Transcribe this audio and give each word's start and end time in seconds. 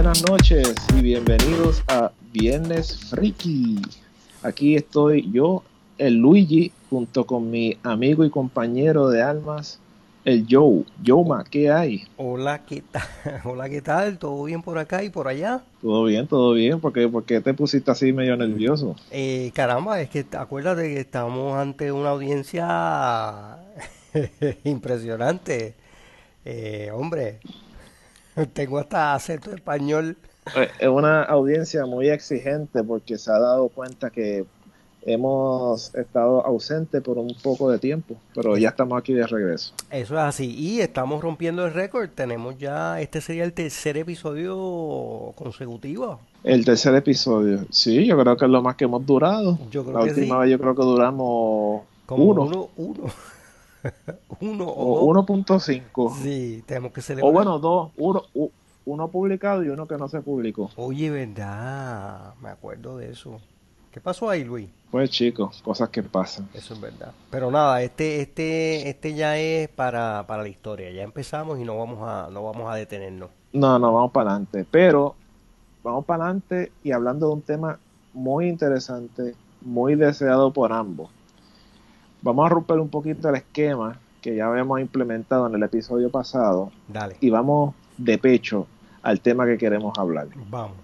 Buenas 0.00 0.26
noches 0.26 0.74
y 0.96 1.02
bienvenidos 1.02 1.82
a 1.86 2.10
Viernes 2.32 3.10
Friki. 3.10 3.82
Aquí 4.42 4.74
estoy 4.74 5.30
yo, 5.30 5.62
el 5.98 6.14
Luigi, 6.14 6.72
junto 6.88 7.26
con 7.26 7.50
mi 7.50 7.76
amigo 7.82 8.24
y 8.24 8.30
compañero 8.30 9.10
de 9.10 9.20
almas, 9.20 9.78
el 10.24 10.46
Joe. 10.48 10.84
Joe, 11.06 11.44
¿qué 11.50 11.70
hay? 11.70 12.08
Hola, 12.16 12.64
¿qué 12.64 12.82
tal? 12.90 13.02
Hola, 13.44 13.68
¿qué 13.68 13.82
tal? 13.82 14.16
¿Todo 14.16 14.42
bien 14.44 14.62
por 14.62 14.78
acá 14.78 15.04
y 15.04 15.10
por 15.10 15.28
allá? 15.28 15.60
Todo 15.82 16.04
bien, 16.04 16.26
todo 16.26 16.54
bien. 16.54 16.80
¿Por 16.80 16.94
qué, 16.94 17.06
por 17.06 17.24
qué 17.24 17.42
te 17.42 17.52
pusiste 17.52 17.90
así 17.90 18.14
medio 18.14 18.38
nervioso? 18.38 18.96
Eh, 19.10 19.52
caramba, 19.54 20.00
es 20.00 20.08
que 20.08 20.24
acuérdate 20.32 20.94
que 20.94 21.00
estamos 21.00 21.58
ante 21.58 21.92
una 21.92 22.08
audiencia 22.08 23.58
impresionante. 24.64 25.74
Eh, 26.46 26.90
hombre, 26.90 27.40
tengo 28.52 28.78
hasta 28.78 29.14
acento 29.14 29.52
español. 29.52 30.16
Eh, 30.56 30.68
Es 30.80 30.88
una 30.88 31.22
audiencia 31.22 31.86
muy 31.86 32.08
exigente 32.08 32.82
porque 32.82 33.18
se 33.18 33.30
ha 33.30 33.38
dado 33.38 33.68
cuenta 33.68 34.10
que 34.10 34.44
hemos 35.02 35.94
estado 35.94 36.44
ausentes 36.44 37.00
por 37.02 37.16
un 37.16 37.34
poco 37.42 37.70
de 37.70 37.78
tiempo, 37.78 38.16
pero 38.34 38.56
ya 38.58 38.68
estamos 38.68 38.98
aquí 38.98 39.14
de 39.14 39.26
regreso. 39.26 39.72
Eso 39.90 40.14
es 40.14 40.20
así. 40.20 40.54
Y 40.54 40.80
estamos 40.80 41.22
rompiendo 41.22 41.64
el 41.66 41.72
récord. 41.72 42.10
Tenemos 42.10 42.58
ya, 42.58 43.00
este 43.00 43.20
sería 43.22 43.44
el 43.44 43.52
tercer 43.54 43.96
episodio 43.96 45.32
consecutivo. 45.36 46.20
El 46.44 46.64
tercer 46.64 46.94
episodio, 46.94 47.64
sí, 47.70 48.06
yo 48.06 48.18
creo 48.18 48.36
que 48.36 48.44
es 48.44 48.50
lo 48.50 48.62
más 48.62 48.76
que 48.76 48.84
hemos 48.84 49.04
durado. 49.06 49.58
Yo 49.70 49.84
creo 49.84 49.98
La 49.98 50.04
que 50.04 50.10
última 50.20 50.36
sí. 50.36 50.40
vez 50.42 50.50
yo 50.50 50.58
creo 50.58 50.74
que 50.74 50.82
duramos 50.82 51.82
Como 52.06 52.24
uno 52.24 52.42
uno, 52.42 52.68
uno, 52.76 53.04
uno 54.40 54.64
o 54.66 54.94
o 55.04 55.14
dos. 55.14 55.26
1.5. 55.26 56.14
Sí, 56.22 56.62
tenemos 56.66 56.92
que 56.92 57.00
O 57.00 57.02
celebrar. 57.02 57.32
bueno, 57.32 57.58
dos, 57.58 57.92
uno, 57.96 58.24
uno 58.84 59.08
publicado 59.10 59.62
y 59.64 59.68
uno 59.68 59.86
que 59.86 59.96
no 59.96 60.08
se 60.08 60.20
publicó. 60.22 60.70
Oye, 60.76 61.10
verdad, 61.10 62.34
me 62.40 62.50
acuerdo 62.50 62.96
de 62.98 63.10
eso. 63.10 63.40
¿Qué 63.90 64.00
pasó 64.00 64.30
ahí, 64.30 64.44
Luis? 64.44 64.68
Pues 64.90 65.10
chicos, 65.10 65.62
cosas 65.62 65.88
que 65.90 66.02
pasan. 66.02 66.48
Eso 66.54 66.74
es 66.74 66.80
verdad. 66.80 67.14
Pero 67.30 67.50
nada, 67.50 67.82
este, 67.82 68.20
este, 68.20 68.88
este 68.88 69.14
ya 69.14 69.38
es 69.38 69.68
para, 69.68 70.26
para 70.26 70.42
la 70.42 70.48
historia. 70.48 70.90
Ya 70.90 71.02
empezamos 71.02 71.58
y 71.60 71.64
no 71.64 71.78
vamos 71.78 72.00
a, 72.02 72.28
no 72.30 72.44
vamos 72.44 72.70
a 72.70 72.74
detenernos. 72.76 73.30
No, 73.52 73.78
no, 73.78 73.92
vamos 73.92 74.12
para 74.12 74.30
adelante. 74.30 74.66
Pero 74.70 75.16
vamos 75.82 76.04
para 76.04 76.24
adelante 76.24 76.72
y 76.82 76.92
hablando 76.92 77.28
de 77.28 77.32
un 77.34 77.42
tema 77.42 77.78
muy 78.12 78.48
interesante, 78.48 79.34
muy 79.60 79.94
deseado 79.96 80.52
por 80.52 80.72
ambos. 80.72 81.10
Vamos 82.22 82.46
a 82.46 82.48
romper 82.50 82.78
un 82.78 82.88
poquito 82.88 83.28
el 83.28 83.36
esquema 83.36 83.98
que 84.20 84.36
ya 84.36 84.46
habíamos 84.46 84.80
implementado 84.80 85.46
en 85.46 85.54
el 85.54 85.62
episodio 85.62 86.10
pasado 86.10 86.70
Dale, 86.88 87.16
y 87.20 87.30
vamos 87.30 87.74
de 87.96 88.18
pecho 88.18 88.66
al 89.02 89.20
tema 89.20 89.46
que 89.46 89.56
queremos 89.56 89.98
hablar. 89.98 90.28
vamos. 90.50 90.76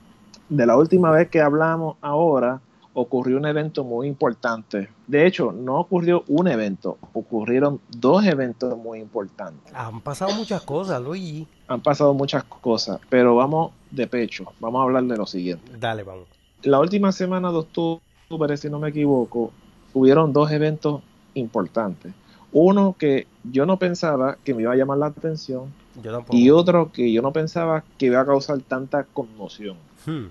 De 0.48 0.64
la 0.64 0.76
última 0.76 1.10
vez 1.10 1.28
que 1.28 1.40
hablamos 1.40 1.96
ahora, 2.00 2.60
ocurrió 2.94 3.36
un 3.36 3.44
evento 3.44 3.84
muy 3.84 4.06
importante. 4.06 4.88
De 5.06 5.26
hecho, 5.26 5.52
no 5.52 5.78
ocurrió 5.80 6.24
un 6.28 6.48
evento, 6.48 6.96
ocurrieron 7.12 7.80
dos 7.90 8.24
eventos 8.24 8.78
muy 8.78 9.00
importantes. 9.00 9.74
Han 9.74 10.00
pasado 10.00 10.32
muchas 10.34 10.62
cosas, 10.62 11.02
Luis. 11.02 11.46
Han 11.68 11.82
pasado 11.82 12.14
muchas 12.14 12.44
cosas, 12.44 13.00
pero 13.10 13.36
vamos 13.36 13.72
de 13.90 14.06
pecho. 14.06 14.46
Vamos 14.60 14.80
a 14.80 14.84
hablar 14.84 15.04
de 15.04 15.16
lo 15.16 15.26
siguiente. 15.26 15.72
Dale, 15.78 16.04
vamos. 16.04 16.26
La 16.62 16.80
última 16.80 17.12
semana 17.12 17.50
de 17.50 17.58
octubre, 17.58 18.56
si 18.56 18.70
no 18.70 18.78
me 18.78 18.88
equivoco, 18.88 19.50
hubieron 19.92 20.32
dos 20.32 20.50
eventos 20.50 21.02
importantes. 21.36 22.12
Uno 22.52 22.94
que 22.98 23.26
yo 23.44 23.66
no 23.66 23.78
pensaba 23.78 24.36
que 24.44 24.54
me 24.54 24.62
iba 24.62 24.72
a 24.72 24.76
llamar 24.76 24.98
la 24.98 25.06
atención 25.06 25.72
Yo 26.02 26.22
y 26.30 26.50
otro 26.50 26.90
que 26.92 27.12
yo 27.12 27.20
no 27.22 27.32
pensaba 27.32 27.84
que 27.98 28.06
iba 28.06 28.20
a 28.20 28.24
causar 28.26 28.58
tanta 28.60 29.04
conmoción. 29.04 29.76
Hmm, 30.06 30.26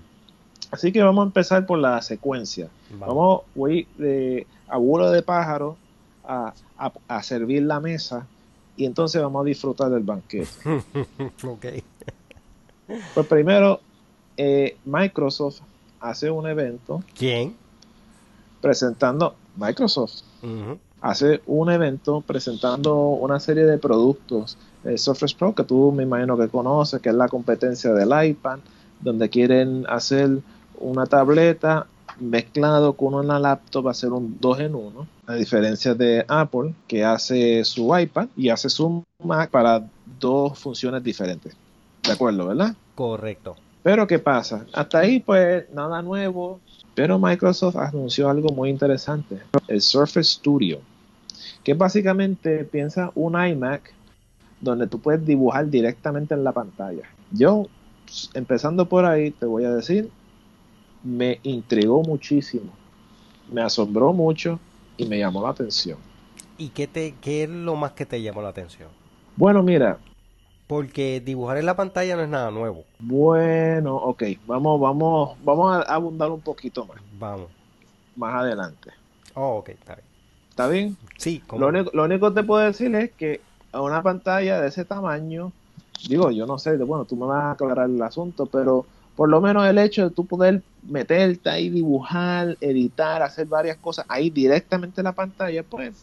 Así 0.70 0.90
que 0.92 1.02
vamos 1.02 1.22
a 1.22 1.26
empezar 1.26 1.64
por 1.66 1.78
la 1.78 2.02
secuencia. 2.02 2.68
vamos. 2.90 3.06
Vamos, 3.08 3.40
voy 3.54 3.86
de 3.96 4.46
abuelo 4.68 5.10
de 5.10 5.22
pájaro 5.22 5.76
a, 6.24 6.52
a- 6.76 6.92
a 7.08 7.22
servir 7.22 7.62
la 7.62 7.78
mesa 7.80 8.26
y 8.76 8.84
entonces 8.84 9.22
vamos 9.22 9.42
a 9.42 9.44
disfrutar 9.46 9.90
del 9.90 10.02
banquete. 10.02 10.48
Ok. 11.46 11.66
Pues 13.14 13.26
primero, 13.26 13.80
eh, 14.36 14.76
Microsoft 14.84 15.60
hace 16.00 16.30
un 16.30 16.46
evento 16.46 17.02
¿Quién? 17.16 17.54
presentando, 18.60 19.34
Microsoft 19.56 20.22
Ujú. 20.42 20.78
Hace 21.10 21.40
un 21.46 21.70
evento 21.70 22.20
presentando 22.20 22.94
una 22.96 23.38
serie 23.38 23.64
de 23.64 23.78
productos, 23.78 24.58
el 24.84 24.98
Surface 24.98 25.36
Pro, 25.36 25.54
que 25.54 25.64
tú 25.64 25.92
me 25.92 26.02
imagino 26.02 26.36
que 26.36 26.48
conoces, 26.48 27.00
que 27.00 27.10
es 27.10 27.14
la 27.14 27.28
competencia 27.28 27.92
del 27.92 28.10
iPad, 28.30 28.58
donde 29.00 29.28
quieren 29.28 29.84
hacer 29.88 30.38
una 30.78 31.06
tableta 31.06 31.86
mezclado 32.18 32.94
con 32.94 33.14
una 33.14 33.38
laptop, 33.38 33.88
hacer 33.88 34.10
un 34.10 34.38
2 34.40 34.60
en 34.60 34.74
1, 34.74 35.06
a 35.26 35.34
diferencia 35.34 35.94
de 35.94 36.24
Apple, 36.26 36.74
que 36.88 37.04
hace 37.04 37.64
su 37.64 37.96
iPad 37.96 38.28
y 38.36 38.48
hace 38.48 38.68
su 38.68 39.04
Mac 39.22 39.50
para 39.50 39.86
dos 40.18 40.58
funciones 40.58 41.02
diferentes. 41.04 41.54
De 42.02 42.12
acuerdo, 42.12 42.48
¿verdad? 42.48 42.74
Correcto. 42.94 43.56
Pero 43.82 44.06
¿qué 44.06 44.18
pasa? 44.18 44.66
Hasta 44.72 44.98
ahí 44.98 45.20
pues 45.20 45.70
nada 45.72 46.02
nuevo, 46.02 46.60
pero 46.94 47.18
Microsoft 47.18 47.76
anunció 47.76 48.28
algo 48.28 48.48
muy 48.48 48.70
interesante, 48.70 49.40
el 49.68 49.80
Surface 49.80 50.24
Studio, 50.24 50.80
que 51.66 51.74
básicamente 51.74 52.64
piensa 52.64 53.10
un 53.16 53.34
iMac 53.44 53.98
donde 54.60 54.86
tú 54.88 55.02
puedes 55.02 55.26
dibujar 55.26 55.68
directamente 55.68 56.34
en 56.34 56.44
la 56.44 56.52
pantalla. 56.52 57.10
Yo, 57.30 57.70
empezando 58.34 58.88
por 58.88 59.04
ahí, 59.04 59.32
te 59.32 59.46
voy 59.46 59.64
a 59.64 59.74
decir, 59.74 60.14
me 61.02 61.40
intrigó 61.42 62.04
muchísimo, 62.04 62.80
me 63.48 63.62
asombró 63.62 64.12
mucho 64.14 64.62
y 64.96 65.06
me 65.06 65.18
llamó 65.18 65.42
la 65.42 65.50
atención. 65.50 66.04
¿Y 66.56 66.70
qué 66.70 66.86
te, 66.88 67.18
qué 67.20 67.44
es 67.44 67.50
lo 67.50 67.76
más 67.76 67.92
que 67.94 68.06
te 68.06 68.22
llamó 68.22 68.42
la 68.42 68.50
atención? 68.50 68.96
Bueno, 69.36 69.62
mira, 69.62 70.04
Porque 70.66 71.20
dibujar 71.20 71.58
en 71.58 71.66
la 71.66 71.76
pantalla 71.76 72.16
no 72.16 72.22
es 72.22 72.28
nada 72.28 72.50
nuevo. 72.50 72.86
bueno, 72.98 73.96
ok, 73.96 74.22
vamos, 74.46 74.80
vamos, 74.80 75.38
vamos 75.44 75.76
a 75.86 75.94
abundar 75.94 76.30
un 76.30 76.42
poquito 76.42 76.86
más, 76.86 77.02
Vamos. 77.10 77.50
más 78.16 78.34
adelante. 78.34 78.92
Oh, 79.34 79.58
ok, 79.58 79.70
está 79.70 79.94
bien. 79.96 80.08
¿Está 80.56 80.68
bien? 80.68 80.96
Sí, 81.18 81.42
Lo 81.58 81.68
único, 81.68 81.90
lo 81.92 82.04
único 82.04 82.30
que 82.30 82.40
te 82.40 82.46
puedo 82.46 82.64
decir 82.64 82.94
es 82.94 83.12
que 83.12 83.42
a 83.72 83.82
una 83.82 84.02
pantalla 84.02 84.58
de 84.58 84.68
ese 84.68 84.86
tamaño, 84.86 85.52
digo, 86.08 86.30
yo 86.30 86.46
no 86.46 86.58
sé, 86.58 86.78
bueno, 86.78 87.04
tú 87.04 87.14
me 87.14 87.26
vas 87.26 87.44
a 87.44 87.50
aclarar 87.50 87.90
el 87.90 88.00
asunto, 88.00 88.46
pero 88.46 88.86
por 89.16 89.28
lo 89.28 89.42
menos 89.42 89.66
el 89.66 89.76
hecho 89.76 90.08
de 90.08 90.14
tú 90.14 90.24
poder 90.24 90.62
meterte 90.82 91.50
ahí, 91.50 91.68
dibujar, 91.68 92.56
editar, 92.62 93.22
hacer 93.22 93.46
varias 93.48 93.76
cosas 93.76 94.06
ahí 94.08 94.30
directamente 94.30 95.02
en 95.02 95.04
la 95.04 95.12
pantalla, 95.12 95.62
pues 95.62 96.02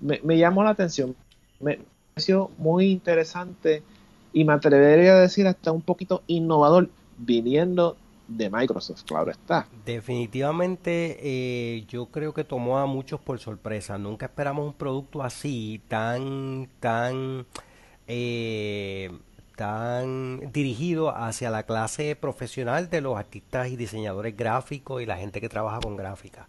me, 0.00 0.18
me 0.24 0.36
llamó 0.36 0.64
la 0.64 0.70
atención. 0.70 1.14
Me 1.60 1.78
pareció 2.12 2.50
muy 2.58 2.90
interesante 2.90 3.84
y 4.32 4.42
me 4.42 4.54
atrevería 4.54 5.12
a 5.12 5.20
decir 5.20 5.46
hasta 5.46 5.70
un 5.70 5.82
poquito 5.82 6.22
innovador 6.26 6.88
viniendo 7.18 7.96
de 8.28 8.50
Microsoft, 8.50 9.04
claro 9.04 9.30
está. 9.30 9.68
Definitivamente 9.84 11.18
eh, 11.20 11.84
yo 11.88 12.06
creo 12.06 12.34
que 12.34 12.44
tomó 12.44 12.78
a 12.78 12.86
muchos 12.86 13.20
por 13.20 13.38
sorpresa. 13.38 13.98
Nunca 13.98 14.26
esperamos 14.26 14.66
un 14.66 14.74
producto 14.74 15.22
así, 15.22 15.80
tan, 15.88 16.68
tan, 16.80 17.46
eh, 18.06 19.10
tan 19.56 20.52
dirigido 20.52 21.14
hacia 21.16 21.50
la 21.50 21.64
clase 21.64 22.16
profesional 22.16 22.90
de 22.90 23.00
los 23.00 23.16
artistas 23.16 23.68
y 23.68 23.76
diseñadores 23.76 24.36
gráficos 24.36 25.02
y 25.02 25.06
la 25.06 25.16
gente 25.16 25.40
que 25.40 25.48
trabaja 25.48 25.80
con 25.80 25.96
gráfica. 25.96 26.48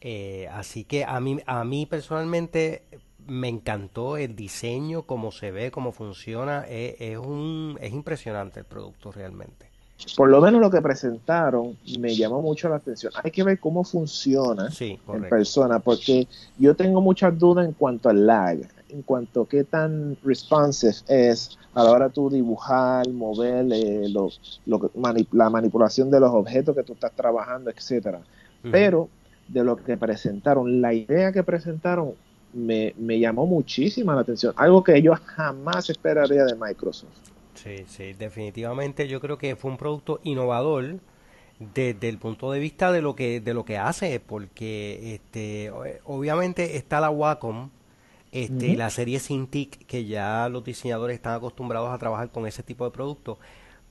Eh, 0.00 0.48
así 0.52 0.84
que 0.84 1.04
a 1.04 1.20
mí, 1.20 1.40
a 1.44 1.64
mí 1.64 1.86
personalmente 1.86 2.84
me 3.26 3.48
encantó 3.48 4.16
el 4.16 4.34
diseño, 4.34 5.02
cómo 5.02 5.30
se 5.30 5.50
ve, 5.50 5.70
cómo 5.70 5.92
funciona. 5.92 6.64
Es, 6.68 6.96
es 7.00 7.18
un, 7.18 7.78
es 7.80 7.92
impresionante 7.92 8.60
el 8.60 8.66
producto 8.66 9.12
realmente. 9.12 9.69
Por 10.16 10.28
lo 10.30 10.40
menos 10.40 10.60
lo 10.60 10.70
que 10.70 10.80
presentaron 10.80 11.76
me 11.98 12.14
llamó 12.16 12.40
mucho 12.42 12.68
la 12.68 12.76
atención. 12.76 13.12
Hay 13.22 13.30
que 13.30 13.42
ver 13.42 13.58
cómo 13.60 13.84
funciona 13.84 14.70
Sí, 14.70 14.98
en 15.12 15.20
persona, 15.28 15.78
porque 15.78 16.26
yo 16.58 16.74
tengo 16.74 17.00
muchas 17.00 17.38
dudas 17.38 17.66
en 17.66 17.72
cuanto 17.74 18.08
al 18.08 18.26
lag, 18.26 18.58
en 18.88 19.02
cuanto 19.02 19.42
a 19.42 19.48
qué 19.48 19.64
tan 19.64 20.16
responsive 20.22 20.92
es 21.08 21.56
a 21.74 21.84
la 21.84 21.90
hora 21.90 22.06
de 22.08 22.12
tú 22.12 22.30
dibujar, 22.30 23.08
mover, 23.10 23.66
eh, 23.72 24.08
lo- 24.08 24.30
lo 24.66 24.78
mani- 24.94 25.28
la 25.32 25.50
manipulación 25.50 26.10
de 26.10 26.20
los 26.20 26.30
objetos 26.32 26.74
que 26.74 26.82
tú 26.82 26.94
estás 26.94 27.14
trabajando, 27.14 27.70
etcétera. 27.70 28.20
Pero 28.70 29.08
de 29.46 29.64
lo 29.64 29.76
que 29.76 29.96
presentaron, 29.96 30.80
la 30.80 30.92
idea 30.94 31.32
que 31.32 31.42
presentaron 31.42 32.14
me, 32.52 32.94
me 32.98 33.18
llamó 33.20 33.46
muchísima 33.46 34.14
la 34.14 34.22
atención, 34.22 34.52
algo 34.56 34.82
que 34.82 35.00
yo 35.02 35.14
jamás 35.14 35.88
esperaría 35.90 36.44
de 36.44 36.54
Microsoft. 36.56 37.29
Sí, 37.62 37.84
sí, 37.86 38.14
definitivamente 38.14 39.06
yo 39.06 39.20
creo 39.20 39.36
que 39.36 39.54
fue 39.54 39.70
un 39.70 39.76
producto 39.76 40.18
innovador 40.22 40.98
desde 41.58 42.08
el 42.08 42.16
punto 42.16 42.50
de 42.52 42.58
vista 42.58 42.90
de 42.90 43.02
lo 43.02 43.14
que 43.14 43.40
de 43.42 43.52
lo 43.52 43.66
que 43.66 43.76
hace, 43.76 44.18
porque 44.18 45.14
este 45.14 45.70
obviamente 46.04 46.78
está 46.78 47.00
la 47.00 47.10
Wacom, 47.10 47.68
este, 48.32 48.76
la 48.76 48.88
serie 48.88 49.20
Cintiq, 49.20 49.86
que 49.86 50.06
ya 50.06 50.48
los 50.48 50.64
diseñadores 50.64 51.16
están 51.16 51.34
acostumbrados 51.34 51.90
a 51.90 51.98
trabajar 51.98 52.30
con 52.30 52.46
ese 52.46 52.62
tipo 52.62 52.86
de 52.86 52.92
productos, 52.92 53.36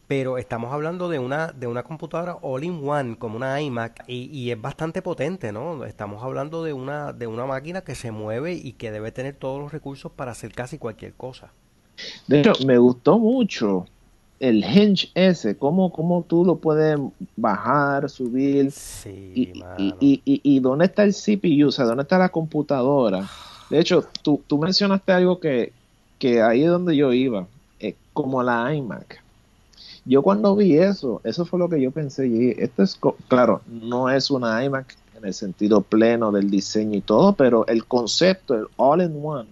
pero 0.08 0.40
estamos 0.40 0.74
hablando 0.74 1.08
de 1.08 1.20
una, 1.20 1.52
de 1.52 1.68
una 1.68 1.84
computadora 1.84 2.38
all-in-one, 2.42 3.20
como 3.20 3.36
una 3.36 3.62
iMac, 3.62 4.04
y, 4.08 4.32
y, 4.36 4.50
es 4.52 4.60
bastante 4.60 5.04
potente, 5.04 5.52
¿no? 5.52 5.86
Estamos 5.86 6.24
hablando 6.24 6.64
de 6.64 6.74
una, 6.74 7.14
de 7.14 7.28
una 7.28 7.46
máquina 7.46 7.82
que 7.82 7.94
se 7.94 8.12
mueve 8.12 8.54
y 8.54 8.74
que 8.74 8.90
debe 8.92 9.12
tener 9.12 9.36
todos 9.36 9.60
los 9.60 9.72
recursos 9.72 10.12
para 10.12 10.32
hacer 10.32 10.54
casi 10.54 10.80
cualquier 10.80 11.14
cosa. 11.14 11.54
De 12.28 12.40
hecho, 12.40 12.54
me 12.66 12.78
gustó 12.78 13.18
mucho 13.20 13.86
el 14.40 14.64
hinge 14.64 15.10
ese, 15.16 15.58
cómo, 15.58 15.92
cómo 15.92 16.24
tú 16.28 16.46
lo 16.46 16.56
puedes 16.56 16.98
bajar, 17.36 18.10
subir. 18.10 18.72
Sí, 18.72 19.34
y, 19.36 19.64
y, 19.78 20.22
y, 20.26 20.42
y, 20.44 20.60
dónde 20.60 20.86
está 20.86 21.04
el 21.04 21.14
CPU, 21.14 21.68
o 21.68 21.72
sea, 21.72 21.86
dónde 21.86 22.04
está 22.04 22.18
la 22.18 22.30
computadora. 22.30 23.28
De 23.70 23.80
hecho, 23.80 24.06
tú, 24.22 24.42
tú 24.48 24.58
mencionaste 24.58 25.12
algo 25.12 25.40
que, 25.40 25.74
que 26.18 26.42
ahí 26.42 26.64
es 26.64 26.70
donde 26.70 26.96
yo 26.96 27.14
iba, 27.14 27.48
eh, 27.80 27.96
como 28.14 28.42
la 28.42 28.74
iMac. 28.74 29.22
Yo 30.06 30.24
cuando 30.24 30.56
vi 30.56 30.78
eso, 30.78 31.22
eso 31.24 31.46
fue 31.46 31.60
lo 31.60 31.70
que 31.70 31.82
yo 31.82 31.92
pensé. 31.92 32.28
Y 32.28 32.56
esto 32.58 32.84
es, 32.84 33.00
claro, 33.28 33.62
no 33.68 34.10
es 34.10 34.32
una 34.32 34.64
iMac 34.64 34.96
en 35.18 35.26
el 35.26 35.34
sentido 35.34 35.82
pleno 35.82 36.32
del 36.32 36.50
diseño 36.50 36.98
y 36.98 37.02
todo, 37.02 37.34
pero 37.34 37.68
el 37.68 37.86
concepto, 37.86 38.56
el 38.56 38.68
all-in-one, 38.78 39.50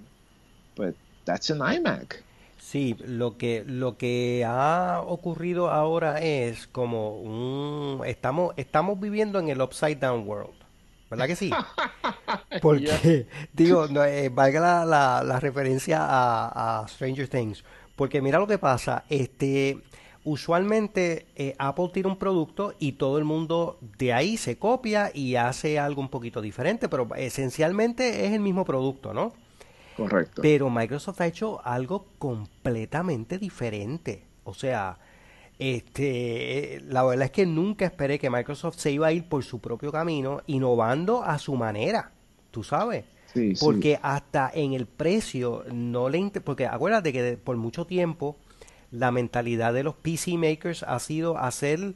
pues, 0.75 0.95
that's 1.25 1.51
an 1.51 1.57
iMac. 1.57 2.23
Sí, 2.69 2.97
lo 2.99 3.37
que, 3.37 3.63
lo 3.65 3.97
que 3.97 4.43
ha 4.45 4.99
ocurrido 4.99 5.71
ahora 5.71 6.19
es 6.19 6.67
como 6.67 7.17
un... 7.17 8.05
Estamos, 8.05 8.53
estamos 8.57 8.99
viviendo 8.99 9.39
en 9.39 9.47
el 9.47 9.61
upside 9.61 9.95
down 9.95 10.27
world. 10.27 10.53
¿Verdad 11.09 11.27
que 11.27 11.37
sí? 11.37 11.49
Porque, 12.61 13.25
digo, 13.53 13.87
no, 13.87 14.03
eh, 14.03 14.27
valga 14.27 14.59
la, 14.59 14.85
la, 14.85 15.23
la 15.23 15.39
referencia 15.39 15.99
a, 16.01 16.81
a, 16.81 16.87
Stranger 16.89 17.29
Things. 17.29 17.63
Porque 17.95 18.21
mira 18.21 18.37
lo 18.37 18.47
que 18.47 18.57
pasa, 18.57 19.05
este, 19.07 19.77
usualmente 20.25 21.25
eh, 21.37 21.55
Apple 21.59 21.91
tira 21.93 22.09
un 22.09 22.17
producto 22.17 22.73
y 22.79 22.91
todo 22.91 23.17
el 23.17 23.23
mundo 23.23 23.79
de 23.97 24.11
ahí 24.11 24.35
se 24.35 24.57
copia 24.57 25.09
y 25.13 25.35
hace 25.35 25.79
algo 25.79 26.01
un 26.01 26.09
poquito 26.09 26.41
diferente, 26.41 26.89
pero 26.89 27.07
esencialmente 27.15 28.25
es 28.25 28.33
el 28.33 28.41
mismo 28.41 28.65
producto, 28.65 29.13
¿no? 29.13 29.46
Correcto. 29.97 30.41
Pero 30.43 30.69
Microsoft 30.69 31.19
ha 31.21 31.25
hecho 31.25 31.59
algo 31.65 32.05
completamente 32.19 33.39
diferente. 33.39 34.23
O 34.43 34.53
sea, 34.53 34.99
este, 35.57 36.81
la 36.87 37.03
verdad 37.03 37.25
es 37.25 37.31
que 37.31 37.47
nunca 37.47 37.85
esperé 37.85 38.19
que 38.19 38.29
Microsoft 38.29 38.77
se 38.77 38.91
iba 38.91 39.07
a 39.07 39.11
ir 39.11 39.27
por 39.27 39.43
su 39.43 39.59
propio 39.59 39.91
camino, 39.91 40.41
innovando 40.45 41.23
a 41.23 41.39
su 41.39 41.55
manera. 41.55 42.11
¿Tú 42.51 42.63
sabes? 42.63 43.05
Sí, 43.33 43.53
porque 43.59 43.95
sí. 43.95 43.99
hasta 44.03 44.51
en 44.53 44.73
el 44.73 44.85
precio 44.85 45.65
no 45.71 46.09
le 46.09 46.31
porque 46.43 46.65
acuérdate 46.65 47.11
que 47.11 47.21
de, 47.21 47.37
por 47.37 47.57
mucho 47.57 47.85
tiempo 47.85 48.37
la 48.91 49.11
mentalidad 49.11 49.73
de 49.73 49.83
los 49.83 49.95
PC 49.95 50.37
makers 50.37 50.83
ha 50.83 50.97
sido 50.99 51.37
hacer 51.37 51.95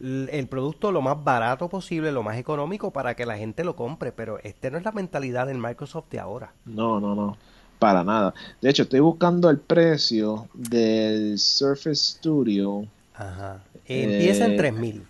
el 0.00 0.46
producto 0.48 0.92
lo 0.92 1.00
más 1.00 1.22
barato 1.24 1.68
posible, 1.68 2.12
lo 2.12 2.22
más 2.22 2.36
económico 2.36 2.90
para 2.90 3.14
que 3.16 3.26
la 3.26 3.36
gente 3.38 3.64
lo 3.64 3.76
compre, 3.76 4.12
pero 4.12 4.38
este 4.42 4.70
no 4.70 4.78
es 4.78 4.84
la 4.84 4.92
mentalidad 4.92 5.46
del 5.46 5.58
Microsoft 5.58 6.10
de 6.10 6.18
ahora. 6.18 6.52
No, 6.64 7.00
no, 7.00 7.14
no, 7.14 7.36
para 7.78 8.04
nada. 8.04 8.34
De 8.60 8.70
hecho, 8.70 8.82
estoy 8.84 9.00
buscando 9.00 9.48
el 9.50 9.58
precio 9.58 10.48
del 10.54 11.38
Surface 11.38 12.16
Studio. 12.16 12.86
Ajá. 13.14 13.62
Empieza 13.86 14.46
eh, 14.46 14.50
en 14.50 14.56
3000. 14.56 15.06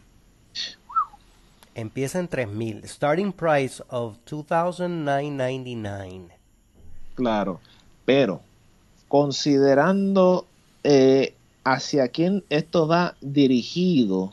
Empieza 1.74 2.18
en 2.20 2.28
3000. 2.28 2.84
Starting 2.84 3.32
price 3.32 3.82
of 3.88 4.16
2999. 4.30 6.28
Claro, 7.14 7.60
pero 8.04 8.40
considerando 9.08 10.46
eh, 10.84 11.34
hacia 11.64 12.08
quién 12.08 12.44
esto 12.48 12.86
va 12.86 13.16
dirigido, 13.20 14.32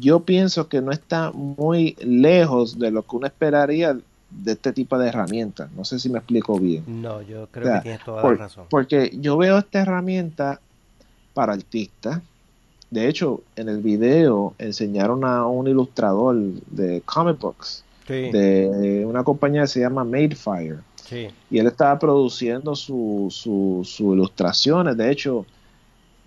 yo 0.00 0.20
pienso 0.20 0.68
que 0.68 0.80
no 0.80 0.92
está 0.92 1.30
muy 1.32 1.96
lejos 2.00 2.78
de 2.78 2.90
lo 2.90 3.02
que 3.02 3.16
uno 3.16 3.26
esperaría 3.26 3.96
de 4.30 4.52
este 4.52 4.72
tipo 4.72 4.98
de 4.98 5.08
herramientas. 5.08 5.70
No 5.72 5.84
sé 5.84 5.98
si 5.98 6.08
me 6.08 6.18
explico 6.18 6.58
bien. 6.58 6.84
No, 6.86 7.22
yo 7.22 7.48
creo 7.50 7.64
o 7.64 7.68
sea, 7.68 7.78
que 7.78 7.82
tienes 7.82 8.04
toda 8.04 8.22
por, 8.22 8.32
la 8.32 8.44
razón. 8.44 8.66
Porque 8.68 9.12
yo 9.14 9.36
veo 9.36 9.58
esta 9.58 9.80
herramienta 9.80 10.60
para 11.34 11.52
artistas. 11.52 12.20
De 12.90 13.08
hecho, 13.08 13.42
en 13.56 13.68
el 13.68 13.78
video 13.78 14.54
enseñaron 14.58 15.24
a 15.24 15.46
un 15.46 15.66
ilustrador 15.66 16.36
de 16.70 17.02
comic 17.04 17.38
books 17.38 17.84
sí. 18.06 18.30
de 18.30 19.04
una 19.06 19.24
compañía 19.24 19.62
que 19.62 19.68
se 19.68 19.80
llama 19.80 20.04
Madefire. 20.04 20.78
Sí. 20.96 21.28
Y 21.50 21.58
él 21.58 21.66
estaba 21.66 21.98
produciendo 21.98 22.74
sus 22.74 23.34
su, 23.34 23.82
su 23.84 24.14
ilustraciones. 24.14 24.96
De 24.96 25.10
hecho, 25.10 25.46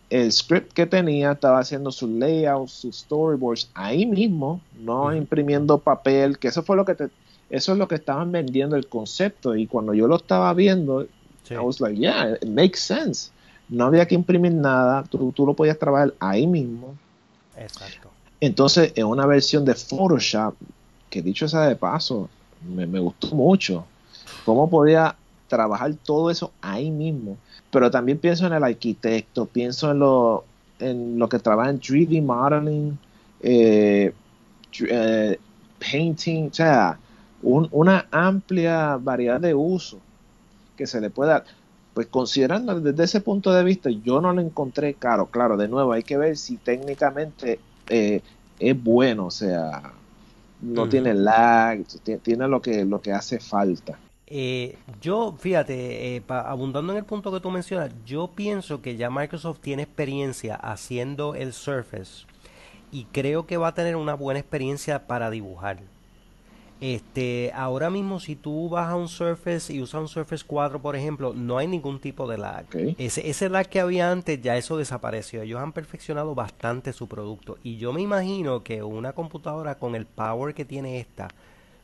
el 0.09 0.31
script 0.31 0.73
que 0.73 0.85
tenía 0.85 1.33
estaba 1.33 1.59
haciendo 1.59 1.91
sus 1.91 2.09
layouts, 2.09 2.71
sus 2.71 2.99
storyboards 2.99 3.69
ahí 3.73 4.05
mismo, 4.05 4.61
no 4.79 5.03
uh 5.03 5.07
-huh. 5.09 5.17
imprimiendo 5.17 5.77
papel, 5.77 6.37
que 6.39 6.47
eso 6.47 6.63
fue 6.63 6.75
lo 6.75 6.85
que 6.85 6.95
te, 6.95 7.09
eso 7.49 7.71
es 7.73 7.77
lo 7.77 7.87
que 7.87 7.95
estaban 7.95 8.31
vendiendo 8.31 8.75
el 8.75 8.87
concepto. 8.87 9.55
Y 9.55 9.67
cuando 9.67 9.93
yo 9.93 10.07
lo 10.07 10.15
estaba 10.15 10.53
viendo, 10.53 11.07
sí. 11.43 11.53
I 11.53 11.57
was 11.57 11.79
like, 11.79 11.99
yeah, 11.99 12.33
it 12.41 12.47
makes 12.47 12.79
sense. 12.79 13.31
No 13.69 13.85
había 13.85 14.07
que 14.07 14.15
imprimir 14.15 14.53
nada, 14.53 15.03
tú, 15.03 15.31
tú 15.31 15.45
lo 15.45 15.53
podías 15.53 15.77
trabajar 15.77 16.13
ahí 16.19 16.47
mismo. 16.47 16.95
Exacto. 17.55 18.09
Entonces, 18.41 18.93
en 18.95 19.05
una 19.05 19.25
versión 19.25 19.65
de 19.65 19.75
Photoshop, 19.75 20.55
que 21.09 21.21
dicho 21.21 21.47
sea 21.47 21.61
de 21.61 21.75
paso, 21.75 22.29
me, 22.67 22.87
me 22.87 22.99
gustó 22.99 23.27
mucho. 23.35 23.85
Cómo 24.45 24.69
podía 24.69 25.15
trabajar 25.47 25.93
todo 26.03 26.29
eso 26.29 26.51
ahí 26.61 26.89
mismo. 26.89 27.37
Pero 27.71 27.91
también 27.91 28.17
pienso 28.17 28.47
en 28.47 28.53
el 28.53 28.63
arquitecto, 28.63 29.45
pienso 29.45 29.91
en 29.91 29.99
lo, 29.99 30.43
en 30.79 31.19
lo 31.19 31.29
que 31.29 31.39
trabaja 31.39 31.69
en 31.69 31.79
3D 31.79 32.23
modeling, 32.23 32.97
eh, 33.41 34.13
eh, 34.81 35.39
painting, 35.79 36.47
o 36.47 36.53
sea, 36.53 36.97
un, 37.41 37.67
una 37.71 38.07
amplia 38.11 38.97
variedad 38.97 39.39
de 39.39 39.53
uso 39.53 39.99
que 40.75 40.87
se 40.87 40.99
le 40.99 41.09
puede 41.09 41.31
dar. 41.31 41.45
Pues 41.93 42.07
considerando 42.07 42.79
desde 42.79 43.03
ese 43.03 43.21
punto 43.21 43.51
de 43.51 43.63
vista, 43.63 43.89
yo 43.89 44.21
no 44.21 44.33
lo 44.33 44.41
encontré 44.41 44.93
caro. 44.93 45.27
Claro, 45.27 45.57
de 45.57 45.67
nuevo, 45.67 45.91
hay 45.91 46.03
que 46.03 46.17
ver 46.17 46.37
si 46.37 46.57
técnicamente 46.57 47.59
eh, 47.87 48.21
es 48.59 48.83
bueno, 48.83 49.27
o 49.27 49.31
sea, 49.31 49.93
no 50.61 50.87
tiene 50.89 51.13
lag, 51.13 51.83
tiene 52.21 52.47
lo 52.47 52.61
que, 52.61 52.85
lo 52.85 53.01
que 53.01 53.11
hace 53.11 53.39
falta. 53.39 53.97
Eh, 54.31 54.77
yo, 55.01 55.35
fíjate, 55.39 56.15
eh, 56.15 56.21
pa, 56.21 56.41
abundando 56.41 56.93
en 56.93 56.99
el 56.99 57.05
punto 57.05 57.31
que 57.31 57.39
tú 57.39 57.49
mencionas, 57.49 57.91
yo 58.05 58.27
pienso 58.27 58.81
que 58.81 58.95
ya 58.95 59.09
Microsoft 59.09 59.59
tiene 59.59 59.83
experiencia 59.83 60.55
haciendo 60.55 61.33
el 61.33 61.51
Surface 61.51 62.25
y 62.91 63.05
creo 63.05 63.47
que 63.47 63.57
va 63.57 63.69
a 63.69 63.73
tener 63.73 63.95
una 63.95 64.13
buena 64.13 64.39
experiencia 64.39 65.07
para 65.07 65.29
dibujar. 65.31 65.79
Este, 66.81 67.51
ahora 67.55 67.89
mismo 67.89 68.21
si 68.21 68.37
tú 68.37 68.69
vas 68.69 68.89
a 68.89 68.95
un 68.95 69.09
Surface 69.09 69.73
y 69.73 69.81
usas 69.81 69.99
un 69.99 70.07
Surface 70.07 70.45
4, 70.47 70.81
por 70.81 70.95
ejemplo, 70.95 71.33
no 71.33 71.57
hay 71.57 71.67
ningún 71.67 71.99
tipo 71.99 72.27
de 72.27 72.37
lag. 72.37 72.65
Okay. 72.67 72.95
Ese, 72.97 73.27
ese 73.29 73.49
lag 73.49 73.67
que 73.67 73.81
había 73.81 74.11
antes, 74.11 74.41
ya 74.41 74.55
eso 74.55 74.77
desapareció. 74.77 75.41
Ellos 75.41 75.59
han 75.59 75.73
perfeccionado 75.73 76.35
bastante 76.35 76.93
su 76.93 77.07
producto. 77.07 77.57
Y 77.63 77.77
yo 77.77 77.91
me 77.91 78.01
imagino 78.01 78.63
que 78.63 78.81
una 78.81 79.11
computadora 79.11 79.75
con 79.75 79.95
el 79.95 80.05
power 80.05 80.53
que 80.53 80.63
tiene 80.63 80.99
esta, 80.99 81.27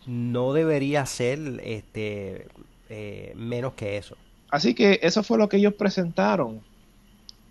no 0.07 0.53
debería 0.53 1.05
ser 1.05 1.39
este 1.63 2.47
eh, 2.89 3.33
menos 3.35 3.73
que 3.73 3.97
eso. 3.97 4.15
Así 4.49 4.73
que 4.73 4.99
eso 5.01 5.23
fue 5.23 5.37
lo 5.37 5.49
que 5.49 5.57
ellos 5.57 5.73
presentaron. 5.73 6.61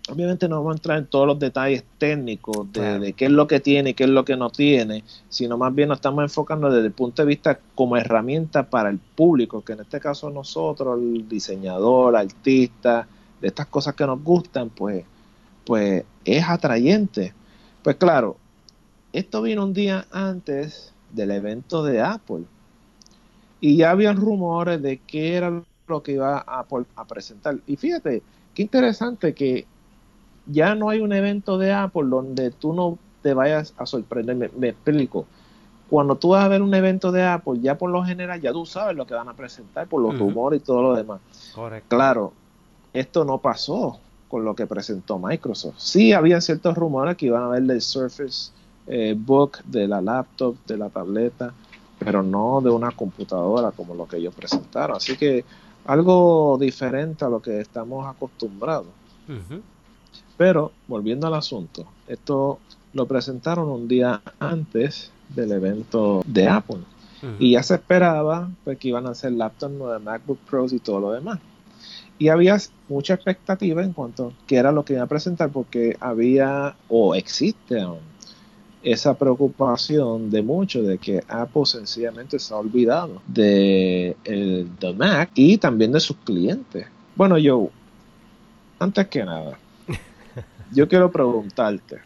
Obviamente 0.09 0.47
no 0.47 0.57
vamos 0.57 0.73
a 0.73 0.77
entrar 0.77 0.97
en 0.99 1.07
todos 1.07 1.25
los 1.27 1.39
detalles 1.39 1.83
técnicos 1.97 2.71
de, 2.71 2.79
claro. 2.79 2.99
de, 2.99 3.13
qué 3.13 3.25
es 3.25 3.31
lo 3.31 3.47
que 3.47 3.59
tiene 3.59 3.89
y 3.89 3.93
qué 3.95 4.03
es 4.03 4.09
lo 4.09 4.23
que 4.23 4.37
no 4.37 4.51
tiene, 4.51 5.03
sino 5.29 5.57
más 5.57 5.73
bien 5.73 5.89
nos 5.89 5.97
estamos 5.97 6.23
enfocando 6.23 6.69
desde 6.71 6.87
el 6.87 6.93
punto 6.93 7.23
de 7.23 7.27
vista 7.27 7.59
como 7.73 7.97
herramienta 7.97 8.69
para 8.69 8.89
el 8.89 8.99
público, 8.99 9.63
que 9.63 9.73
en 9.73 9.81
este 9.81 9.99
caso 9.99 10.29
nosotros, 10.29 10.99
el 10.99 11.27
diseñador, 11.27 12.15
artista, 12.15 13.07
de 13.41 13.47
estas 13.47 13.65
cosas 13.65 13.95
que 13.95 14.05
nos 14.05 14.23
gustan, 14.23 14.69
pues, 14.69 15.03
pues 15.65 16.03
es 16.23 16.43
atrayente. 16.47 17.33
Pues 17.83 17.95
claro, 17.95 18.37
esto 19.11 19.41
vino 19.41 19.63
un 19.63 19.73
día 19.73 20.05
antes 20.11 20.94
del 21.15 21.31
evento 21.31 21.83
de 21.83 22.01
Apple. 22.01 22.43
Y 23.61 23.77
ya 23.77 23.91
habían 23.91 24.17
rumores 24.17 24.81
de 24.81 24.97
qué 24.99 25.35
era 25.35 25.63
lo 25.87 26.03
que 26.03 26.13
iba 26.13 26.37
a, 26.37 26.65
presentar. 27.07 27.57
Y 27.67 27.75
fíjate, 27.75 28.21
qué 28.53 28.61
interesante 28.61 29.33
que 29.33 29.65
ya 30.45 30.75
no 30.75 30.89
hay 30.89 30.99
un 30.99 31.13
evento 31.13 31.57
de 31.57 31.73
Apple 31.73 32.05
donde 32.07 32.51
tú 32.51 32.73
no 32.73 32.97
te 33.21 33.33
vayas 33.33 33.73
a 33.77 33.85
sorprender. 33.85 34.35
Me, 34.35 34.49
me, 34.57 34.69
explico. 34.69 35.25
Cuando 35.89 36.15
tú 36.15 36.29
vas 36.29 36.43
a 36.43 36.47
ver 36.47 36.61
un 36.61 36.73
evento 36.73 37.11
de 37.11 37.23
Apple, 37.23 37.59
ya 37.61 37.77
por 37.77 37.89
lo 37.89 38.03
general 38.03 38.41
ya 38.41 38.51
tú 38.51 38.65
sabes 38.65 38.95
lo 38.95 39.05
que 39.05 39.13
van 39.13 39.29
a 39.29 39.33
presentar 39.33 39.87
por 39.87 40.01
los 40.01 40.13
uh 40.13 40.17
-huh. 40.17 40.19
rumores 40.19 40.61
y 40.61 40.65
todo 40.65 40.81
lo 40.81 40.95
demás. 40.95 41.21
Correcto. 41.53 41.95
Claro, 41.95 42.33
esto 42.93 43.25
no 43.25 43.39
pasó 43.39 43.99
con 44.27 44.43
lo 44.43 44.55
que 44.55 44.67
presentó 44.67 45.19
Microsoft. 45.19 45.75
Sí, 45.77 46.13
había 46.13 46.41
ciertos 46.41 46.75
rumores 46.75 47.15
que 47.15 47.27
iban 47.27 47.43
a 47.43 47.47
ver 47.47 47.63
del 47.63 47.81
Surface 47.81 48.51
eh, 48.87 49.15
book, 49.17 49.63
de 49.65 49.87
la 49.87 50.01
laptop, 50.01 50.55
de 50.65 50.77
la 50.77 50.89
tableta, 50.89 51.53
pero 51.99 52.21
no 52.21 52.61
de 52.61 52.69
una 52.69 52.91
computadora 52.91 53.71
como 53.71 53.95
lo 53.95 54.07
que 54.07 54.17
ellos 54.17 54.35
presentaron. 54.35 54.97
Así 54.97 55.17
que 55.17 55.43
algo 55.85 56.57
diferente 56.59 57.25
a 57.25 57.29
lo 57.29 57.41
que 57.41 57.59
estamos 57.59 58.05
acostumbrados. 58.07 58.87
Uh 59.27 59.33
-huh. 59.33 59.61
Pero, 60.37 60.71
volviendo 60.87 61.27
al 61.27 61.35
asunto, 61.35 61.85
esto 62.07 62.59
lo 62.93 63.05
presentaron 63.07 63.69
un 63.69 63.87
día 63.87 64.21
antes 64.39 65.11
del 65.29 65.51
evento 65.51 66.23
de 66.25 66.47
Apple. 66.47 66.81
Y 67.39 67.53
ya 67.53 67.63
se 67.63 67.73
esperaba 67.75 68.51
pues, 68.63 68.77
que 68.77 68.89
iban 68.89 69.07
a 69.07 69.11
hacer 69.11 69.31
laptops 69.31 69.73
de 69.73 69.99
MacBook 69.99 70.37
Pros 70.47 70.73
y 70.73 70.79
todo 70.79 70.99
lo 70.99 71.11
demás. 71.11 71.39
Y 72.19 72.27
había 72.27 72.57
mucha 72.87 73.15
expectativa 73.15 73.83
en 73.83 73.93
cuanto 73.93 74.27
a 74.27 74.31
qué 74.45 74.57
era 74.57 74.71
lo 74.71 74.85
que 74.85 74.93
iba 74.93 75.01
a 75.01 75.07
presentar, 75.07 75.49
porque 75.49 75.97
había 75.99 76.75
o 76.87 77.15
existe 77.15 77.81
aún 77.81 78.14
esa 78.85 79.15
preocupación 79.15 80.29
de 80.29 80.43
muchos 80.43 80.85
de 80.85 80.99
que 80.99 81.23
Apple 81.27 81.65
sencillamente 81.65 82.37
se 82.37 82.53
ha 82.53 82.57
olvidado 82.57 83.19
de 83.27 84.15
el 84.23 84.69
Mac 84.95 85.31
y 85.33 85.57
también 85.57 85.91
de 85.91 85.99
sus 85.99 86.15
clientes. 86.17 86.85
Bueno, 87.15 87.39
yo, 87.39 87.69
antes 88.77 89.07
que 89.07 89.25
nada, 89.25 89.57
yo 90.71 90.87
quiero 90.89 91.11
preguntarte, 91.11 91.97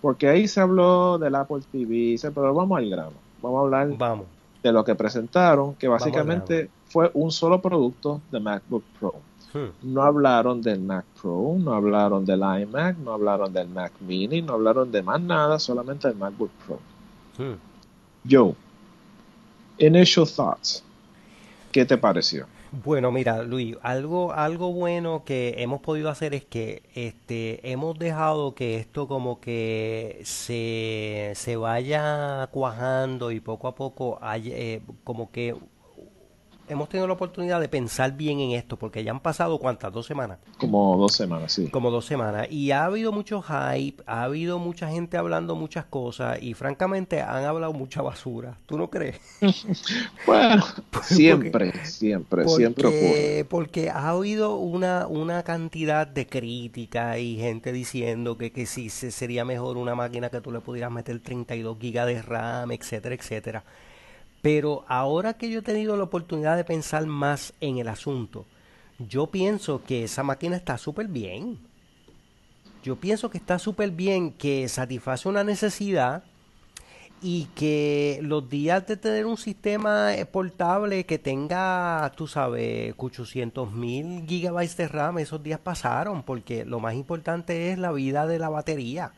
porque 0.00 0.28
ahí 0.28 0.48
se 0.48 0.60
habló 0.60 1.18
del 1.18 1.34
Apple 1.34 1.60
TV, 1.70 2.16
pero 2.34 2.54
vamos 2.54 2.78
al 2.78 2.88
grano, 2.88 3.12
vamos 3.42 3.58
a 3.58 3.60
hablar 3.60 3.98
vamos. 3.98 4.26
de 4.62 4.72
lo 4.72 4.82
que 4.84 4.94
presentaron, 4.94 5.74
que 5.74 5.88
básicamente 5.88 6.70
fue 6.86 7.10
un 7.12 7.30
solo 7.30 7.60
producto 7.60 8.22
de 8.32 8.40
MacBook 8.40 8.84
Pro. 8.98 9.14
Hmm. 9.52 9.70
No 9.82 10.02
hablaron 10.02 10.60
del 10.60 10.80
Mac 10.80 11.04
Pro, 11.20 11.56
no 11.58 11.72
hablaron 11.72 12.24
del 12.24 12.40
iMac, 12.40 12.98
no 12.98 13.12
hablaron 13.12 13.52
del 13.52 13.68
Mac 13.68 13.92
Mini, 14.00 14.42
no 14.42 14.54
hablaron 14.54 14.92
de 14.92 15.02
más 15.02 15.20
nada, 15.20 15.58
solamente 15.58 16.08
del 16.08 16.16
MacBook 16.16 16.50
Pro. 16.66 16.78
Hmm. 17.38 17.56
Joe, 18.28 18.54
initial 19.78 20.26
thoughts. 20.26 20.84
¿Qué 21.72 21.84
te 21.84 21.96
pareció? 21.96 22.46
Bueno, 22.70 23.10
mira, 23.10 23.42
Luis, 23.44 23.76
algo, 23.82 24.32
algo 24.32 24.72
bueno 24.74 25.24
que 25.24 25.54
hemos 25.58 25.80
podido 25.80 26.10
hacer 26.10 26.34
es 26.34 26.44
que 26.44 26.82
este, 26.94 27.72
hemos 27.72 27.98
dejado 27.98 28.54
que 28.54 28.76
esto 28.76 29.08
como 29.08 29.40
que 29.40 30.20
se, 30.24 31.32
se 31.34 31.56
vaya 31.56 32.48
cuajando 32.52 33.32
y 33.32 33.40
poco 33.40 33.68
a 33.68 33.74
poco 33.74 34.18
haya, 34.20 34.54
eh, 34.54 34.82
como 35.04 35.30
que 35.30 35.56
hemos 36.68 36.88
tenido 36.88 37.06
la 37.06 37.14
oportunidad 37.14 37.60
de 37.60 37.68
pensar 37.68 38.12
bien 38.16 38.40
en 38.40 38.52
esto, 38.52 38.76
porque 38.76 39.04
ya 39.04 39.10
han 39.10 39.20
pasado 39.20 39.58
cuántas, 39.58 39.92
dos 39.92 40.06
semanas. 40.06 40.38
Como 40.58 40.96
dos 40.96 41.14
semanas, 41.14 41.52
sí. 41.52 41.68
Como 41.68 41.90
dos 41.90 42.04
semanas. 42.06 42.48
Y 42.50 42.70
ha 42.70 42.84
habido 42.84 43.12
mucho 43.12 43.42
hype, 43.42 44.02
ha 44.06 44.24
habido 44.24 44.58
mucha 44.58 44.88
gente 44.88 45.16
hablando 45.16 45.54
muchas 45.54 45.86
cosas 45.86 46.42
y 46.42 46.54
francamente 46.54 47.20
han 47.20 47.44
hablado 47.44 47.72
mucha 47.72 48.02
basura. 48.02 48.58
¿Tú 48.66 48.78
no 48.78 48.90
crees? 48.90 49.20
bueno, 50.26 50.64
siempre, 51.02 51.72
siempre, 51.84 52.48
siempre 52.48 52.88
ocurre. 52.88 53.46
Porque 53.48 53.90
ha 53.90 54.10
habido 54.10 54.56
una, 54.56 55.06
una 55.06 55.42
cantidad 55.42 56.06
de 56.06 56.26
críticas 56.26 57.18
y 57.18 57.36
gente 57.36 57.72
diciendo 57.72 58.36
que, 58.36 58.52
que 58.52 58.66
sí 58.66 58.90
sería 58.90 59.44
mejor 59.44 59.76
una 59.76 59.94
máquina 59.94 60.30
que 60.30 60.40
tú 60.40 60.52
le 60.52 60.60
pudieras 60.60 60.90
meter 60.90 61.20
32 61.20 61.78
gigas 61.80 62.06
de 62.06 62.22
RAM, 62.22 62.72
etcétera, 62.72 63.14
etcétera. 63.14 63.64
Pero 64.42 64.84
ahora 64.88 65.34
que 65.34 65.50
yo 65.50 65.60
he 65.60 65.62
tenido 65.62 65.96
la 65.96 66.04
oportunidad 66.04 66.56
de 66.56 66.64
pensar 66.64 67.06
más 67.06 67.54
en 67.60 67.78
el 67.78 67.88
asunto, 67.88 68.46
yo 68.98 69.28
pienso 69.28 69.82
que 69.84 70.04
esa 70.04 70.22
máquina 70.22 70.56
está 70.56 70.78
súper 70.78 71.08
bien. 71.08 71.58
Yo 72.82 72.96
pienso 72.96 73.30
que 73.30 73.38
está 73.38 73.58
súper 73.58 73.90
bien, 73.90 74.32
que 74.32 74.68
satisface 74.68 75.28
una 75.28 75.42
necesidad 75.44 76.22
y 77.20 77.46
que 77.56 78.20
los 78.22 78.48
días 78.48 78.86
de 78.86 78.96
tener 78.96 79.26
un 79.26 79.36
sistema 79.36 80.10
portable 80.30 81.04
que 81.04 81.18
tenga, 81.18 82.12
tú 82.16 82.28
sabes, 82.28 82.94
800 82.96 83.72
mil 83.72 84.24
gigabytes 84.26 84.76
de 84.76 84.86
RAM, 84.86 85.18
esos 85.18 85.42
días 85.42 85.58
pasaron, 85.58 86.22
porque 86.22 86.64
lo 86.64 86.78
más 86.78 86.94
importante 86.94 87.72
es 87.72 87.78
la 87.78 87.90
vida 87.90 88.28
de 88.28 88.38
la 88.38 88.48
batería 88.48 89.12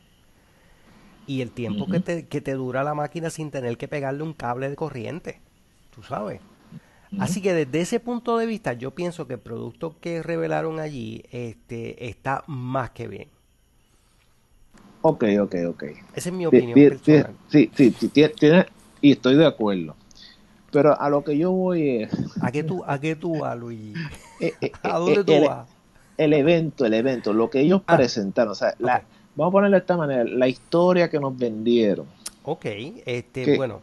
y 1.27 1.41
el 1.41 1.51
tiempo 1.51 1.87
que, 1.87 1.99
te, 1.99 2.27
que 2.27 2.41
te 2.41 2.53
dura 2.53 2.83
la 2.83 2.93
máquina 2.93 3.29
sin 3.29 3.51
tener 3.51 3.77
que 3.77 3.87
pegarle 3.87 4.23
un 4.23 4.33
cable 4.33 4.69
de 4.69 4.75
corriente, 4.75 5.39
tú 5.93 6.03
sabes. 6.03 6.41
Así 7.19 7.41
que 7.41 7.53
desde 7.53 7.81
ese 7.81 7.99
punto 7.99 8.37
de 8.37 8.45
vista 8.45 8.73
yo 8.73 8.91
pienso 8.91 9.27
que 9.27 9.33
el 9.33 9.39
producto 9.39 9.95
que 9.99 10.23
revelaron 10.23 10.79
allí 10.79 11.23
este, 11.31 12.07
está 12.07 12.43
más 12.47 12.91
que 12.91 13.07
bien. 13.07 13.27
Ok, 15.01 15.25
ok, 15.41 15.55
ok. 15.67 15.83
Esa 16.15 16.29
es 16.29 16.31
mi 16.31 16.45
opinión 16.45 16.73
personal. 16.73 17.35
Sí, 17.49 17.69
sí, 17.75 17.93
sí, 17.99 18.07
tiene, 18.09 18.65
y 19.01 19.11
estoy 19.11 19.35
de 19.35 19.45
acuerdo. 19.45 19.95
Pero 20.71 20.99
a 20.99 21.09
lo 21.09 21.23
que 21.23 21.37
yo 21.37 21.51
voy 21.51 22.03
es... 22.03 22.11
¿A 22.41 22.51
qué 22.51 22.63
tú, 22.63 22.83
a 22.85 22.99
qué 22.99 23.15
tú 23.15 23.39
vas, 23.39 23.57
Luis? 23.57 23.93
Eh, 24.39 24.55
eh, 24.59 24.71
¿A 24.81 24.97
dónde 24.97 25.21
eh, 25.21 25.23
tú 25.23 25.33
el, 25.33 25.47
vas? 25.47 25.69
El 26.17 26.33
evento, 26.33 26.83
el 26.83 26.95
evento, 26.95 27.31
lo 27.31 27.51
que 27.51 27.59
ellos 27.59 27.83
ah. 27.85 27.95
presentaron, 27.95 28.53
o 28.53 28.55
sea, 28.55 28.73
la, 28.79 29.03
vamos 29.35 29.51
a 29.51 29.53
ponerlo 29.53 29.75
de 29.75 29.81
esta 29.81 29.97
manera, 29.97 30.23
la 30.23 30.47
historia 30.47 31.09
que 31.09 31.19
nos 31.19 31.37
vendieron. 31.37 32.05
Ok, 32.43 32.65
este, 33.05 33.55
bueno, 33.57 33.81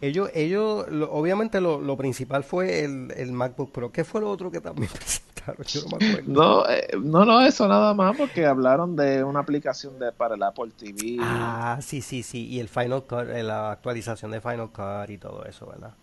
ellos, 0.00 0.30
ellos, 0.34 0.86
obviamente 1.10 1.60
lo, 1.60 1.96
principal 1.96 2.44
fue 2.44 2.84
el, 2.84 3.32
MacBook 3.32 3.72
Pro. 3.72 3.90
¿Qué 3.90 4.04
fue 4.04 4.20
lo 4.20 4.30
otro 4.30 4.50
que 4.50 4.60
también 4.60 4.88
presentaron? 4.92 5.64
Yo 5.66 5.80
no 5.82 5.96
me 5.98 6.10
acuerdo. 6.10 6.32
No, 6.32 6.68
eh, 6.68 6.88
no, 7.02 7.24
no, 7.24 7.40
eso 7.40 7.66
nada 7.66 7.94
más 7.94 8.16
porque 8.16 8.44
hablaron 8.44 8.94
de 8.94 9.24
una 9.24 9.40
aplicación 9.40 9.98
de, 9.98 10.12
para 10.12 10.34
el 10.34 10.42
Apple 10.42 10.72
TV. 10.76 11.16
Ah, 11.20 11.78
sí, 11.80 12.02
sí, 12.02 12.22
sí. 12.22 12.46
Y 12.46 12.60
el 12.60 12.68
Final 12.68 13.04
Cut, 13.04 13.30
eh, 13.30 13.42
la 13.42 13.72
actualización 13.72 14.32
de 14.32 14.40
Final 14.40 14.70
Cut 14.70 15.10
y 15.10 15.18
todo 15.18 15.44
eso, 15.44 15.66
¿verdad? 15.66 15.94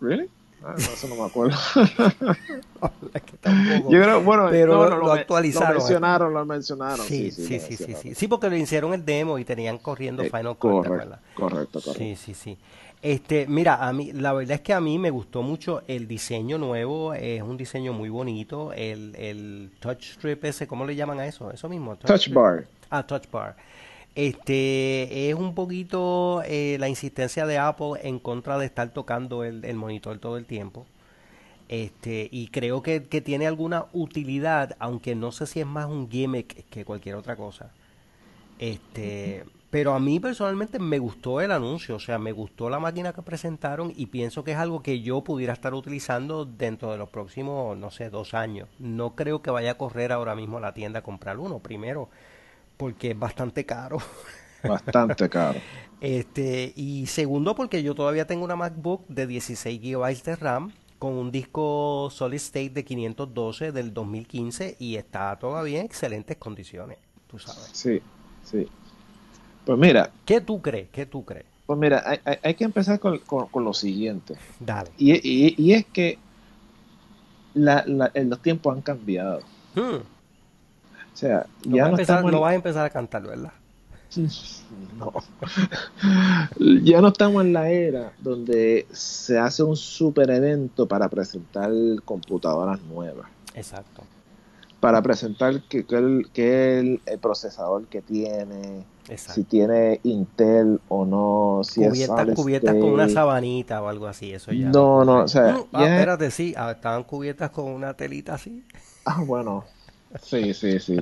¿Really? 0.00 0.30
Ah, 0.62 0.74
no, 0.76 0.78
eso 0.78 1.08
no 1.08 1.14
me 1.14 1.22
acuerdo. 1.22 1.56
Yo 3.88 4.02
creo, 4.02 4.20
bueno, 4.22 4.48
pero 4.50 4.98
lo, 4.98 5.12
actualizaron. 5.12 5.74
Lo 5.74 5.78
mencionaron, 5.78 6.34
lo 6.34 6.44
mencionaron. 6.44 7.06
Sí, 7.06 7.30
sí, 7.30 7.60
sí, 7.60 7.76
sí, 7.76 7.94
sí, 7.94 8.14
sí, 8.14 8.28
porque 8.28 8.50
lo 8.50 8.56
hicieron 8.56 8.92
el 8.92 9.04
demo 9.04 9.38
y 9.38 9.44
tenían 9.44 9.78
corriendo 9.78 10.22
eh, 10.22 10.30
Final 10.30 10.56
Cut, 10.56 10.84
correcto, 10.84 11.16
correcto, 11.34 11.80
correcto. 11.80 11.94
Sí, 11.94 12.16
sí, 12.16 12.34
sí. 12.34 12.58
Este, 13.00 13.46
mira, 13.46 13.86
a 13.86 13.92
mí, 13.92 14.12
la 14.12 14.32
verdad 14.32 14.56
es 14.56 14.60
que 14.60 14.74
a 14.74 14.80
mí 14.80 14.98
me 14.98 15.10
gustó 15.10 15.42
mucho 15.42 15.82
el 15.86 16.08
diseño 16.08 16.58
nuevo, 16.58 17.14
es 17.14 17.40
un 17.42 17.56
diseño 17.56 17.92
muy 17.92 18.08
bonito, 18.08 18.72
el, 18.72 19.14
el 19.16 19.70
touch 19.78 20.10
strip 20.10 20.44
ese, 20.44 20.66
¿cómo 20.66 20.84
le 20.84 20.96
llaman 20.96 21.20
a 21.20 21.26
eso? 21.26 21.52
Eso 21.52 21.68
mismo. 21.68 21.96
Touch, 21.96 22.32
bar. 22.32 22.66
Ah, 22.90 23.06
touch 23.06 23.30
bar. 23.30 23.56
Este 24.18 25.30
es 25.30 25.36
un 25.36 25.54
poquito 25.54 26.42
eh, 26.44 26.76
la 26.80 26.88
insistencia 26.88 27.46
de 27.46 27.56
Apple 27.56 28.00
en 28.02 28.18
contra 28.18 28.58
de 28.58 28.66
estar 28.66 28.88
tocando 28.92 29.44
el, 29.44 29.76
monitor 29.76 30.18
todo 30.18 30.36
el 30.36 30.44
tiempo. 30.44 30.86
Este, 31.68 32.28
y 32.32 32.48
creo 32.48 32.82
que, 32.82 32.98
tiene 32.98 33.46
alguna 33.46 33.86
utilidad, 33.92 34.74
aunque 34.80 35.14
no 35.14 35.30
sé 35.30 35.46
si 35.46 35.60
es 35.60 35.66
más 35.66 35.86
un 35.86 36.10
gimmick 36.10 36.68
que 36.68 36.84
cualquier 36.84 37.14
otra 37.14 37.36
cosa. 37.36 37.70
Este, 38.58 39.44
pero 39.70 39.94
a 39.94 40.00
mí 40.00 40.18
personalmente 40.18 40.80
me 40.80 40.98
gustó 40.98 41.40
el 41.40 41.52
anuncio, 41.52 41.94
o 41.94 42.00
sea, 42.00 42.18
me 42.18 42.32
gustó 42.32 42.68
la 42.70 42.80
máquina 42.80 43.12
que 43.12 43.22
presentaron 43.22 43.92
y 43.94 44.06
pienso 44.06 44.42
que 44.42 44.50
es 44.50 44.58
algo 44.58 44.82
que 44.82 45.00
yo 45.00 45.22
pudiera 45.22 45.52
estar 45.52 45.74
utilizando 45.74 46.44
dentro 46.44 46.90
de 46.90 46.98
los 46.98 47.08
próximos, 47.08 47.78
no 47.78 47.92
sé, 47.92 48.10
dos 48.10 48.34
años. 48.34 48.68
No 48.80 49.14
creo 49.14 49.42
que 49.42 49.52
vaya 49.52 49.70
a 49.70 49.78
correr 49.78 50.10
ahora 50.10 50.34
mismo 50.34 50.56
a 50.56 50.60
la 50.60 50.74
tienda 50.74 50.98
a 50.98 51.02
comprar 51.02 51.38
uno. 51.38 51.60
Primero, 51.60 52.08
porque 52.78 53.10
es 53.10 53.18
bastante 53.18 53.66
caro. 53.66 53.98
Bastante 54.66 55.28
caro. 55.28 55.60
este, 56.00 56.72
y 56.74 57.04
segundo, 57.06 57.54
porque 57.54 57.82
yo 57.82 57.94
todavía 57.94 58.26
tengo 58.26 58.44
una 58.44 58.56
MacBook 58.56 59.06
de 59.08 59.26
16 59.26 59.80
GB 59.82 60.22
de 60.22 60.36
RAM 60.36 60.72
con 60.98 61.12
un 61.12 61.30
disco 61.30 62.08
Solid 62.10 62.36
State 62.36 62.70
de 62.70 62.84
512 62.84 63.72
del 63.72 63.92
2015 63.92 64.76
y 64.78 64.96
está 64.96 65.38
todavía 65.38 65.80
en 65.80 65.86
excelentes 65.86 66.36
condiciones, 66.38 66.98
tú 67.26 67.38
sabes. 67.38 67.70
Sí, 67.72 68.00
sí. 68.42 68.66
Pues 69.64 69.78
mira. 69.78 70.10
¿Qué 70.24 70.40
tú 70.40 70.62
crees? 70.62 70.88
¿Qué 70.90 71.04
tú 71.04 71.24
crees? 71.24 71.44
Pues 71.66 71.78
mira, 71.78 72.02
hay, 72.42 72.54
que 72.54 72.64
empezar 72.64 72.98
con, 72.98 73.20
lo 73.62 73.74
siguiente. 73.74 74.36
Dale. 74.58 74.90
Y, 74.96 75.72
es 75.72 75.84
que 75.84 76.18
los 77.54 78.42
tiempos 78.42 78.74
han 78.74 78.80
cambiado. 78.80 79.40
Hmm. 79.74 79.98
O 81.18 81.20
sea, 81.20 81.46
no 81.64 81.76
ya 81.76 81.88
no, 81.88 81.98
estamos 81.98 82.30
vas 82.30 82.52
a 82.52 82.54
empezar 82.54 82.86
a 82.86 82.90
cantar, 82.90 83.22
¿verdad? 83.22 83.50
No. 84.96 85.12
ya 86.84 87.00
no 87.00 87.08
estamos 87.08 87.44
en 87.44 87.52
la 87.52 87.70
era 87.70 88.12
donde 88.20 88.86
se 88.92 89.36
hace 89.38 89.64
un 89.64 89.76
super 89.76 90.30
evento 90.30 90.86
para 90.86 91.08
presentar 91.08 91.70
computadoras 92.04 92.80
nuevas. 92.82 93.26
Exacto. 93.54 94.04
Para 94.78 95.02
presentar 95.02 95.60
que, 95.62 95.84
que, 95.84 96.78
el, 96.78 97.00
procesador 97.20 97.86
que 97.86 98.00
tiene, 98.00 98.84
si 99.16 99.42
tiene 99.42 100.00
Intel 100.04 100.80
o 100.88 101.04
no, 101.04 101.62
si 101.64 101.84
cubiertas, 101.84 102.28
cubiertas 102.36 102.74
con 102.74 102.90
una 102.90 103.08
sabanita 103.08 103.82
o 103.82 103.88
algo 103.88 104.06
así, 104.06 104.32
eso 104.32 104.52
ya. 104.52 104.68
No, 104.68 105.04
no, 105.04 105.24
o 105.24 105.28
sea, 105.28 105.58
ah, 105.72 105.84
espérate, 105.84 106.30
sí, 106.30 106.54
ah, 106.56 106.72
estaban 106.72 107.02
cubiertas 107.02 107.50
con 107.50 107.64
una 107.66 107.94
telita 107.94 108.34
así. 108.34 108.64
Ah, 109.04 109.22
bueno, 109.24 109.64
Sí, 110.22 110.54
sí, 110.54 110.78
sí. 110.80 110.98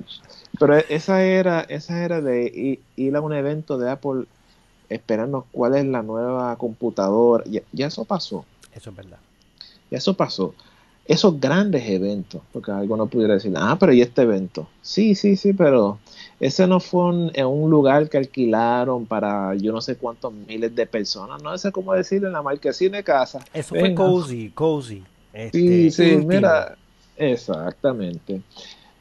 Pero 0.59 0.77
esa 0.77 1.23
era, 1.23 1.61
esa 1.63 2.05
era 2.05 2.21
de 2.21 2.81
ir 2.97 3.17
a 3.17 3.21
un 3.21 3.33
evento 3.33 3.79
de 3.79 3.91
Apple 3.91 4.25
esperando 4.89 5.47
cuál 5.53 5.77
es 5.77 5.85
la 5.85 6.03
nueva 6.03 6.57
computadora. 6.57 7.45
Ya, 7.73 7.87
eso 7.87 8.05
pasó. 8.05 8.45
Eso 8.75 8.91
es 8.91 8.97
verdad. 8.97 9.19
Ya 9.91 9.99
eso 9.99 10.15
pasó. 10.15 10.55
esos 11.09 11.39
grandes 11.41 11.89
eventos, 11.89 12.43
porque 12.53 12.73
alguno 12.73 13.07
pudiera 13.07 13.35
decir, 13.35 13.53
ah, 13.57 13.77
pero 13.79 13.93
¿y 13.93 14.03
este 14.03 14.23
evento? 14.23 14.69
Sí, 14.83 15.15
sí, 15.15 15.37
sí, 15.37 15.53
pero 15.53 16.01
ese 16.41 16.67
no 16.67 16.81
fue 16.81 17.31
en 17.33 17.47
un 17.47 17.71
lugar 17.71 18.09
que 18.09 18.19
alquilaron 18.19 19.07
para 19.07 19.55
yo 19.55 19.73
no 19.73 19.81
sé 19.81 19.97
cuántos 19.97 20.33
miles 20.33 20.75
de 20.75 20.85
personas, 20.85 21.41
no 21.43 21.57
sé 21.59 21.71
cómo 21.71 21.93
decir 21.93 22.25
en 22.25 22.33
la 22.33 22.43
marquesina 22.43 22.97
de 22.97 23.05
casa. 23.05 23.39
Eso 23.55 23.77
fue 23.77 23.95
cozy, 23.95 24.51
cozy. 24.51 25.05
sí, 25.53 25.87
este, 25.87 25.91
sí, 25.93 26.17
mira, 26.27 26.77
exactamente. 27.17 28.43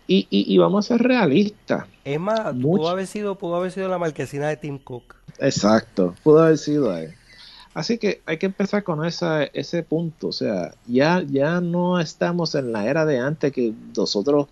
Y, 0.08 0.28
y, 0.30 0.58
vamos 0.60 0.86
a 0.86 0.88
ser 0.96 1.08
realistas. 1.08 1.86
Es 2.04 2.20
más, 2.20 2.54
pudo 2.54 2.90
haber 2.90 3.08
sido, 3.08 3.36
pudo 3.36 3.56
haber 3.56 3.72
sido 3.72 3.88
la 3.88 3.98
marquesina 3.98 4.48
de 4.50 4.58
Tim 4.58 4.78
Cook. 4.78 5.16
Exacto, 5.40 6.14
pudo 6.24 6.44
haber 6.44 6.60
sido 6.60 6.92
ahí. 6.92 7.08
Así 7.76 7.98
que 7.98 8.22
hay 8.26 8.38
que 8.38 8.46
empezar 8.46 8.84
con 8.84 9.04
esa, 9.04 9.44
ese 9.44 9.84
punto. 9.84 10.28
O 10.28 10.32
sea, 10.32 10.74
ya, 10.88 11.24
ya 11.28 11.60
no 11.60 12.00
estamos 12.00 12.56
en 12.56 12.72
la 12.72 12.88
era 12.88 13.06
de 13.06 13.20
antes 13.20 13.52
que 13.52 13.74
nosotros 13.96 14.48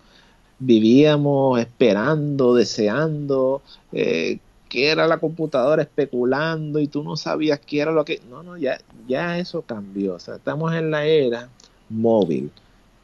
vivíamos 0.58 1.58
esperando, 1.58 2.54
deseando, 2.54 3.62
eh, 3.92 4.40
que 4.68 4.90
era 4.90 5.06
la 5.06 5.18
computadora 5.18 5.82
especulando 5.82 6.80
y 6.80 6.86
tú 6.86 7.02
no 7.02 7.16
sabías 7.16 7.60
qué 7.60 7.80
era 7.80 7.92
lo 7.92 8.04
que... 8.04 8.20
No, 8.28 8.42
no, 8.42 8.58
ya, 8.58 8.78
ya 9.08 9.38
eso 9.38 9.62
cambió. 9.62 10.16
O 10.16 10.18
sea, 10.18 10.36
estamos 10.36 10.74
en 10.74 10.90
la 10.90 11.06
era 11.06 11.48
móvil. 11.88 12.50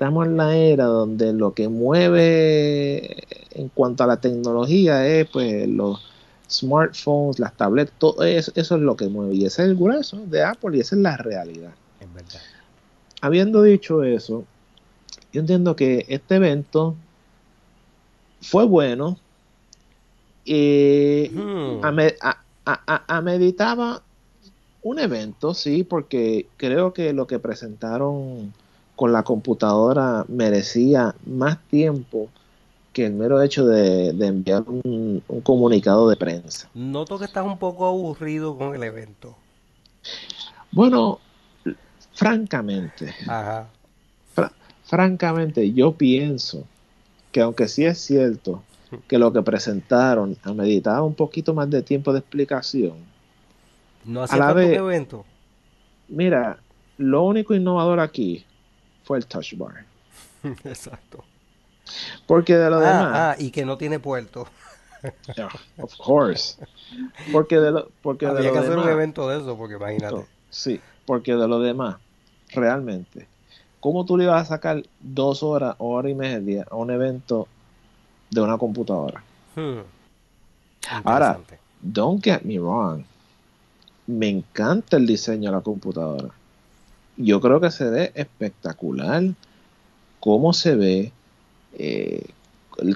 Estamos 0.01 0.29
en 0.29 0.39
la 0.39 0.57
era 0.57 0.87
donde 0.87 1.35
lo 1.35 1.53
que 1.53 1.69
mueve 1.69 3.23
en 3.51 3.69
cuanto 3.69 4.03
a 4.03 4.07
la 4.07 4.17
tecnología 4.17 5.07
es 5.07 5.29
pues 5.29 5.69
los 5.69 6.01
smartphones, 6.51 7.39
las 7.39 7.55
tabletas, 7.55 7.95
todo 7.99 8.23
eso, 8.23 8.51
eso 8.55 8.77
es 8.77 8.81
lo 8.81 8.97
que 8.97 9.09
mueve. 9.09 9.35
Y 9.35 9.45
ese 9.45 9.61
es 9.61 9.69
el 9.69 9.77
grueso 9.77 10.17
de 10.25 10.43
Apple 10.43 10.75
y 10.75 10.81
esa 10.81 10.97
es 10.97 11.03
la 11.03 11.19
realidad. 11.19 11.73
Es 12.01 12.15
verdad. 12.15 12.41
Habiendo 13.21 13.63
dicho 13.63 14.03
eso, 14.03 14.47
yo 15.35 15.41
entiendo 15.43 15.77
que 15.77 16.07
este 16.09 16.37
evento 16.37 16.97
fue 18.41 18.65
bueno. 18.65 19.19
Y 20.47 21.31
hmm. 21.31 21.85
a, 22.65 23.21
meditaba 23.21 24.03
un 24.81 24.99
evento, 24.99 25.53
sí, 25.53 25.85
porque 25.85 26.47
creo 26.57 26.95
que 26.95 27.13
lo 27.13 27.27
que 27.27 27.39
presentaron 27.39 28.55
con 29.01 29.15
la 29.15 29.23
computadora 29.23 30.27
merecía 30.29 31.15
más 31.25 31.59
tiempo 31.69 32.29
que 32.93 33.07
el 33.07 33.15
mero 33.15 33.41
hecho 33.41 33.65
de, 33.65 34.11
enviar 34.11 34.63
un, 34.67 35.23
comunicado 35.43 36.11
de 36.11 36.17
prensa. 36.17 36.69
Noto 36.75 37.19
que 37.19 37.25
estás 37.25 37.47
un 37.47 37.57
poco 37.57 37.87
aburrido 37.87 38.59
con 38.59 38.75
el 38.75 38.83
evento. 38.83 39.35
Bueno, 40.71 41.19
francamente, 42.13 43.15
francamente, 44.85 45.73
yo 45.73 45.93
pienso 45.93 46.67
que 47.33 47.41
aunque 47.41 47.69
sí 47.69 47.87
es 47.87 47.97
cierto 47.97 48.63
que 49.09 49.17
lo 49.17 49.33
que 49.33 49.41
presentaron 49.41 50.37
meditaba 50.55 51.01
un 51.01 51.15
poquito 51.15 51.55
más 51.55 51.71
de 51.71 51.81
tiempo 51.81 52.13
de 52.13 52.19
explicación, 52.19 52.99
no 54.05 54.25
hace 54.25 54.37
tanto 54.37 54.61
evento. 54.61 55.25
Mira, 56.07 56.59
lo 56.99 57.23
único 57.23 57.55
innovador 57.55 57.99
aquí 57.99 58.45
fue 59.05 59.19
el 59.19 59.27
touch 59.27 59.55
bar. 59.57 59.85
Exacto. 60.65 61.25
Porque 62.27 62.57
de 62.57 62.71
lo 62.71 62.77
ah, 62.77 62.81
demás. 62.81 63.13
Ah, 63.15 63.37
y 63.39 63.51
que 63.51 63.65
no 63.65 63.77
tiene 63.77 63.99
puerto. 63.99 64.47
of 65.79 65.97
course. 65.97 66.57
Porque 67.33 67.59
de 67.59 67.71
lo, 67.73 67.89
porque 68.03 68.27
Había 68.27 68.53
que 68.53 68.59
hacer 68.59 68.79
un 68.79 68.89
evento 68.89 69.29
de 69.29 69.39
eso, 69.39 69.57
porque 69.57 69.77
imagínate. 69.77 70.27
sí, 70.51 70.81
porque 71.07 71.35
de 71.35 71.49
lo 71.49 71.61
demás, 71.61 71.97
realmente, 72.53 73.27
¿cómo 73.81 74.05
tú 74.05 74.17
le 74.17 74.27
vas 74.27 74.43
a 74.43 74.55
sacar 74.57 74.83
dos 75.01 75.43
horas 75.43 75.75
o 75.79 75.91
hora 75.95 76.11
y 76.11 76.15
media 76.15 76.67
a 76.71 76.77
un 76.77 76.91
evento 76.91 77.49
de 78.31 78.41
una 78.41 78.59
computadora? 78.59 79.23
Hmm. 79.57 79.81
Ahora, 81.05 81.41
don't 81.81 82.23
get 82.23 82.43
me 82.43 82.59
wrong. 82.59 83.05
Me 84.07 84.29
encanta 84.29 84.97
el 84.97 85.07
diseño 85.07 85.51
de 85.51 85.57
la 85.57 85.63
computadora. 85.63 86.31
Yo 87.17 87.41
creo 87.41 87.61
que 87.61 87.71
se 87.71 87.89
ve 87.89 88.13
espectacular. 88.15 89.23
Cómo 90.21 90.53
se 90.53 90.75
ve, 90.75 91.13
eh, 91.79 92.25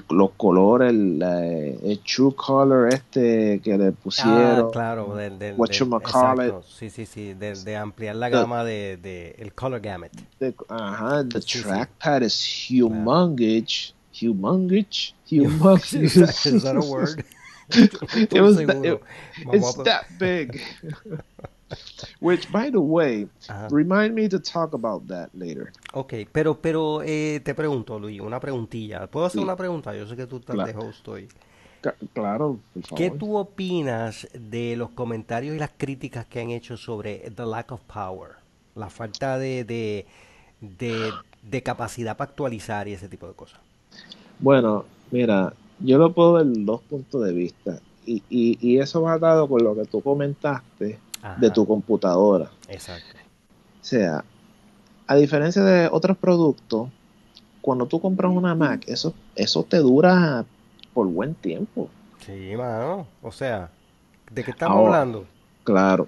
los 0.09 0.31
colores, 0.31 0.89
el, 0.91 1.21
el, 1.21 1.99
True 1.99 2.33
Color 2.35 2.93
este 2.93 3.59
que 3.63 3.77
le 3.77 3.91
pusieron. 3.91 4.67
Ah, 4.67 4.69
claro, 4.71 5.15
del, 5.15 5.37
del, 5.37 5.55
Sí, 6.67 6.89
sí, 6.89 7.05
sí, 7.05 7.33
de, 7.33 7.55
de 7.55 7.75
ampliar 7.75 8.15
la 8.15 8.29
gama 8.29 8.63
de, 8.63 8.97
de, 8.97 9.35
el 9.37 9.53
color 9.53 9.81
gamut. 9.81 10.11
Ajá, 10.69 11.23
the 11.27 11.39
trackpad 11.39 12.23
is 12.23 12.67
humongous, 12.69 13.93
humongous, 14.13 15.13
humongous. 15.29 15.93
is, 15.93 16.63
that, 16.63 16.75
a 16.75 16.79
word? 16.79 17.23
it 17.69 18.41
was, 18.41 18.59
it, 18.59 19.01
it's 19.51 19.73
that 19.83 20.05
big. 20.19 20.61
Which, 22.19 22.51
by 22.51 22.71
the 22.71 22.79
way, 22.79 23.27
remind 23.69 24.13
me 24.13 24.27
to 24.29 24.39
talk 24.39 24.73
about 24.73 25.07
that 25.07 25.29
later. 25.33 25.71
Ok, 25.93 26.13
pero, 26.31 26.59
pero 26.59 27.01
eh, 27.03 27.41
te 27.43 27.53
pregunto, 27.53 27.99
Luis, 27.99 28.19
una 28.21 28.39
preguntilla. 28.39 29.07
¿Puedo 29.07 29.25
hacer 29.25 29.41
una 29.41 29.55
pregunta? 29.55 29.95
Yo 29.95 30.07
sé 30.07 30.15
que 30.15 30.27
tú 30.27 30.37
estás 30.37 30.65
de 30.65 30.75
host 30.75 31.07
hoy. 31.07 31.27
Claro, 32.13 32.59
¿Qué 32.95 33.11
tú 33.11 33.37
opinas 33.37 34.27
de 34.33 34.75
los 34.75 34.89
comentarios 34.91 35.55
y 35.55 35.59
las 35.59 35.71
críticas 35.77 36.25
que 36.25 36.41
han 36.41 36.49
hecho 36.49 36.77
sobre 36.77 37.31
the 37.35 37.45
lack 37.45 37.71
of 37.71 37.81
power? 37.81 38.31
La 38.73 38.89
falta 38.89 39.37
de, 39.37 39.63
de, 39.63 40.05
de, 41.43 41.63
capacidad 41.63 42.17
para 42.17 42.31
actualizar 42.31 42.87
y 42.87 42.93
ese 42.93 43.07
tipo 43.07 43.27
de 43.27 43.33
cosas. 43.33 43.59
Bueno, 44.39 44.85
mira, 45.11 45.53
yo 45.79 45.97
lo 45.97 46.11
puedo 46.11 46.33
ver 46.33 46.47
dos 46.47 46.81
puntos 46.81 47.23
de 47.23 47.33
vista. 47.33 47.79
Y, 48.05 48.23
y, 48.29 48.57
y 48.61 48.79
eso 48.79 49.01
va 49.01 49.17
dado 49.17 49.47
con 49.47 49.63
lo 49.63 49.75
que 49.75 49.85
tú 49.85 50.01
comentaste 50.01 50.99
de 51.37 51.49
tu 51.49 51.65
computadora. 51.65 52.49
Exacto. 52.67 53.17
O 53.81 53.85
sea, 53.85 54.23
a 55.07 55.15
diferencia 55.15 55.63
de 55.63 55.87
otros 55.91 56.17
productos, 56.17 56.89
cuando 57.61 57.85
tú 57.85 57.99
compras 57.99 58.31
una 58.31 58.55
Mac, 58.55 58.83
eso, 58.87 59.13
eso 59.35 59.63
te 59.63 59.77
dura 59.77 60.45
por 60.93 61.07
buen 61.07 61.35
tiempo. 61.35 61.89
Sí, 62.19 62.55
mano. 62.55 63.07
O 63.21 63.31
sea, 63.31 63.69
¿de 64.31 64.43
qué 64.43 64.51
estamos 64.51 64.85
hablando? 64.85 65.25
Claro. 65.63 66.07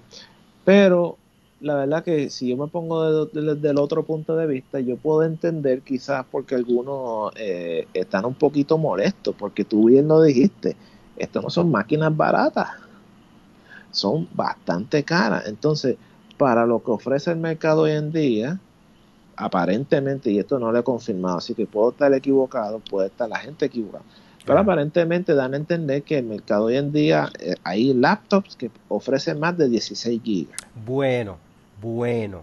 Pero 0.64 1.16
la 1.60 1.74
verdad 1.74 2.04
que 2.04 2.30
si 2.30 2.48
yo 2.48 2.56
me 2.56 2.68
pongo 2.68 3.26
del 3.26 3.78
otro 3.78 4.04
punto 4.04 4.36
de 4.36 4.46
vista, 4.46 4.80
yo 4.80 4.96
puedo 4.96 5.24
entender 5.24 5.82
quizás 5.82 6.24
porque 6.30 6.54
algunos 6.54 7.32
eh, 7.36 7.86
están 7.94 8.24
un 8.24 8.34
poquito 8.34 8.78
molestos, 8.78 9.34
porque 9.36 9.64
tú 9.64 9.86
bien 9.86 10.08
lo 10.08 10.22
dijiste, 10.22 10.76
esto 11.16 11.42
no 11.42 11.50
son 11.50 11.70
máquinas 11.70 12.16
baratas 12.16 12.68
son 13.90 14.28
bastante 14.34 15.04
caras. 15.04 15.46
Entonces, 15.46 15.96
para 16.36 16.66
lo 16.66 16.82
que 16.82 16.90
ofrece 16.90 17.30
el 17.30 17.38
mercado 17.38 17.82
hoy 17.82 17.92
en 17.92 18.12
día, 18.12 18.58
aparentemente, 19.36 20.30
y 20.30 20.38
esto 20.38 20.58
no 20.58 20.72
lo 20.72 20.78
he 20.78 20.82
confirmado, 20.82 21.38
así 21.38 21.54
que 21.54 21.66
puedo 21.66 21.90
estar 21.90 22.12
equivocado, 22.12 22.80
puede 22.80 23.08
estar 23.08 23.28
la 23.28 23.38
gente 23.38 23.66
equivocada, 23.66 24.04
pero 24.44 24.60
aparentemente 24.60 25.34
dan 25.34 25.54
a 25.54 25.58
entender 25.58 26.02
que 26.02 26.18
el 26.18 26.24
mercado 26.24 26.64
hoy 26.64 26.76
en 26.76 26.90
día 26.90 27.28
eh, 27.38 27.54
hay 27.64 27.92
laptops 27.92 28.56
que 28.56 28.70
ofrecen 28.88 29.38
más 29.38 29.58
de 29.58 29.68
16 29.68 30.22
gigas. 30.22 30.56
Bueno, 30.86 31.36
bueno. 31.82 32.42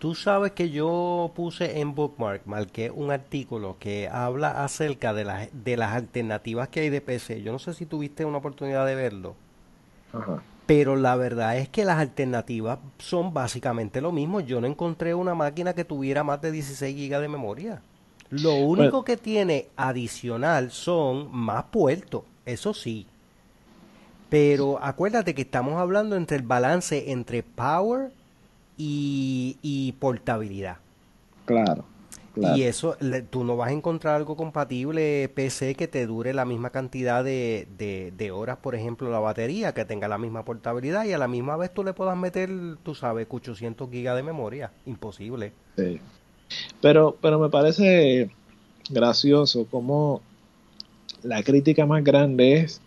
Tú 0.00 0.14
sabes 0.14 0.52
que 0.52 0.70
yo 0.70 1.30
puse 1.34 1.80
en 1.80 1.94
Bookmark, 1.94 2.46
marqué 2.46 2.90
un 2.90 3.10
artículo 3.10 3.76
que 3.78 4.08
habla 4.08 4.64
acerca 4.64 5.12
de, 5.12 5.24
las 5.24 5.50
de 5.52 5.76
las 5.76 5.94
alternativas 5.94 6.68
que 6.68 6.80
hay 6.80 6.88
de 6.88 7.02
PC. 7.02 7.42
Yo 7.42 7.52
no 7.52 7.58
sé 7.58 7.74
si 7.74 7.84
tuviste 7.84 8.24
una 8.24 8.38
oportunidad 8.38 8.86
de 8.86 8.94
verlo. 8.94 9.34
Ajá. 10.14 10.42
Pero 10.70 10.94
la 10.94 11.16
verdad 11.16 11.56
es 11.56 11.68
que 11.68 11.84
las 11.84 11.98
alternativas 11.98 12.78
son 12.98 13.34
básicamente 13.34 14.00
lo 14.00 14.12
mismo. 14.12 14.38
Yo 14.38 14.60
no 14.60 14.68
encontré 14.68 15.14
una 15.14 15.34
máquina 15.34 15.74
que 15.74 15.84
tuviera 15.84 16.22
más 16.22 16.40
de 16.40 16.52
16 16.52 16.94
GB 16.94 17.20
de 17.20 17.26
memoria. 17.26 17.82
Lo 18.28 18.54
único 18.54 19.02
que 19.02 19.16
tiene 19.16 19.66
adicional 19.76 20.70
son 20.70 21.28
más 21.32 21.64
puertos, 21.72 22.22
eso 22.46 22.72
sí. 22.72 23.08
Pero 24.28 24.78
acuérdate 24.80 25.34
que 25.34 25.42
estamos 25.42 25.74
hablando 25.80 26.14
entre 26.14 26.36
el 26.36 26.44
balance 26.44 27.10
entre 27.10 27.42
power 27.42 28.12
y, 28.76 29.58
y 29.62 29.90
portabilidad. 29.98 30.76
Claro. 31.46 31.84
Y 32.54 32.62
eso, 32.62 32.96
tú 33.30 33.44
no 33.44 33.56
vas 33.56 33.70
a 33.70 33.72
encontrar 33.72 34.16
algo 34.16 34.36
compatible 34.36 35.30
PC 35.34 35.74
que 35.74 35.88
te 35.88 36.06
dure 36.06 36.32
la 36.32 36.44
misma 36.44 36.70
cantidad 36.70 37.24
de, 37.24 37.66
de, 37.76 38.30
horas, 38.30 38.58
por 38.58 38.74
ejemplo, 38.74 39.10
la 39.10 39.18
batería, 39.18 39.74
que 39.74 39.84
tenga 39.84 40.08
la 40.08 40.18
misma 40.18 40.44
portabilidad 40.44 41.04
y 41.04 41.12
a 41.12 41.18
la 41.18 41.28
misma 41.28 41.56
vez 41.56 41.72
tú 41.72 41.84
le 41.84 41.92
puedas 41.92 42.16
meter, 42.16 42.50
tú 42.82 42.94
sabes, 42.94 43.26
800 43.28 43.90
gigas 43.90 44.16
de 44.16 44.22
memoria. 44.22 44.72
Imposible. 44.86 45.52
Sí. 45.76 46.00
Pero, 46.80 47.16
pero 47.20 47.38
me 47.38 47.48
parece 47.48 48.30
gracioso 48.88 49.66
como 49.70 50.20
la 51.22 51.42
crítica 51.42 51.86
más 51.86 52.02
grande 52.02 52.60
es 52.60 52.80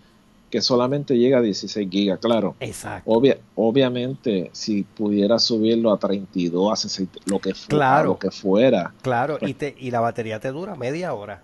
que 0.54 0.62
solamente 0.62 1.18
llega 1.18 1.40
a 1.40 1.42
16 1.42 1.90
gigas, 1.90 2.20
claro. 2.20 2.56
Exacto. 2.60 3.10
Obvia, 3.10 3.40
obviamente, 3.56 4.52
si 4.54 4.84
pudiera 4.84 5.40
subirlo 5.40 5.92
a 5.92 5.98
32, 5.98 6.72
a 6.72 6.76
60, 6.76 7.20
lo 7.26 7.40
que, 7.40 7.56
fu- 7.56 7.66
a 7.66 7.70
Claro. 7.70 8.10
lo 8.10 8.20
que 8.20 8.30
fuera. 8.30 8.94
Claro, 9.02 9.38
Pues- 9.40 9.50
y, 9.50 9.54
te, 9.56 9.76
y 9.80 9.90
la 9.90 10.00
batería 10.00 10.40
te 10.40 10.50
dura 10.50 10.76
media 10.76 11.12
hora. 11.16 11.42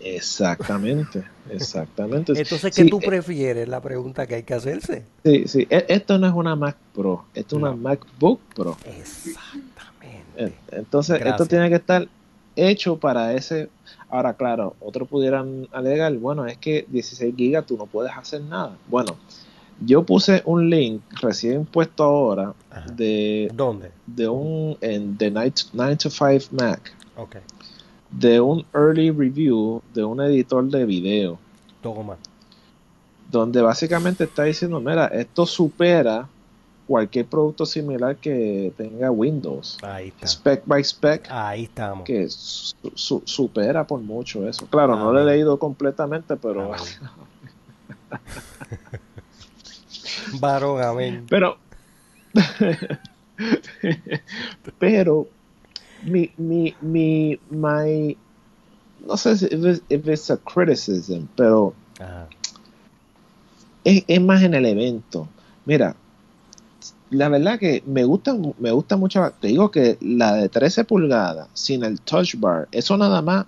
Exactamente, 0.00 1.24
exactamente. 1.50 2.32
Entonces, 2.32 2.74
¿qué 2.74 2.84
Sí, 2.84 2.88
tú 2.88 3.00
eh, 3.02 3.06
prefieres? 3.06 3.68
La 3.68 3.82
pregunta 3.82 4.26
que 4.26 4.36
hay 4.36 4.42
que 4.44 4.54
hacerse. 4.54 5.04
Sí, 5.22 5.46
sí. 5.46 5.66
E- 5.68 5.84
Esto 5.90 6.16
no 6.16 6.26
es 6.26 6.32
una 6.32 6.56
Mac 6.56 6.76
Pro, 6.94 7.26
esto 7.34 7.56
es 7.56 7.62
una. 7.62 7.72
MacBook 7.76 8.40
Pro. 8.54 8.78
Exactamente. 8.86 10.24
En- 10.38 10.54
Entonces, 10.72 11.16
Gracias. 11.18 11.34
esto 11.34 11.46
tiene 11.46 11.68
que 11.68 11.74
estar 11.76 12.08
hecho 12.56 12.96
para 12.96 13.34
ese. 13.34 13.68
Ahora, 14.08 14.34
claro, 14.34 14.74
otros 14.80 15.08
pudieran 15.08 15.66
alegar, 15.72 16.14
bueno, 16.16 16.46
es 16.46 16.56
que 16.58 16.86
16 16.88 17.34
gigas 17.36 17.66
tú 17.66 17.76
no 17.76 17.86
puedes 17.86 18.12
hacer 18.16 18.40
nada. 18.42 18.76
Bueno, 18.88 19.16
yo 19.84 20.04
puse 20.04 20.42
un 20.46 20.70
link 20.70 21.02
recién 21.20 21.64
puesto 21.66 22.04
ahora 22.04 22.54
Ajá. 22.70 22.86
de, 22.92 23.50
¿Dónde? 23.52 23.90
de 24.06 24.28
un 24.28 24.76
en 24.80 25.16
The 25.18 25.30
9 25.30 25.96
to 25.96 26.08
5 26.10 26.46
Mac, 26.52 26.94
Ok. 27.16 27.36
de 28.10 28.40
un 28.40 28.64
early 28.72 29.10
review 29.10 29.82
de 29.92 30.04
un 30.04 30.20
editor 30.20 30.64
de 30.70 30.84
video, 30.86 31.38
Toma. 31.82 32.16
donde 33.30 33.60
básicamente 33.60 34.24
está 34.24 34.44
diciendo, 34.44 34.80
mira, 34.80 35.06
esto 35.08 35.44
supera 35.46 36.28
cualquier 36.86 37.26
producto 37.26 37.66
similar 37.66 38.16
que 38.16 38.72
tenga 38.76 39.10
Windows. 39.10 39.78
Ahí 39.82 40.08
está. 40.08 40.26
Spec 40.26 40.62
by 40.66 40.82
spec. 40.84 41.26
Ahí 41.30 41.64
estamos. 41.64 42.04
que 42.04 42.28
su- 42.28 42.74
su- 42.94 43.22
supera 43.24 43.86
por 43.86 44.00
mucho 44.00 44.46
eso. 44.48 44.66
Claro, 44.66 44.96
no 44.96 45.12
lo 45.12 45.20
he 45.20 45.24
leído 45.24 45.58
completamente, 45.58 46.36
pero. 46.36 46.72
Varón, 50.40 50.82
amén. 50.82 51.26
pero 51.28 51.56
pero 54.78 55.26
mi 56.02 56.30
mi 56.36 56.74
mi 56.80 57.38
my 57.50 58.16
no 59.06 59.16
sé 59.16 59.36
si 59.38 59.46
if 59.46 59.64
it's, 59.64 59.82
if 59.88 60.08
it's 60.08 60.30
a 60.30 60.36
criticism, 60.36 61.26
pero 61.36 61.74
es, 63.84 64.04
es 64.06 64.20
más 64.20 64.42
en 64.42 64.54
el 64.54 64.66
evento. 64.66 65.28
Mira, 65.64 65.96
la 67.10 67.28
verdad 67.28 67.58
que 67.58 67.82
me 67.86 68.04
gusta 68.04 68.34
me 68.58 68.70
gusta 68.70 68.96
mucho, 68.96 69.32
te 69.40 69.48
digo 69.48 69.70
que 69.70 69.98
la 70.00 70.34
de 70.34 70.48
13 70.48 70.84
pulgadas 70.84 71.48
sin 71.54 71.84
el 71.84 72.00
touch 72.00 72.36
bar, 72.36 72.68
eso 72.72 72.96
nada 72.96 73.22
más 73.22 73.46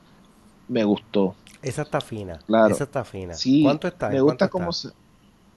me 0.69 0.85
gustó. 0.85 1.35
Esa 1.63 1.83
está 1.83 2.01
fina. 2.01 2.39
Claro. 2.47 2.73
Esa 2.73 2.85
está 2.85 3.05
fina. 3.05 3.35
Sí, 3.35 3.65
¿Cuánto 3.65 3.89
está? 3.89 4.11
Me 4.11 4.19
¿En 4.19 4.23
gusta 4.23 4.49
cómo 4.49 4.73
se. 4.73 4.91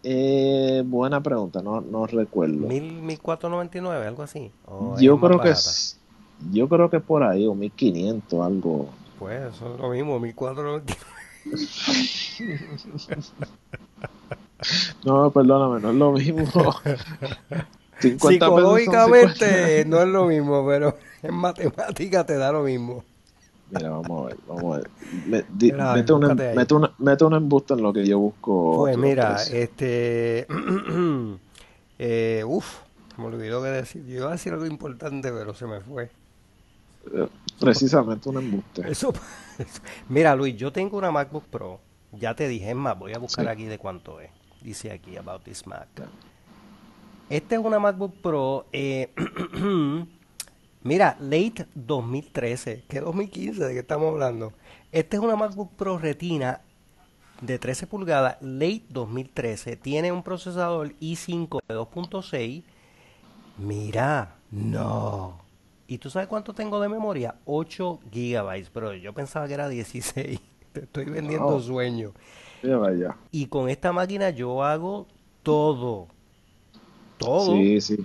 Eh, 0.03 0.81
buena 0.83 1.21
pregunta, 1.21 1.61
no, 1.61 1.79
no 1.79 2.07
recuerdo. 2.07 2.67
¿Mil, 2.67 3.03
mil 3.03 3.19
cuatro 3.19 3.49
noventa 3.49 3.77
y 3.77 3.81
nueve, 3.81 4.07
algo 4.07 4.23
así? 4.23 4.51
¿O 4.65 4.95
es 4.95 5.01
yo 5.01 5.19
creo 5.19 5.39
que 5.39 5.49
es, 5.49 5.99
yo 6.51 6.67
creo 6.67 6.89
que 6.89 6.99
por 6.99 7.21
ahí, 7.21 7.45
o 7.45 7.53
1500, 7.53 8.43
algo. 8.43 8.89
Pues 9.19 9.53
eso 9.53 9.75
es 9.75 9.79
lo 9.79 9.89
mismo, 9.89 10.19
mil 10.19 10.33
cuatro 10.33 10.63
noventa 10.63 10.93
y 10.93 10.95
No, 15.05 15.29
perdóname, 15.29 15.81
no 15.81 15.91
es 15.91 15.95
lo 15.95 16.11
mismo. 16.13 16.45
50 18.01 18.45
pesos 18.45 18.61
son 18.61 18.77
Psicológicamente 18.79 19.85
no 19.85 20.01
es 20.01 20.07
lo 20.07 20.25
mismo, 20.25 20.65
pero 20.67 20.97
en 21.23 21.33
matemática 21.35 22.25
te 22.25 22.35
da 22.37 22.51
lo 22.51 22.63
mismo. 22.63 23.03
Mira, 23.69 23.89
vamos 23.89 24.23
a 24.23 24.27
ver, 24.27 24.37
vamos 24.47 24.63
a 24.75 24.77
ver. 24.79 24.89
Me- 25.27 25.45
di- 25.49 25.71
Mira, 25.71 25.93
mete, 25.93 26.13
ahí. 26.13 26.55
mete, 26.55 26.73
una, 26.73 26.93
mete 26.97 27.23
una 27.23 27.37
embusta 27.37 27.73
en 27.73 27.81
lo 27.83 27.93
que 27.93 28.05
yo 28.05 28.19
busco. 28.19 28.75
Pues 28.79 28.97
mira, 28.97 29.35
precios. 29.35 29.53
este. 29.55 30.45
eh, 31.99 32.43
uf, 32.45 32.65
me 33.17 33.25
olvidó 33.25 33.61
que 33.63 33.69
decir. 33.69 34.05
Yo 34.05 34.17
iba 34.17 34.27
a 34.29 34.31
decir 34.31 34.53
algo 34.53 34.65
importante, 34.65 35.31
pero 35.31 35.53
se 35.53 35.65
me 35.67 35.79
fue. 35.79 36.09
Eh, 37.13 37.27
Precisamente 37.59 38.27
un 38.29 38.37
embuste. 38.39 38.81
Eso, 38.89 39.13
eso- 39.57 39.81
Mira, 40.09 40.35
Luis, 40.35 40.55
yo 40.57 40.71
tengo 40.71 40.97
una 40.97 41.11
MacBook 41.11 41.45
Pro. 41.45 41.79
Ya 42.11 42.35
te 42.35 42.47
dije, 42.49 42.71
es 42.71 42.75
más, 42.75 42.99
voy 42.99 43.13
a 43.13 43.19
buscar 43.19 43.45
Sí. 43.45 43.51
aquí 43.51 43.65
de 43.65 43.77
cuánto 43.77 44.19
es. 44.19 44.29
Dice 44.61 44.91
aquí, 44.91 45.15
about 45.15 45.43
this 45.43 45.65
Mac. 45.65 45.87
Esta 47.31 47.55
es 47.55 47.61
una 47.61 47.79
MacBook 47.79 48.15
Pro. 48.21 48.65
eh, 48.73 49.09
mira, 50.83 51.15
late 51.21 51.65
2013. 51.75 52.83
¿Qué 52.89 52.99
2015? 52.99 53.63
¿De 53.67 53.73
qué 53.73 53.79
estamos 53.79 54.11
hablando? 54.11 54.51
Esta 54.91 55.15
es 55.15 55.23
una 55.23 55.37
MacBook 55.37 55.71
Pro 55.77 55.97
Retina 55.97 56.59
de 57.39 57.57
13 57.57 57.87
pulgadas, 57.87 58.35
late 58.41 58.83
2013. 58.89 59.77
Tiene 59.77 60.11
un 60.11 60.23
procesador 60.23 60.91
i5 60.99 61.61
de 61.69 61.73
2.6. 61.73 62.63
Mira, 63.59 64.35
no. 64.51 65.39
¿Y 65.87 65.99
tú 65.99 66.09
sabes 66.09 66.27
cuánto 66.27 66.53
tengo 66.53 66.81
de 66.81 66.89
memoria? 66.89 67.35
8 67.45 68.01
gigabytes, 68.11 68.69
pero 68.73 68.93
yo 68.93 69.13
pensaba 69.13 69.47
que 69.47 69.53
era 69.53 69.69
16. 69.69 70.37
Te 70.73 70.81
estoy 70.81 71.05
vendiendo 71.05 71.61
vaya. 72.61 73.15
Y 73.31 73.45
con 73.45 73.69
esta 73.69 73.93
máquina 73.93 74.31
yo 74.31 74.65
hago 74.65 75.07
todo. 75.43 76.09
Todo. 77.21 77.45
Sí, 77.45 77.79
sí. 77.81 77.97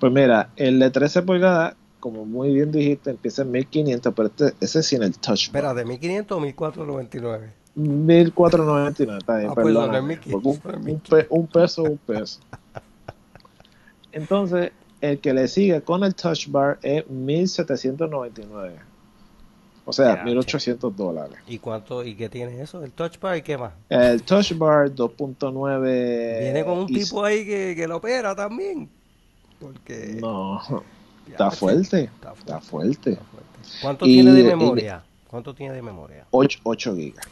Pues 0.00 0.12
mira, 0.12 0.50
el 0.56 0.78
de 0.78 0.90
13 0.90 1.22
pulgadas, 1.22 1.74
como 2.00 2.24
muy 2.24 2.54
bien 2.54 2.70
dijiste, 2.70 3.10
empieza 3.10 3.42
en 3.42 3.50
1500, 3.50 4.14
pero 4.14 4.28
este, 4.28 4.54
ese 4.60 4.78
es 4.80 4.86
sin 4.86 5.02
el 5.02 5.16
touch 5.18 5.50
bar. 5.50 5.62
Espera, 5.64 5.74
de 5.74 5.84
1500 5.84 6.36
o 6.36 6.40
1499. 6.40 7.52
1499, 7.74 9.18
está 9.18 9.36
bien, 9.38 9.50
Ah, 9.50 9.54
pues 9.54 9.66
no, 9.74 9.80
no 9.80 9.86
es 9.86 9.90
perdóname, 9.90 10.08
1500, 10.08 10.62
porque 10.62 10.78
no 10.78 10.82
es 10.82 10.86
un, 10.86 10.92
un 10.94 11.00
pe- 11.00 11.26
un 11.30 11.46
peso, 11.46 11.84
un 11.84 11.98
peso. 11.98 12.40
Entonces, 14.12 14.72
el 15.00 15.18
que 15.20 15.34
le 15.34 15.46
sigue 15.48 15.80
con 15.82 16.02
el 16.02 16.14
touch 16.14 16.48
bar 16.48 16.78
es 16.82 17.08
1799. 17.08 18.87
O 19.90 19.92
sea, 19.94 20.16
Ya, 20.16 20.22
1800 20.24 20.94
dólares. 20.94 21.38
¿Y 21.46 21.58
cuánto? 21.58 22.04
¿Y 22.04 22.14
qué 22.14 22.28
tiene 22.28 22.60
eso? 22.60 22.84
¿El 22.84 22.92
touch 22.92 23.18
bar 23.18 23.38
y 23.38 23.42
qué 23.42 23.56
más? 23.56 23.72
El 23.88 24.22
touch 24.22 24.52
bar 24.58 24.90
2.9. 24.94 26.40
Viene 26.40 26.62
con 26.62 26.78
un 26.80 26.90
y- 26.90 26.94
tipo 26.94 27.24
ahí 27.24 27.46
que, 27.46 27.74
que 27.74 27.88
lo 27.88 27.96
opera 27.96 28.36
también. 28.36 28.86
Porque. 29.58 30.18
No, 30.20 30.60
está 31.26 31.50
fuerte. 31.50 32.02
Está 32.04 32.34
fuerte. 32.34 32.42
Está 32.44 32.60
fuerte. 32.60 33.10
está 33.12 33.24
fuerte. 33.24 33.78
¿Cuánto 33.80 34.04
Y- 34.06 34.12
tiene 34.12 34.32
de 34.32 34.40
y- 34.40 34.44
memoria? 34.44 35.02
¿Cuánto 35.26 35.54
tiene 35.54 35.74
de 35.74 35.80
memoria? 35.82 36.26
8, 36.32 36.60
8 36.64 36.94
gigas. 36.94 37.24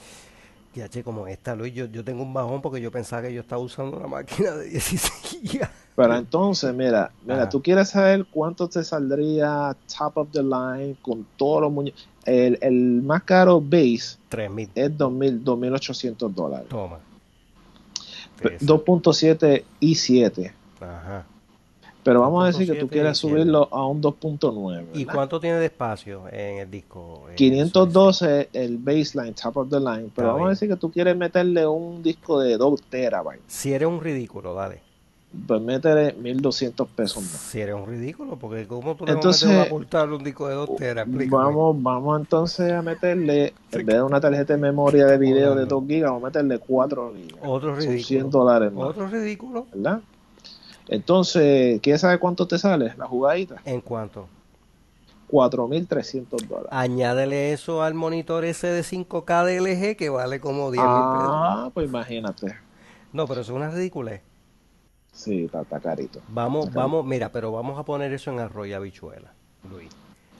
Ya, 0.75 0.89
che, 0.89 1.03
como 1.03 1.27
esta, 1.27 1.55
Luis, 1.55 1.75
yo, 1.75 1.87
yo 1.87 2.05
tengo 2.05 2.23
un 2.23 2.33
bajón 2.35 2.61
porque 2.63 2.81
yo 2.81 2.91
pensaba 2.91 3.23
que 3.23 3.33
yo 3.35 3.41
estaba 3.43 3.61
usando 3.63 3.97
una 3.99 4.07
máquina 4.07 4.53
de 4.53 4.69
16 4.71 5.13
gigas. 5.51 5.71
Pero 5.97 6.15
entonces, 6.15 6.75
mira, 6.75 7.11
mira, 7.23 7.43
Ajá. 7.43 7.49
tú 7.49 7.63
quieres 7.63 7.89
saber 7.89 8.27
cuánto 8.31 8.69
te 8.69 8.85
saldría 8.85 9.75
top 9.99 10.19
of 10.19 10.29
the 10.31 10.43
line 10.43 10.95
con 11.01 11.27
todos 11.37 11.63
los 11.63 11.73
muñecos. 11.73 12.07
El, 12.27 12.59
el 12.61 13.01
más 13.03 13.23
caro 13.23 13.61
base 13.61 14.19
3000. 14.29 14.69
es 14.75 14.99
2000, 14.99 15.43
2800 15.43 16.35
dólares. 16.35 16.69
Toma. 16.69 16.99
Pe- 18.43 18.57
Eso. 18.57 18.67
2.7 18.85 19.65
y 19.81 19.95
7. 19.95 20.53
Ajá. 20.81 21.25
Pero 22.03 22.21
vamos 22.21 22.45
a 22.45 22.49
decir 22.49 22.67
que 22.67 22.75
2.7 22.75 22.81
tú 22.81 22.89
quieres 22.89 23.19
7. 23.19 23.33
subirlo 23.35 23.69
a 23.73 23.87
un 23.87 24.03
2.9. 24.03 24.87
¿Y 24.95 25.07
cuánto 25.07 25.41
tiene 25.41 25.57
de 25.59 25.67
espacio 25.67 26.29
en 26.31 26.59
el 26.59 26.71
disco? 26.71 27.25
Eh, 27.31 27.35
512 27.37 28.51
el 28.53 28.77
baseline, 28.79 29.33
top 29.35 29.57
of 29.57 29.71
the 29.71 29.81
line. 29.81 30.11
Pero 30.15 30.29
Está 30.29 30.33
vamos 30.33 30.47
a 30.47 30.51
decir 30.51 30.69
que 30.69 30.77
tú 30.77 30.91
quieres 30.93 31.17
meterle 31.17 31.67
un 31.67 32.03
disco 32.03 32.39
de 32.39 32.57
2 32.59 32.83
terabytes. 32.91 33.43
Si 33.47 33.73
eres 33.73 33.89
un 33.89 34.01
ridículo, 34.01 34.53
dale. 34.55 34.83
Pues 35.47 35.61
métele 35.61 36.13
1200 36.15 36.89
pesos 36.89 37.23
más. 37.23 37.33
Si 37.33 37.61
eres 37.61 37.75
un 37.75 37.87
ridículo, 37.87 38.37
porque 38.37 38.67
¿cómo 38.67 38.95
tú 38.95 39.07
le 39.07 39.13
Entonces, 39.13 39.49
vas 39.49 39.55
a 39.55 39.59
meter 39.59 39.73
una 39.73 39.79
portada 39.79 40.05
a 40.05 40.15
un 40.15 40.25
disco 40.25 40.49
de 40.49 40.55
2 40.55 40.77
teras? 40.77 41.07
Vamos, 41.29 41.83
vamos 41.83 42.21
entonces 42.21 42.73
a 42.73 42.83
meterle, 42.83 43.55
en 43.73 43.87
vez 43.87 43.97
de 43.97 44.03
una 44.03 44.21
tarjeta 44.21 44.55
de 44.55 44.61
memoria 44.61 45.07
de 45.07 45.19
video 45.19 45.51
de 45.51 45.65
Jodando. 45.65 45.81
2 45.81 45.89
gigas, 45.89 46.11
vamos 46.11 46.23
a 46.23 46.27
meterle 46.27 46.59
4 46.59 47.13
gigas. 47.15 47.41
Otro 47.43 47.71
Son 47.71 47.79
ridículo. 47.81 48.05
100 48.05 48.31
dólares 48.31 48.73
más, 48.73 48.85
Otro 48.85 49.09
ridículo. 49.09 49.67
¿verdad? 49.73 50.01
Entonces, 50.89 51.81
¿quieres 51.81 52.01
saber 52.01 52.19
cuánto 52.19 52.47
te 52.47 52.59
sale 52.59 52.95
la 52.97 53.07
jugadita? 53.07 53.57
¿En 53.65 53.81
cuánto? 53.81 54.29
4.300 55.31 56.47
dólares. 56.47 56.69
Añádele 56.71 57.53
eso 57.53 57.83
al 57.83 57.95
monitor 57.95 58.45
ese 58.45 58.69
de 58.69 58.83
5K 58.83 59.45
de 59.45 59.61
LG 59.61 59.97
que 59.97 60.09
vale 60.09 60.39
como 60.41 60.71
10 60.71 60.85
mil 60.85 60.93
pesos. 60.93 61.31
Ah, 61.33 61.71
pues 61.75 61.89
imagínate. 61.89 62.55
No, 63.13 63.27
pero 63.27 63.41
eso 63.41 63.53
es 63.53 63.57
una 63.57 63.71
ridícula. 63.71 64.21
Sí, 65.17 65.45
está, 65.47 65.63
está 65.63 65.81
carito. 65.81 66.21
Vamos, 66.29 66.67
Está 66.67 66.81
vamos, 66.81 67.05
mira, 67.05 67.33
pero 67.33 67.51
vamos 67.51 67.79
a 67.79 67.85
poner 67.85 68.13
eso 68.13 68.31
en 68.31 68.39
arroz 68.39 68.69
y 68.69 68.75
habichuela, 68.75 69.33
Luis. 69.71 69.89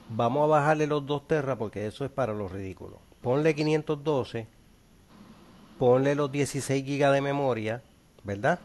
Vamos 0.09 0.43
a 0.43 0.47
bajarle 0.47 0.85
los 0.85 1.05
2 1.05 1.27
terras 1.27 1.57
porque 1.57 1.87
eso 1.87 2.05
es 2.05 2.11
para 2.11 2.33
los 2.33 2.51
ridículos. 2.51 2.99
Ponle 3.21 3.55
512, 3.55 4.47
ponle 5.79 6.13
los 6.15 6.31
16 6.31 6.85
gigas 6.85 7.11
de 7.11 7.21
memoria, 7.21 7.81
¿verdad? 8.23 8.59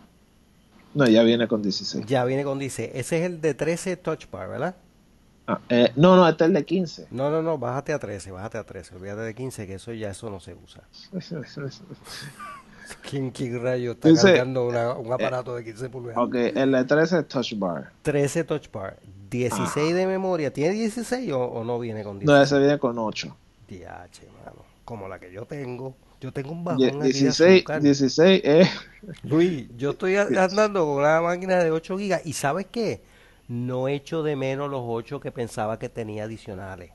No, 0.95 1.07
ya 1.07 1.23
viene 1.23 1.49
con 1.49 1.63
16. 1.63 2.05
Ya 2.05 2.25
viene 2.27 2.45
con 2.45 2.59
dice, 2.59 2.93
ese 2.95 3.21
es 3.21 3.25
el 3.25 3.41
de 3.41 3.55
13 3.55 3.97
touch 3.97 4.31
bar, 4.31 4.51
¿verdad? 4.51 4.77
Ah, 5.47 5.61
eh, 5.71 5.93
no, 5.97 6.15
no, 6.15 6.29
este 6.29 6.45
es 6.45 6.49
el 6.49 6.55
de 6.55 6.65
15. 6.65 7.09
No, 7.11 7.31
no, 7.31 7.41
no, 7.43 7.57
bájate 7.57 7.95
a 7.95 7.99
13, 7.99 8.31
bájate 8.31 8.59
a 8.59 8.65
13, 8.65 8.97
olvídate 8.97 9.23
de 9.23 9.35
15 9.35 9.67
que 9.67 9.75
eso 9.75 9.93
ya 9.95 10.11
eso 10.11 10.29
no 10.29 10.41
se 10.41 10.55
usa. 10.55 10.83
¿Quién, 13.09 13.31
quién 13.31 13.63
rayo 13.63 13.93
está 13.93 14.09
Dice, 14.09 14.29
cargando 14.29 14.67
una- 14.67 14.93
un 14.95 15.13
aparato 15.13 15.55
de 15.55 15.65
15 15.65 15.89
pulgadas? 15.89 16.19
ok, 16.25 16.35
el 16.35 16.73
de 16.73 16.85
13 16.85 17.23
Touch 17.25 17.55
Bar. 17.59 17.91
13 18.03 18.45
touch 18.45 18.71
bar, 18.71 18.97
16 19.31 19.95
de 19.95 20.07
memoria. 20.07 20.53
¿Tiene 20.53 20.75
16 20.75 21.33
o, 21.33 21.41
o 21.43 21.65
no 21.65 21.79
viene 21.79 22.03
con 22.05 22.15
No, 22.15 22.21
16? 22.21 22.43
ese 22.47 22.59
viene 22.59 22.79
con 22.79 22.99
8. 22.99 23.37
DH, 23.69 24.21
mano. 24.45 24.63
Como 24.85 25.09
la 25.09 25.19
que 25.19 25.33
yo 25.33 25.45
tengo. 25.47 25.95
Yo 26.21 26.33
tengo 26.33 26.53
un 26.53 26.63
bajón 26.65 26.85
aquí 26.85 26.97
de 26.99 27.03
16, 27.21 27.57
azúcar. 27.63 27.83
16 27.83 28.43
es... 28.45 28.69
Luis, 29.25 29.67
yo 29.77 29.91
estoy 29.91 30.17
andando 30.17 30.85
con 30.87 30.99
una 30.99 31.21
máquina 31.21 31.63
de 31.65 31.71
8 31.73 31.99
gigas 31.99 32.23
y 32.25 32.33
¿sabes 32.35 32.67
qué? 32.71 33.01
No 33.49 33.89
echo 33.89 34.23
de 34.23 34.37
menos 34.37 34.71
los 34.71 34.83
8 34.85 35.19
que 35.19 35.33
pensaba 35.33 35.79
que 35.81 35.89
tenía 35.89 36.25
adicionales. 36.25 36.93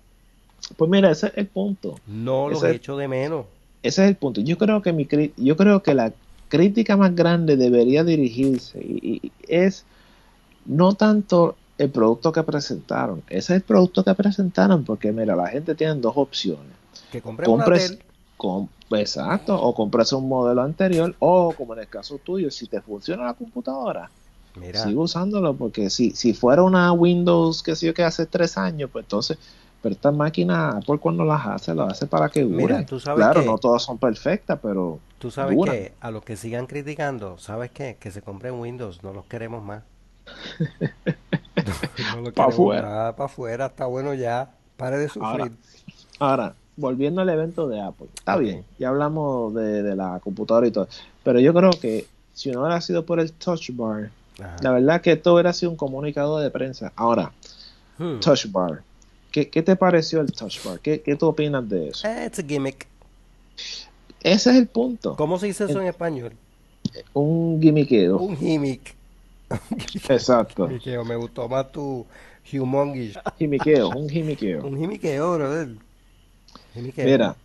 Pues 0.77 0.89
mira, 0.89 1.11
ese 1.11 1.27
es 1.27 1.33
el 1.37 1.47
punto. 1.47 1.95
No 2.07 2.49
los 2.49 2.63
Ese- 2.63 2.75
echo 2.75 2.95
de 2.97 3.07
menos. 3.09 3.45
Ese 3.83 4.03
es 4.03 4.09
el 4.09 4.15
punto. 4.15 4.41
Yo 4.41 4.57
creo 4.57 4.81
que 4.81 4.93
mi 4.93 5.07
yo 5.37 5.55
creo 5.55 5.83
que 5.83 5.93
la 5.93 6.11
crítica 6.49 6.97
más 6.97 7.15
grande 7.15 7.57
debería 7.57 8.03
dirigirse 8.03 8.79
y, 8.79 9.19
y 9.27 9.31
es 9.47 9.85
no 10.65 10.93
tanto 10.93 11.55
el 11.77 11.89
producto 11.89 12.31
que 12.31 12.43
presentaron. 12.43 13.21
Ese 13.29 13.53
es 13.53 13.57
el 13.57 13.61
producto 13.61 14.03
que 14.03 14.13
presentaron 14.13 14.83
porque 14.83 15.11
mira, 15.11 15.35
la 15.35 15.47
gente 15.47 15.75
tiene 15.75 15.95
dos 15.95 16.13
opciones. 16.15 16.73
Que 17.11 17.21
Compres, 17.21 17.91
tel. 17.91 17.99
com- 18.35 18.67
exacto, 18.91 19.59
o 19.59 19.73
compres 19.73 20.11
un 20.13 20.27
modelo 20.27 20.61
anterior 20.61 21.15
o 21.19 21.53
como 21.53 21.73
en 21.73 21.81
el 21.81 21.87
caso 21.87 22.17
tuyo, 22.17 22.49
si 22.51 22.67
te 22.67 22.81
funciona 22.81 23.25
la 23.25 23.33
computadora, 23.33 24.09
Mira, 24.55 24.81
sigue 24.81 24.97
usándolo 24.97 25.55
porque 25.55 25.89
si, 25.89 26.11
si 26.11 26.33
fuera 26.33 26.63
una 26.63 26.91
Windows 26.91 27.61
que 27.61 27.75
sé 27.75 27.85
yo 27.85 27.93
que 27.93 28.03
hace 28.03 28.25
tres 28.25 28.57
años, 28.57 28.89
pues 28.91 29.05
entonces, 29.05 29.37
pero 29.81 29.93
estas 29.95 30.13
máquinas, 30.13 30.75
Apple 30.75 30.97
cuando 30.99 31.23
las 31.25 31.45
hace, 31.45 31.73
las 31.75 31.93
hace 31.93 32.07
para 32.07 32.29
que 32.29 32.43
Mira, 32.43 32.61
duren. 32.61 32.85
tú 32.85 32.99
sabes 32.99 33.17
Claro, 33.23 33.41
que- 33.41 33.47
no 33.47 33.57
todas 33.57 33.81
son 33.83 33.97
perfectas, 33.97 34.59
pero 34.61 34.99
tú 35.19 35.29
sabes 35.31 35.55
duran. 35.55 35.75
que 35.75 35.93
a 36.01 36.11
los 36.11 36.23
que 36.23 36.35
sigan 36.35 36.65
criticando, 36.67 37.37
¿sabes 37.37 37.71
qué? 37.71 37.97
Que 37.99 38.11
se 38.11 38.21
compren 38.21 38.55
Windows, 38.59 39.03
no 39.03 39.13
los 39.13 39.25
queremos 39.25 39.63
más. 39.63 39.83
No 42.15 42.21
los 42.21 42.33
Pa' 42.33 42.45
queremos 42.45 42.53
afuera. 42.53 43.15
para 43.15 43.25
afuera, 43.25 43.65
está 43.67 43.85
bueno 43.85 44.13
ya. 44.13 44.51
Pare 44.77 44.97
de 44.97 45.09
sufrir. 45.09 45.51
Ahora, 46.19 46.53
volviendo 46.75 47.21
al 47.21 47.29
evento 47.29 47.67
de 47.67 47.81
Apple, 47.81 48.07
está 48.15 48.37
bien, 48.37 48.63
ya 48.77 48.89
hablamos 48.89 49.53
de, 49.55 49.81
de 49.83 49.95
la 49.95 50.19
computadora 50.19 50.67
y 50.67 50.71
todo, 50.71 50.87
pero 51.23 51.39
yo 51.39 51.53
creo 51.53 51.71
que 51.71 52.05
si 52.33 52.51
no 52.51 52.61
hubiera 52.61 52.79
sido 52.81 53.03
por 53.05 53.19
el 53.19 53.31
Touch 53.33 53.71
Bar, 53.73 54.11
Ajá. 54.39 54.55
la 54.61 54.71
verdad 54.71 55.01
que 55.01 55.13
esto 55.13 55.33
hubiera 55.33 55.51
sido 55.53 55.71
un 55.71 55.77
comunicado 55.77 56.39
de 56.39 56.51
prensa. 56.51 56.91
Ahora, 56.95 57.31
Hmm. 57.97 58.19
Touch 58.19 58.45
Bar, 58.51 58.83
¿qué, 59.37 59.49
qué 59.49 59.61
te 59.61 59.75
pareció 59.75 60.21
el 60.21 60.31
Touch 60.31 60.63
Bar? 60.63 60.79
¿Qué, 60.79 61.01
qué 61.01 61.15
tú 61.15 61.27
opinas 61.27 61.67
de 61.69 61.89
eso? 61.89 62.07
Eh, 62.07 62.25
It's 62.25 62.39
a 62.39 62.43
gimmick. 62.43 62.87
Ese 64.21 64.49
es 64.49 64.55
el 64.55 64.67
punto, 64.67 65.15
¿Cómo 65.15 65.37
se 65.37 65.45
dice 65.45 65.65
eso 65.65 65.79
en 65.79 65.87
español? 65.87 66.33
un 67.13 67.61
gimmickeo. 67.61 68.17
Un 68.17 68.35
gimmick. 68.35 68.95
Exacto, 70.09 70.67
Gimmickeo, 70.67 71.05
me 71.05 71.15
gustó 71.15 71.47
más 71.47 71.71
tu 71.71 72.05
humongous. 72.51 73.19
gimmickeo, 73.37 73.89
un 73.89 74.09
gimmickeo. 74.09 74.65
Un 74.65 74.77
gimmickeo, 74.77 75.35
brother. 75.35 75.69
Gimmickeo. 76.73 77.05
Mira, 77.05 77.35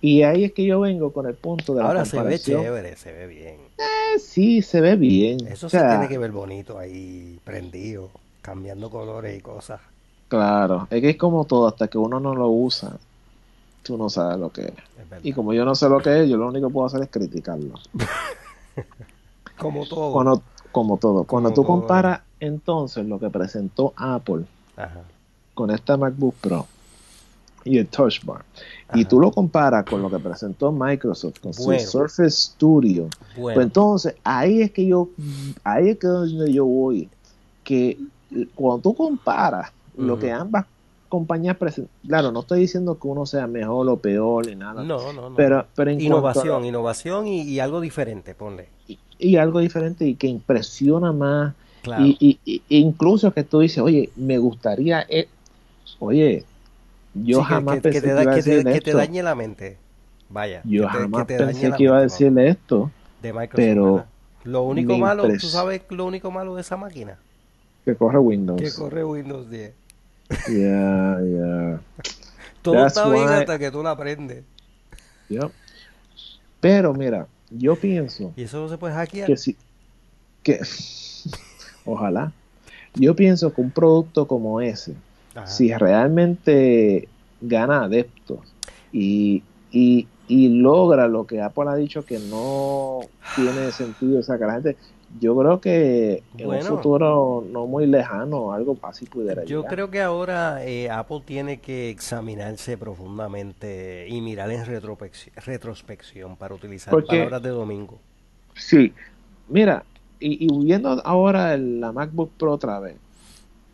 y 0.00 0.22
ahí 0.22 0.44
es 0.44 0.52
que 0.52 0.64
yo 0.64 0.80
vengo 0.80 1.12
con 1.12 1.26
el 1.26 1.34
punto 1.34 1.74
de 1.74 1.80
la 1.82 1.88
Ahora 1.88 2.04
se 2.04 2.20
ve 2.22 2.38
chévere, 2.38 2.96
se 2.96 3.12
ve 3.12 3.26
bien. 3.26 3.56
Eh, 3.78 4.18
sí, 4.20 4.62
se 4.62 4.80
ve 4.80 4.96
bien. 4.96 5.46
Eso 5.48 5.66
O 5.66 5.70
sí 5.70 5.76
sea, 5.76 5.90
tiene 5.90 6.08
que 6.08 6.18
ver 6.18 6.30
bonito 6.30 6.78
ahí, 6.78 7.40
prendido, 7.44 8.10
cambiando 8.40 8.88
colores 8.90 9.36
y 9.36 9.40
cosas. 9.40 9.80
Claro, 10.34 10.88
es 10.90 11.00
que 11.00 11.10
es 11.10 11.16
como 11.16 11.44
todo, 11.44 11.68
hasta 11.68 11.86
que 11.86 11.96
uno 11.96 12.18
no 12.18 12.34
lo 12.34 12.48
usa, 12.48 12.96
tú 13.84 13.96
no 13.96 14.10
sabes 14.10 14.36
lo 14.38 14.50
que 14.50 14.62
es. 14.62 14.72
Y 15.22 15.32
como 15.32 15.52
yo 15.52 15.64
no 15.64 15.76
sé 15.76 15.88
lo 15.88 16.00
que 16.00 16.22
es, 16.22 16.28
yo 16.28 16.36
lo 16.36 16.48
único 16.48 16.66
que 16.66 16.72
puedo 16.72 16.86
hacer 16.86 17.02
es 17.02 17.08
criticarlo. 17.08 17.74
Como 19.58 19.86
todo. 19.86 20.12
Cuando, 20.12 20.42
como 20.72 20.96
todo. 20.96 21.22
Cuando 21.22 21.50
Como 21.50 21.54
tú 21.54 21.62
todo. 21.62 21.66
comparas 21.80 22.20
entonces 22.40 23.06
lo 23.06 23.20
que 23.20 23.30
presentó 23.30 23.92
Apple 23.96 24.44
Ajá. 24.76 25.02
con 25.54 25.70
esta 25.70 25.96
MacBook 25.96 26.34
Pro 26.40 26.66
y 27.64 27.78
el 27.78 27.86
Touch 27.86 28.24
Bar, 28.24 28.44
y 28.92 29.04
tú 29.04 29.20
lo 29.20 29.30
comparas 29.30 29.84
con 29.86 30.02
lo 30.02 30.10
que 30.10 30.18
presentó 30.18 30.72
Microsoft 30.72 31.38
con 31.40 31.52
Bueno. 31.52 31.80
su 31.80 31.90
Surface 31.92 32.30
Studio, 32.30 33.08
Bueno, 33.36 33.54
pues 33.54 33.66
entonces 33.66 34.14
ahí 34.24 34.60
es 34.62 34.72
que 34.72 34.84
yo, 34.84 35.08
ahí 35.62 35.90
es 35.90 35.98
que 35.98 36.06
donde 36.08 36.52
yo 36.52 36.64
voy, 36.66 37.08
que 37.62 37.96
cuando 38.56 38.82
tú 38.82 38.94
comparas 38.96 39.70
lo 39.96 40.18
que 40.18 40.30
ambas 40.32 40.66
compañías 41.08 41.56
presentan, 41.56 41.92
claro, 42.06 42.32
no 42.32 42.40
estoy 42.40 42.60
diciendo 42.60 42.98
que 42.98 43.06
uno 43.06 43.24
sea 43.26 43.46
mejor 43.46 43.88
o 43.88 43.96
peor 43.96 44.46
ni 44.46 44.56
nada, 44.56 44.82
no, 44.82 45.12
no, 45.12 45.30
no. 45.30 45.36
pero, 45.36 45.66
pero 45.76 45.90
en 45.90 46.00
innovación, 46.00 46.64
innovación 46.64 47.28
y, 47.28 47.42
y 47.42 47.60
algo 47.60 47.80
diferente, 47.80 48.34
ponle. 48.34 48.68
y, 48.88 48.98
y 49.18 49.36
algo 49.36 49.60
diferente 49.60 50.06
y 50.06 50.14
que 50.16 50.26
impresiona 50.26 51.12
más 51.12 51.54
Claro. 51.82 52.02
y, 52.04 52.16
y- 52.18 52.40
y- 52.46 52.62
e 52.70 52.78
incluso 52.78 53.32
que 53.32 53.44
tú 53.44 53.60
dices, 53.60 53.78
oye, 53.78 54.10
me 54.16 54.38
gustaría, 54.38 55.04
eh, 55.08 55.28
oye, 55.98 56.44
yo 57.12 57.40
Sí, 57.40 57.44
jamás 57.44 57.74
que, 57.76 57.80
pensé 57.82 58.00
que 58.00 58.06
te, 58.08 58.14
da- 58.14 58.34
que 58.34 58.42
te- 58.42 58.64
que 58.64 58.80
te 58.80 58.92
dañe 58.94 59.22
la 59.22 59.34
mente. 59.34 59.76
Vaya. 60.30 60.62
Yo 60.64 60.82
que 60.82 60.86
te- 60.88 60.92
que 60.92 60.98
jamás 61.02 61.26
te 61.26 61.36
pensé 61.38 61.72
que 61.76 61.82
iba 61.84 61.98
a 61.98 62.00
decirle 62.00 62.48
esto, 62.48 62.90
De 63.20 63.32
Microsoft, 63.32 63.54
pero 63.56 63.92
¿verdad? 63.94 64.08
Lo 64.44 64.62
único 64.62 64.96
malo, 64.98 65.24
¿tú 65.38 65.46
sabes 65.46 65.82
lo 65.90 66.06
único 66.06 66.30
malo 66.30 66.54
de 66.54 66.62
esa 66.62 66.76
máquina? 66.76 67.18
que 67.84 67.94
corre 67.94 68.18
Windows. 68.18 68.60
Que 68.60 68.72
corre 68.72 69.04
Windows 69.04 69.50
10. 69.50 69.72
Ya, 70.30 71.20
ya. 71.20 71.80
Todo 72.62 72.74
That's 72.74 72.96
está 72.96 73.08
bien 73.10 73.24
why- 73.26 73.34
hasta 73.40 73.58
que 73.58 73.70
tú 73.70 73.82
la 73.82 73.90
aprendes. 73.92 74.44
ya. 75.28 75.50
Pero 76.60 76.94
mira, 76.94 77.26
yo 77.50 77.76
pienso 77.76 78.32
Y 78.36 78.44
eso 78.44 78.60
no 78.62 78.68
se 78.68 78.78
puede 78.78 78.94
hackear. 78.94 79.26
que 79.26 79.36
si, 79.36 79.56
que, 80.42 80.60
ojalá, 81.84 82.32
yo 82.94 83.14
pienso 83.14 83.52
que 83.52 83.60
un 83.60 83.70
producto 83.70 84.26
como 84.26 84.60
ese, 84.60 84.94
Ajá. 85.34 85.46
si 85.46 85.72
realmente 85.74 87.08
gana 87.40 87.84
adeptos 87.84 88.40
y, 88.92 89.42
y, 89.70 90.06
y 90.28 90.48
logra 90.48 91.06
lo 91.06 91.26
que 91.26 91.42
Apple 91.42 91.64
ha 91.68 91.74
dicho 91.76 92.04
que 92.06 92.18
no 92.18 93.08
tiene 93.34 93.70
sentido, 93.72 94.20
o 94.20 94.22
sea, 94.22 94.38
que 94.38 94.44
la 94.46 94.54
gente, 94.54 94.76
yo 95.20 95.36
creo 95.36 95.60
que 95.60 96.22
en 96.38 96.46
Bueno. 96.46 96.62
un 96.70 96.76
futuro 96.76 97.44
no 97.50 97.66
muy 97.66 97.86
lejano 97.86 98.52
algo 98.52 98.76
así 98.82 99.06
pudiera 99.06 99.44
Yo 99.44 99.58
llegar. 99.60 99.72
creo 99.74 99.90
que 99.90 100.02
ahora 100.02 100.64
eh, 100.64 100.90
Apple 100.90 101.22
tiene 101.24 101.60
que 101.60 101.88
examinarse 101.90 102.76
profundamente 102.76 104.06
y 104.08 104.20
mirar 104.20 104.50
en 104.50 104.64
retrospección 105.46 106.36
para 106.36 106.54
utilizar 106.54 106.90
Porque- 106.90 107.16
palabras 107.18 107.42
de 107.42 107.50
domingo. 107.50 107.98
Sí, 108.54 108.92
mira, 109.48 109.84
y, 110.20 110.46
y 110.46 110.64
viendo 110.64 110.88
ahora 111.04 111.54
el- 111.54 111.80
la 111.80 111.92
MacBook 111.92 112.30
Pro 112.38 112.52
otra 112.52 112.80
vez, 112.80 112.96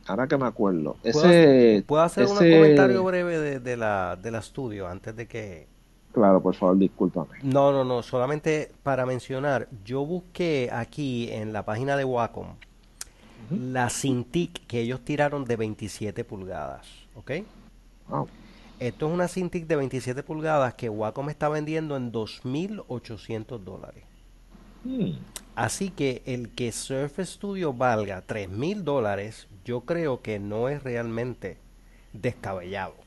ahora 0.07 0.27
que 0.27 0.37
me 0.37 0.47
acuerdo, 0.47 0.97
¿Puedo, 1.03 1.21
ese, 1.31 1.85
puedo 1.87 2.03
hacer 2.03 2.27
un 2.27 2.37
comentario 2.37 3.05
breve 3.05 3.39
de, 3.39 3.61
de 3.61 3.77
la, 3.77 4.17
de 4.21 4.31
la 4.31 4.39
estudio 4.39 4.89
antes 4.89 5.15
de 5.17 5.27
que... 5.27 5.67
claro, 6.13 6.43
por 6.43 6.55
favor, 6.55 6.79
discúlpame. 6.79 7.39
No, 7.43 7.73
no, 7.73 7.85
no, 7.85 8.03
solamente 8.03 8.73
para 8.83 9.07
mencionar, 9.07 9.69
yo 9.85 10.05
busqué 10.07 10.71
aquí 10.73 11.31
en 11.31 11.53
la 11.53 11.65
página 11.65 11.97
de 11.97 12.05
Wacom 12.05 12.57
la 13.49 13.91
Cintiq 13.91 14.67
que 14.67 14.81
ellos 14.81 15.05
tiraron 15.05 15.45
de 15.45 15.57
27 15.57 16.25
pulgadas, 16.25 16.87
¿ok? 17.15 17.33
Wow. 18.09 18.29
Esto 18.81 19.07
es 19.07 19.13
una 19.15 19.29
Cintiq 19.29 19.69
de 19.69 19.77
27 19.77 20.25
pulgadas 20.25 20.75
que 20.75 20.89
Wacom 20.91 21.31
está 21.31 21.49
vendiendo 21.49 21.97
en 21.97 22.11
2.800 22.11 23.61
dólares. 23.63 24.07
Hmm, 24.85 25.13
Así 25.55 25.93
que 25.93 26.23
el 26.27 26.55
que 26.57 26.73
Surface 26.73 27.35
Studio 27.35 27.73
valga 27.73 28.27
3.000 28.27 28.83
dólares, 28.83 29.49
yo 29.65 29.83
creo 29.83 30.23
que 30.23 30.41
no 30.41 30.69
es 30.69 30.83
realmente 30.83 31.63
descabellado. 32.13 33.07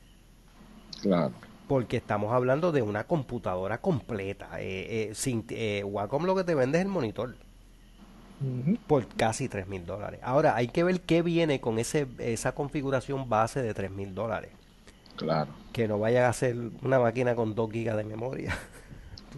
claro. 1.00 1.34
Porque 1.68 1.96
estamos 1.96 2.32
hablando 2.32 2.72
de 2.72 2.82
una 2.82 3.04
computadora 3.04 3.80
completa. 3.80 4.48
Eh, 4.60 5.08
eh, 5.10 5.14
sin, 5.14 5.44
eh, 5.50 5.82
Wacom 5.84 6.24
lo 6.24 6.34
que 6.34 6.44
te 6.44 6.54
vende 6.54 6.78
es 6.78 6.84
el 6.84 6.90
monitor 6.90 7.36
por 8.86 9.06
casi 9.06 9.48
3.000 9.48 9.86
dólares. 9.86 10.20
Ahora, 10.22 10.54
hay 10.56 10.68
que 10.68 10.84
ver 10.84 11.00
qué 11.00 11.22
viene 11.22 11.60
con 11.60 11.78
ese, 11.78 12.06
esa 12.18 12.54
configuración 12.54 13.28
base 13.28 13.62
de 13.62 13.74
3.000 13.74 14.12
dólares. 14.12 14.50
Claro. 15.16 15.52
Que 15.72 15.88
no 15.88 15.98
vaya 15.98 16.28
a 16.28 16.32
ser 16.32 16.56
una 16.82 16.98
máquina 16.98 17.34
con 17.34 17.54
2 17.54 17.70
gigas 17.72 17.96
de 17.96 18.04
memoria. 18.04 18.56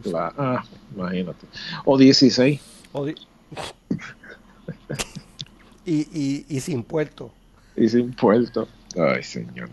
Claro. 0.03 0.35
Ah, 0.37 0.63
imagínate. 0.95 1.47
O 1.87 1.97
16. 1.97 2.61
O 2.93 3.07
di- 3.07 3.15
y, 5.87 6.01
y, 6.13 6.47
y 6.49 6.61
sin 6.61 6.83
puerto. 6.85 7.33
Y 7.77 7.89
sin 7.89 8.13
puerto. 8.13 8.69
Ay, 8.97 9.23
señor. 9.23 9.71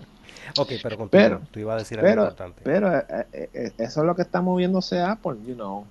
Ok, 0.58 0.72
pero 0.84 0.98
continúa. 0.98 1.10
Pero- 1.10 1.42
Tú 1.52 1.60
ibas 1.60 1.76
a 1.76 1.78
decir 1.80 1.98
algo 2.00 2.10
Pero, 2.10 2.22
importante. 2.24 2.62
pero 2.64 2.98
eh, 2.98 3.04
eh, 3.34 3.50
eh, 3.54 3.72
eso 3.78 4.02
es 4.02 4.06
lo 4.06 4.16
que 4.16 4.22
está 4.24 4.42
moviéndose 4.42 5.00
Apple, 5.02 5.36
you 5.48 5.56
know. 5.56 5.86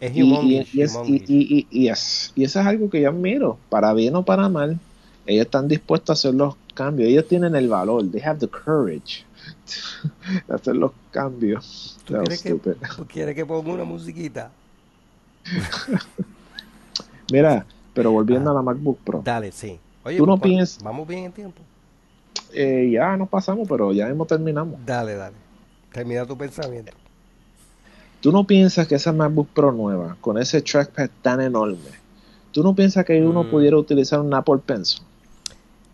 es 0.00 0.14
Y, 0.14 0.20
y, 0.20 0.22
humongous, 0.22 0.50
y 0.50 0.58
es- 0.58 0.74
y- 0.74 0.96
humongous. 0.96 1.22
y- 1.28 1.88
es- 1.88 2.32
y 2.36 2.44
eso 2.44 2.60
es 2.60 2.66
algo 2.66 2.88
que 2.90 3.00
yo 3.00 3.08
admiro. 3.10 3.58
Para 3.68 3.92
bien 3.94 4.14
o 4.16 4.24
para 4.24 4.48
mal, 4.48 4.78
ellos 5.26 5.44
están 5.46 5.66
dispuestos 5.68 6.10
a 6.10 6.12
hacer 6.28 6.34
los 6.34 6.54
cambios. 6.74 7.08
Ellos 7.10 7.26
tienen 7.28 7.54
el 7.56 7.68
valor. 7.68 8.08
They 8.10 8.22
have 8.22 8.38
the 8.38 8.48
courage 8.48 9.24
de 10.48 10.54
hacer 10.54 10.76
los 10.76 10.92
cambios. 11.10 11.98
¿Tú 12.04 12.14
quieres 12.14 12.42
que, 12.42 12.54
tú 12.54 13.06
quieres 13.08 13.34
que 13.34 13.44
ponga 13.44 13.72
una 13.72 13.84
musiquita? 13.84 14.50
Mira, 17.32 17.66
pero 17.94 18.10
volviendo 18.12 18.50
a 18.50 18.54
la 18.54 18.62
MacBook 18.62 18.98
Pro. 19.00 19.22
Dale, 19.24 19.52
sí. 19.52 19.78
Oye, 20.04 20.16
¿Tú 20.16 20.26
no 20.26 20.38
pues, 20.38 20.50
piensas- 20.52 20.82
Vamos 20.82 21.06
bien 21.06 21.24
en 21.24 21.32
tiempo. 21.32 21.60
Eh, 22.52 22.90
ya 22.92 23.16
nos 23.16 23.28
pasamos, 23.28 23.68
pero 23.68 23.92
ya 23.92 24.08
hemos 24.08 24.26
terminamos. 24.26 24.84
Dale, 24.84 25.14
dale. 25.14 25.36
Termina 25.92 26.26
tu 26.26 26.36
pensamiento. 26.36 26.92
¿Tú 28.20 28.32
no 28.32 28.44
piensas 28.44 28.88
que 28.88 28.96
esa 28.96 29.12
MacBook 29.12 29.48
Pro 29.48 29.72
nueva, 29.72 30.16
con 30.20 30.38
ese 30.38 30.60
trackpad 30.60 31.08
tan 31.22 31.40
enorme, 31.40 31.90
tú 32.52 32.62
no 32.62 32.74
piensas 32.74 33.04
que 33.04 33.22
uno 33.22 33.44
Mm. 33.44 33.50
pudiera 33.50 33.76
utilizar 33.76 34.20
un 34.20 34.34
Apple 34.34 34.58
Pencil? 34.64 35.02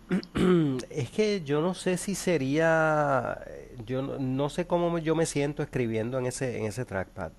Es 0.89 1.09
que 1.11 1.41
yo 1.43 1.61
no 1.61 1.73
sé 1.73 1.97
si 1.97 2.15
sería, 2.15 3.39
yo 3.85 4.01
no, 4.01 4.19
no 4.19 4.49
sé 4.49 4.65
cómo 4.65 4.97
yo 4.97 5.15
me 5.15 5.25
siento 5.25 5.61
escribiendo 5.63 6.17
en 6.17 6.25
ese, 6.25 6.57
en 6.57 6.65
ese 6.65 6.85
trackpad. 6.85 7.31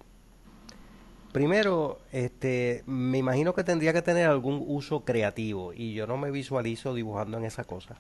Primero, 1.33 1.99
este, 2.13 2.83
me 2.87 3.19
imagino 3.19 3.55
que 3.55 3.63
tendría 3.63 3.93
que 3.93 4.03
tener 4.03 4.27
algún 4.29 4.65
uso 4.67 5.05
creativo 5.05 5.73
y 5.75 5.93
yo 5.93 6.07
no 6.07 6.17
me 6.17 6.31
visualizo 6.31 6.95
dibujando 6.95 7.37
en 7.37 7.45
esa 7.45 7.65
cosa. 7.65 7.97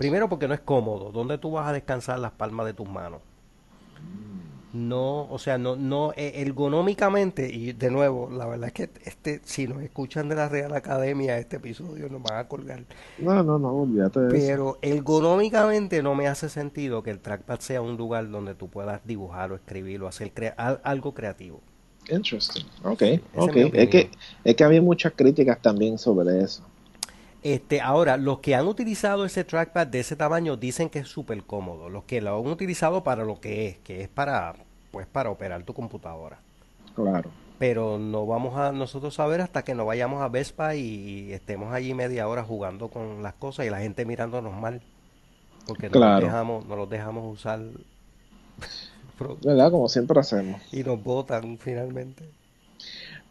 Primero 0.00 0.30
porque 0.30 0.48
no 0.48 0.54
es 0.54 0.60
cómodo. 0.60 1.12
¿Dónde 1.12 1.36
tú 1.36 1.50
vas 1.50 1.68
a 1.68 1.74
descansar 1.74 2.18
las 2.18 2.32
palmas 2.32 2.64
de 2.64 2.72
tus 2.72 2.88
manos? 2.88 3.20
No, 4.72 5.24
o 5.30 5.38
sea, 5.38 5.58
no, 5.58 5.76
no, 5.76 6.12
eh, 6.16 6.32
ergonómicamente, 6.36 7.52
y 7.52 7.74
de 7.74 7.90
nuevo, 7.90 8.30
la 8.30 8.46
verdad 8.46 8.68
es 8.68 8.72
que 8.72 8.90
este, 9.04 9.42
si 9.44 9.68
nos 9.68 9.82
escuchan 9.82 10.30
de 10.30 10.36
la 10.36 10.48
Real 10.48 10.72
Academia, 10.72 11.36
este 11.36 11.56
episodio 11.56 12.08
nos 12.08 12.22
van 12.22 12.38
a 12.38 12.48
colgar. 12.48 12.82
No, 13.18 13.42
no, 13.42 13.58
no, 13.58 13.82
olvídate 13.82 14.20
de 14.20 14.28
eso. 14.28 14.46
Pero 14.46 14.78
ergonómicamente 14.80 16.02
no 16.02 16.14
me 16.14 16.28
hace 16.28 16.48
sentido 16.48 17.02
que 17.02 17.10
el 17.10 17.18
trackpad 17.18 17.58
sea 17.60 17.82
un 17.82 17.98
lugar 17.98 18.30
donde 18.30 18.54
tú 18.54 18.68
puedas 18.68 19.04
dibujar 19.04 19.52
o 19.52 19.56
escribir 19.56 20.00
o 20.02 20.08
hacer 20.08 20.32
crea- 20.32 20.54
algo 20.82 21.12
creativo. 21.12 21.60
Interesting. 22.08 22.64
Ok, 22.84 23.02
es 23.02 23.20
ok. 23.36 23.56
Es 23.74 23.88
que, 23.90 24.10
es 24.44 24.56
que 24.56 24.64
había 24.64 24.80
muchas 24.80 25.12
críticas 25.14 25.60
también 25.60 25.98
sobre 25.98 26.40
eso. 26.42 26.62
Este, 27.42 27.80
ahora, 27.80 28.16
los 28.18 28.40
que 28.40 28.54
han 28.54 28.66
utilizado 28.66 29.24
ese 29.24 29.44
trackpad 29.44 29.86
de 29.86 30.00
ese 30.00 30.14
tamaño 30.16 30.56
dicen 30.56 30.90
que 30.90 30.98
es 31.00 31.08
súper 31.08 31.42
cómodo. 31.44 31.88
Los 31.88 32.04
que 32.04 32.20
lo 32.20 32.38
han 32.38 32.46
utilizado 32.46 33.02
para 33.02 33.24
lo 33.24 33.40
que 33.40 33.66
es, 33.68 33.78
que 33.78 34.02
es 34.02 34.08
para, 34.08 34.54
pues, 34.90 35.06
para 35.06 35.30
operar 35.30 35.62
tu 35.62 35.72
computadora. 35.72 36.38
Claro. 36.94 37.30
Pero 37.58 37.98
no 37.98 38.26
vamos 38.26 38.56
a 38.58 38.72
nosotros 38.72 39.14
saber 39.14 39.40
hasta 39.40 39.62
que 39.64 39.74
no 39.74 39.86
vayamos 39.86 40.22
a 40.22 40.28
Vespa 40.28 40.74
y 40.74 41.32
estemos 41.32 41.72
allí 41.72 41.94
media 41.94 42.26
hora 42.28 42.42
jugando 42.44 42.88
con 42.88 43.22
las 43.22 43.34
cosas 43.34 43.66
y 43.66 43.70
la 43.70 43.80
gente 43.80 44.04
mirándonos 44.04 44.54
mal. 44.54 44.82
Porque 45.66 45.88
no 45.90 45.92
Claro. 45.92 46.14
los 46.20 46.24
dejamos, 46.24 46.66
no 46.66 46.76
los 46.76 46.90
dejamos 46.90 47.32
usar 47.32 47.60
¿Verdad? 49.44 49.70
Como 49.70 49.88
siempre 49.88 50.18
hacemos. 50.18 50.60
y 50.72 50.82
nos 50.82 51.02
botan 51.02 51.58
finalmente. 51.58 52.24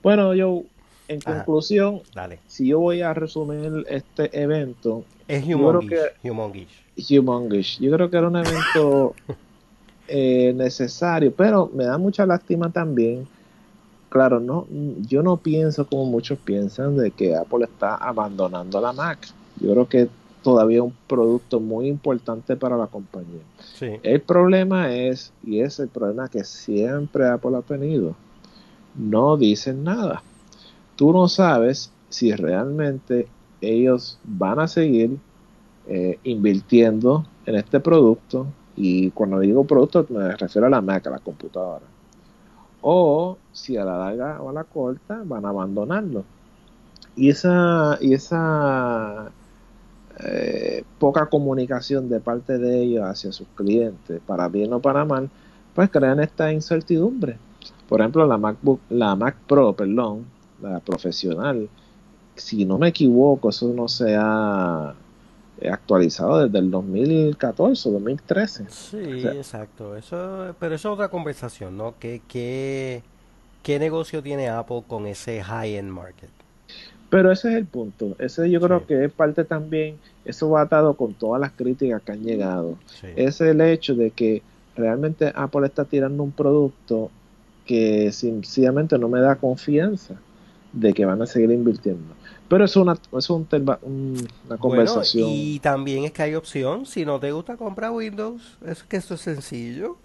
Bueno, 0.04 0.34
yo, 0.36 0.64
en 1.10 1.22
Ajá. 1.26 1.44
conclusión, 1.44 2.02
Dale. 2.16 2.40
si 2.48 2.68
yo 2.68 2.80
voy 2.80 3.02
a 3.02 3.14
resumir 3.14 3.86
este 3.90 4.30
evento, 4.42 5.04
Es 5.28 5.46
Yo 5.46 5.58
humongous, 5.58 5.86
que- 5.90 6.30
humongous. 6.30 6.68
Humongous, 7.12 7.78
yo 7.80 7.92
creo 7.92 8.10
que 8.10 8.18
era 8.18 8.28
un 8.28 8.36
evento 8.38 9.14
eh, 10.08 10.54
necesario, 10.56 11.32
pero 11.36 11.70
me 11.74 11.84
da 11.86 11.98
mucha 11.98 12.26
lástima 12.26 12.72
también. 12.72 13.28
Claro, 14.10 14.40
no, 14.40 14.66
yo 15.08 15.22
no 15.22 15.38
pienso 15.38 15.86
como 15.86 16.06
muchos 16.06 16.40
piensan 16.40 16.98
de 16.98 17.12
que 17.12 17.36
Apple 17.36 17.66
está 17.66 17.96
abandonando 17.96 18.82
la 18.82 18.92
Mac. 18.92 19.20
Yo 19.62 19.72
creo 19.74 19.88
que 19.88 20.10
todavía 20.42 20.78
es 20.78 20.84
un 20.84 20.96
producto 21.08 21.60
muy 21.60 21.88
importante 21.88 22.56
para 22.56 22.76
la 22.76 22.88
compañía. 22.88 23.42
Sí. 23.76 23.92
El 24.02 24.22
problema 24.22 24.92
es, 24.96 25.32
y 25.46 25.60
es 25.60 25.80
el 25.80 25.90
problema 25.90 26.28
que 26.28 26.44
siempre 26.44 27.28
Apple 27.28 27.56
ha 27.56 27.62
tenido, 27.62 28.16
no 28.96 29.38
dicen 29.38 29.84
nada. 29.84 30.24
Tú 31.00 31.14
no 31.14 31.30
sabes 31.30 31.94
si 32.10 32.34
realmente 32.34 33.30
ellos 33.62 34.20
van 34.26 34.60
a 34.60 34.68
seguir 34.68 35.18
eh, 35.88 36.20
invirtiendo 36.24 37.26
en 37.46 37.56
este 37.56 37.80
producto, 37.80 38.48
y 38.76 39.10
cuando 39.12 39.40
digo 39.40 39.64
producto 39.64 40.06
me 40.10 40.36
refiero 40.36 40.68
a 40.68 40.70
la 40.70 40.82
Mac, 40.82 41.08
a 41.08 41.12
la 41.12 41.20
computadora, 41.20 41.86
o 42.82 43.38
si 43.54 43.78
a 43.78 43.86
la 43.86 43.98
larga 43.98 44.42
o 44.42 44.50
a 44.50 44.52
la 44.52 44.66
corta 44.66 45.22
van 45.24 45.46
a 45.46 45.50
abandonarlo. 45.52 46.26
Y 47.16 47.30
esa, 47.30 47.98
y 48.02 48.14
esa 48.14 49.32
eh, 50.20 50.84
poca 51.00 51.28
comunicación 51.28 52.10
de 52.10 52.20
parte 52.20 52.58
de 52.58 52.84
ellos 52.84 53.06
hacia 53.06 53.32
sus 53.32 53.48
clientes, 53.56 54.20
para 54.28 54.50
bien 54.50 54.74
o 54.74 54.82
para 54.82 55.06
mal, 55.06 55.30
pues 55.74 55.90
crean 55.92 56.20
esta 56.20 56.52
incertidumbre. 56.52 57.38
Por 57.88 58.02
ejemplo, 58.02 58.28
la 58.28 58.38
MacBook, 58.38 58.82
la 58.90 59.16
Mac 59.16 59.38
Pro, 59.48 59.72
perdón, 59.72 60.26
la 60.62 60.80
profesional, 60.80 61.70
si 62.36 62.66
no 62.66 62.78
me 62.78 62.90
equivoco, 62.90 63.50
eso 63.50 63.74
no 63.74 63.88
se 63.88 64.16
ha 64.18 64.94
eh, 65.60 65.70
actualizado 65.70 66.46
desde 66.46 66.60
el 66.60 66.72
2014 66.72 67.90
o 67.90 67.92
2013. 67.94 68.66
Sí, 68.70 68.98
O 68.98 69.20
sea- 69.22 69.34
exacto. 69.34 69.96
Eso, 69.98 70.56
pero 70.60 70.76
eso 70.76 70.90
es 70.90 70.94
otra 70.94 71.10
conversación, 71.10 71.76
¿no? 71.78 71.96
¿Qué, 72.00 72.22
qué, 72.28 73.04
qué 73.64 73.80
negocio 73.80 74.24
tiene 74.24 74.50
Apple 74.50 74.84
con 74.88 75.06
ese 75.08 75.42
high-end 75.44 75.92
market? 75.92 76.30
Pero 77.10 77.32
ese 77.32 77.50
es 77.50 77.56
el 77.56 77.66
punto. 77.66 78.16
Ese 78.20 78.50
yo 78.52 78.62
creo 78.62 78.86
que 78.86 79.06
es 79.06 79.12
parte 79.12 79.44
también, 79.44 79.98
eso 80.26 80.50
va 80.52 80.62
atado 80.62 80.94
con 80.94 81.14
todas 81.16 81.42
las 81.42 81.52
críticas 81.54 82.02
que 82.04 82.12
han 82.12 82.24
llegado. 82.24 82.76
Sí. 82.86 83.08
es 83.16 83.42
el 83.42 83.60
hecho 83.62 83.96
de 83.96 84.12
que 84.12 84.44
realmente 84.76 85.32
Apple 85.36 85.66
está 85.66 85.84
tirando 85.86 86.22
un 86.24 86.32
producto 86.32 87.10
que 87.66 88.12
sencillamente 88.12 88.98
no 88.98 89.10
me 89.10 89.20
da 89.20 89.36
confianza 89.36 90.16
de 90.74 90.94
que 90.94 91.06
van 91.06 91.22
a 91.22 91.26
seguir 91.26 91.52
invirtiendo. 91.52 92.16
Pero 92.48 92.66
es 92.66 92.76
una, 92.76 92.98
es 93.18 93.30
un 93.30 93.48
una 93.52 93.78
Bueno, 93.82 94.58
conversación. 94.60 95.30
y 95.30 95.60
también 95.60 96.06
es 96.06 96.12
que 96.12 96.24
hay 96.24 96.36
opción. 96.36 96.86
Si 96.86 97.06
no 97.06 97.20
te 97.20 97.32
gusta, 97.32 97.58
compra 97.58 97.92
Windows. 97.92 98.58
Es 98.66 98.84
que 98.84 98.98
esto 98.98 99.14
es 99.16 99.22
sencillo. 99.22 99.98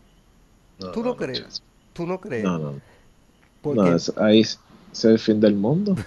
¿Tú 0.93 1.03
no 1.03 1.17
crees? 1.17 1.63
¿Tú 1.93 2.07
no 2.07 2.21
crees? 2.21 2.45
No, 2.45 2.59
no. 2.59 2.75
Porque 3.63 3.81
no, 3.81 3.97
es- 3.97 4.13
ahí 4.19 4.41
es 4.41 4.61
es 4.93 5.05
el 5.05 5.19
fin 5.19 5.41
del 5.41 5.55
mundo. 5.55 5.97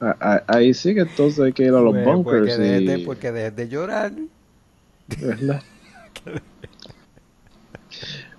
Ah, 0.00 0.16
ah, 0.20 0.42
ahí 0.48 0.74
sí 0.74 0.92
que 0.94 1.00
entonces 1.00 1.40
hay 1.40 1.52
que 1.52 1.62
ir 1.62 1.70
a 1.70 1.80
los 1.80 1.92
Pues, 1.94 2.04
bunkers. 2.04 2.24
porque 2.40 2.58
dejes 2.58 2.86
de, 2.86 2.98
y- 2.98 3.04
porque 3.06 3.32
dejes 3.32 3.56
de 3.56 3.68
llorar. 3.68 4.12
¿verdad? 5.20 5.62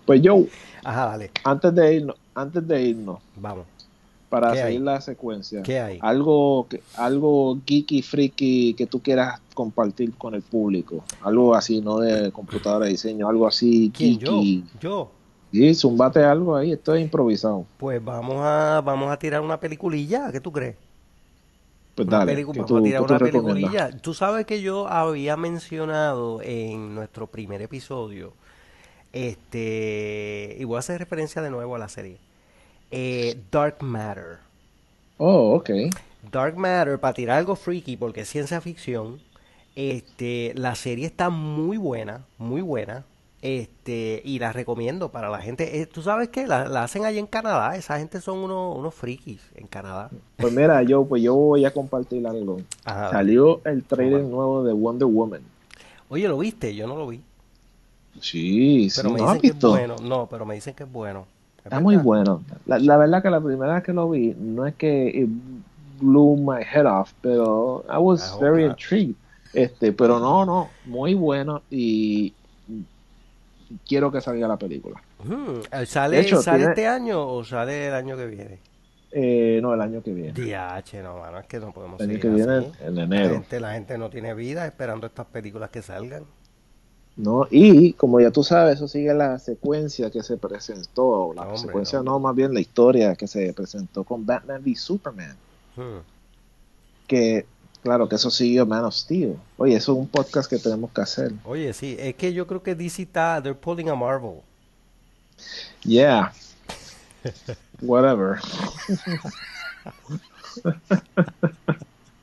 Pues 0.05 0.21
yo, 0.21 0.45
Ajá, 0.83 1.07
dale. 1.07 1.31
antes 1.43 1.73
de 1.73 1.95
irnos, 1.95 2.15
antes 2.35 2.67
de 2.67 2.81
irnos, 2.83 3.19
Vamos. 3.37 3.65
para 4.29 4.53
seguir 4.55 4.81
la 4.81 4.99
secuencia, 5.01 5.63
¿Qué 5.63 5.79
hay? 5.79 5.99
algo 6.01 6.67
que, 6.69 6.81
algo 6.97 7.57
geeky, 7.65 8.01
freaky 8.01 8.73
que 8.73 8.85
tú 8.85 8.99
quieras 9.01 9.39
compartir 9.53 10.13
con 10.15 10.35
el 10.35 10.41
público, 10.41 11.03
algo 11.21 11.55
así, 11.55 11.79
no 11.81 11.99
de 11.99 12.31
computadora 12.31 12.85
de 12.85 12.91
diseño, 12.91 13.27
algo 13.29 13.47
así 13.47 13.91
¿Quién? 13.95 14.19
Yo. 14.19 14.31
geeky. 14.41 14.63
Yo. 14.81 15.11
Sí, 15.51 15.73
zumbate 15.73 16.21
algo 16.23 16.55
ahí, 16.57 16.73
esto 16.73 16.93
es 16.93 17.01
improvisado. 17.01 17.65
Pues 17.77 18.03
vamos 18.03 18.37
a, 18.41 18.81
vamos 18.83 19.09
a 19.09 19.17
tirar 19.17 19.39
una 19.39 19.57
peliculilla. 19.57 20.29
¿Qué 20.31 20.41
tú 20.41 20.51
crees? 20.51 20.75
Pues 21.95 22.09
Una 22.09 22.25
dale, 22.25 22.43
vamos 22.43 22.65
tú, 22.65 22.77
a 22.77 22.83
tirar 22.83 23.01
una 23.03 23.17
peliculilla. 23.19 23.89
Tú 24.01 24.13
sabes 24.13 24.45
que 24.45 24.61
yo 24.61 24.89
había 24.89 25.37
mencionado 25.37 26.41
en 26.41 26.93
nuestro 26.93 27.27
primer 27.27 27.61
episodio, 27.61 28.33
este, 29.13 30.57
y 30.59 30.63
voy 30.65 30.75
a 30.75 30.79
hacer 30.79 30.99
referencia 30.99 31.41
de 31.41 31.49
nuevo 31.49 31.73
a 31.75 31.79
la 31.79 31.87
serie, 31.87 32.17
eh, 32.95 33.37
Dark 33.51 33.81
Matter. 33.83 34.39
Oh, 35.17 35.55
ok. 35.55 35.69
Dark 36.31 36.57
Matter, 36.57 36.99
para 36.99 37.13
tirar 37.13 37.37
algo 37.37 37.55
freaky, 37.55 37.97
porque 37.97 38.21
es 38.21 38.29
ciencia 38.29 38.61
ficción, 38.61 39.21
este, 39.75 40.53
la 40.55 40.75
serie 40.75 41.05
está 41.05 41.29
muy 41.29 41.77
buena, 41.77 42.25
muy 42.37 42.61
buena, 42.61 43.05
este, 43.41 44.21
y 44.25 44.39
la 44.39 44.51
recomiendo 44.53 45.11
para 45.11 45.29
la 45.29 45.39
gente. 45.41 45.81
Eh, 45.81 45.85
Tú 45.87 46.01
sabes 46.01 46.29
que 46.29 46.47
la, 46.47 46.67
la 46.67 46.83
hacen 46.83 47.05
allá 47.05 47.19
en 47.19 47.27
Canadá, 47.27 47.75
esa 47.75 47.99
gente 47.99 48.21
son 48.21 48.39
unos, 48.39 48.77
unos 48.77 48.93
frikis 48.95 49.41
en 49.55 49.67
Canadá. 49.67 50.09
Pues 50.37 50.53
mira, 50.53 50.81
yo, 50.83 51.05
pues 51.05 51.21
yo 51.21 51.35
voy 51.35 51.65
a 51.65 51.71
compartir 51.73 52.25
algo. 52.27 52.65
Ajá. 52.85 53.11
Salió 53.11 53.61
el 53.65 53.83
trailer 53.83 54.23
nuevo 54.23 54.63
de 54.63 54.73
Wonder 54.73 55.07
Woman. 55.07 55.41
Oye, 56.09 56.27
¿lo 56.27 56.37
viste? 56.37 56.75
Yo 56.75 56.87
no 56.87 56.95
lo 56.95 57.07
vi. 57.07 57.21
Sí, 58.19 58.89
sí, 58.89 59.01
Pero 59.01 59.09
me 59.11 59.21
¿no 59.21 59.29
has 59.29 59.41
dicen 59.41 59.41
que 59.41 59.47
es 59.49 59.59
bueno. 59.59 59.95
No, 60.01 60.27
pero 60.27 60.45
me 60.45 60.55
dicen 60.55 60.73
que 60.73 60.83
es 60.83 60.91
bueno. 60.91 61.27
¿Es 61.65 61.71
Está 61.71 61.79
muy 61.79 61.97
bueno. 61.97 62.43
La, 62.67 62.77
la 62.79 62.95
verdad 62.97 63.21
que 63.23 63.29
la 63.29 63.41
primera 63.41 63.73
vez 63.75 63.83
que 63.83 63.91
lo 63.93 64.09
vi, 64.09 64.35
no 64.37 64.65
es 64.67 64.75
que 64.75 65.07
it 65.07 65.29
blew 65.99 66.35
my 66.37 66.61
head 66.63 66.85
off, 66.85 67.11
pero 67.21 67.83
I 67.89 67.97
was 67.97 68.37
very 68.39 68.63
not. 68.67 68.71
intrigued. 68.79 69.15
Este, 69.53 69.91
pero 69.93 70.19
no, 70.19 70.45
no, 70.45 70.69
muy 70.85 71.13
bueno 71.13 71.61
y 71.71 72.33
quiero 73.87 74.11
que 74.11 74.21
salga 74.21 74.47
la 74.47 74.57
película. 74.57 75.01
Eh, 75.71 75.85
¿Sale, 75.85 76.19
hecho, 76.19 76.41
sale 76.41 76.57
tiene- 76.59 76.71
este 76.73 76.87
año 76.87 77.25
o 77.27 77.43
sale 77.43 77.87
el 77.87 77.93
año 77.93 78.15
que 78.17 78.25
viene? 78.27 78.59
Eh, 79.11 79.59
no, 79.61 79.73
el 79.73 79.79
año 79.81 80.03
que 80.03 80.13
viene. 80.13 80.33
DH, 80.33 81.01
no, 81.01 81.19
mano, 81.19 81.39
es 81.39 81.45
que 81.47 81.59
no 81.59 81.71
podemos 81.71 81.99
El 82.01 82.09
año 82.09 82.19
seguir 82.19 82.21
que 82.21 82.35
viene 82.35 82.53
así. 82.57 82.71
en 82.83 82.95
La 82.95 83.03
enero. 83.03 83.33
gente, 83.35 83.59
la 83.61 83.73
gente 83.73 83.97
no 83.97 84.09
tiene 84.09 84.33
vida 84.33 84.65
esperando 84.67 85.07
estas 85.07 85.25
películas 85.27 85.69
que 85.69 85.81
salgan. 85.81 86.25
¿No? 87.17 87.47
Y 87.49 87.93
como 87.93 88.19
ya 88.19 88.31
tú 88.31 88.43
sabes, 88.43 88.75
eso 88.75 88.87
sigue 88.87 89.13
la 89.13 89.39
secuencia 89.39 90.11
que 90.11 90.23
se 90.23 90.37
presentó, 90.37 91.33
la 91.33 91.43
Hombre, 91.43 91.57
secuencia 91.57 92.01
no, 92.01 92.19
más 92.19 92.35
bien 92.35 92.53
la 92.53 92.59
historia 92.59 93.15
que 93.15 93.27
se 93.27 93.53
presentó 93.53 94.03
con 94.03 94.25
Batman 94.25 94.61
v 94.63 94.75
Superman, 94.75 95.35
Hmm. 95.75 95.99
que 97.07 97.45
claro 97.83 98.07
que 98.07 98.15
eso 98.15 98.31
siguió 98.31 98.65
Man 98.65 98.85
of 98.85 98.95
Steel. 98.95 99.35
Oye, 99.57 99.75
eso 99.75 99.91
es 99.93 99.99
un 99.99 100.07
podcast 100.07 100.49
que 100.49 100.57
tenemos 100.57 100.91
que 100.91 101.01
hacer. 101.01 101.33
Oye, 101.43 101.73
sí, 101.73 101.95
es 101.99 102.15
que 102.15 102.33
yo 102.33 102.47
creo 102.47 102.63
que 102.63 102.75
DC 102.75 103.03
está, 103.03 103.41
they're 103.41 103.59
pulling 103.59 103.89
a 103.89 103.95
Marvel. 103.95 104.41
Yeah. 105.83 106.33
Whatever. 107.81 108.39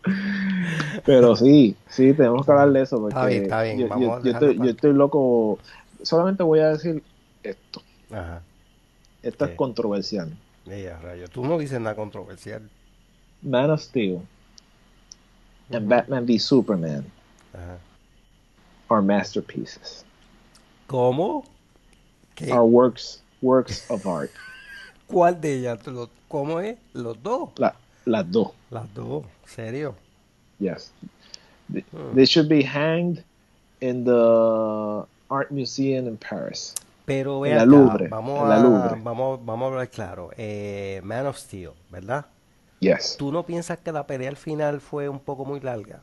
Pero 1.05 1.37
sí, 1.37 1.77
sí, 1.89 2.13
tenemos 2.15 2.45
que 2.45 2.53
hablar 2.53 2.73
de 2.73 2.83
eso. 2.83 2.99
Porque 3.01 3.15
Está 3.15 3.27
bien, 3.27 3.43
está 3.45 3.63
bien, 3.63 3.79
Yo, 3.79 3.89
vamos 3.89 4.23
yo- 4.25 4.31
estoy, 4.33 4.55
para- 4.55 4.65
yo 4.67 4.71
estoy 4.71 4.93
loco. 4.93 5.59
Solamente 6.03 6.43
voy 6.43 6.61
a 6.61 6.69
decir 6.71 7.03
esto. 7.43 7.83
Ajá. 8.11 8.43
Esto 9.23 9.47
¿Qué? 9.47 9.53
es 9.53 9.57
controversial. 9.57 10.33
Ella, 10.69 10.99
rayo. 11.01 11.29
Tú 11.29 11.45
no 11.45 11.59
dices 11.59 11.81
nada 11.81 11.95
controversial. 11.97 12.69
Man 13.43 13.71
of 13.71 13.81
Steel 13.81 14.21
and 15.71 15.87
Ujú. 15.87 15.89
Batman 15.89 16.25
v 16.27 16.39
Superman 16.39 17.05
Ajá. 17.55 17.79
are 18.89 19.03
masterpieces. 19.03 20.05
¿Cómo? 20.87 21.45
¿Qué? 22.35 22.53
Are 22.53 22.63
works 22.63 23.23
works 23.41 23.89
of 23.91 24.07
art. 24.07 24.31
¿Cuál 25.07 25.41
de 25.41 25.55
ellas? 25.59 25.79
¿Cómo 26.29 26.61
es? 26.61 26.77
Los 26.93 27.21
dos. 27.23 27.51
La- 27.57 27.75
las 28.05 28.31
dos. 28.31 28.51
Las 28.71 28.93
dos. 28.95 29.25
¿Serio? 29.47 29.95
Yes. 30.59 30.93
They, 31.73 31.85
Hmm. 31.93 32.15
they 32.15 32.25
should 32.27 32.49
be 32.49 32.63
hanged 32.65 33.25
in 33.81 34.05
the 34.05 35.05
art 35.29 35.51
museum 35.51 36.07
in 36.07 36.17
Paris. 36.17 36.75
Pero 37.05 37.41
ve 37.41 37.51
En 37.51 37.57
la 37.57 37.65
Louvre, 37.67 38.09
vamos 38.09 38.49
la 38.49 38.57
a, 38.57 38.95
vamos, 39.03 39.45
vamos 39.45 39.67
a 39.67 39.73
hablar 39.73 39.89
claro. 39.91 40.31
Eh, 40.37 41.01
Man 41.03 41.27
of 41.27 41.37
Steel, 41.37 41.71
¿verdad? 41.91 42.27
Yes. 42.81 43.17
¿Tú 43.19 43.33
no 43.33 43.45
piensas 43.45 43.79
que 43.79 43.91
la 43.93 44.07
pelea 44.07 44.29
al 44.29 44.37
final 44.37 44.81
fue 44.81 45.09
un 45.09 45.19
poco 45.19 45.45
muy 45.45 45.61
larga? 45.61 46.01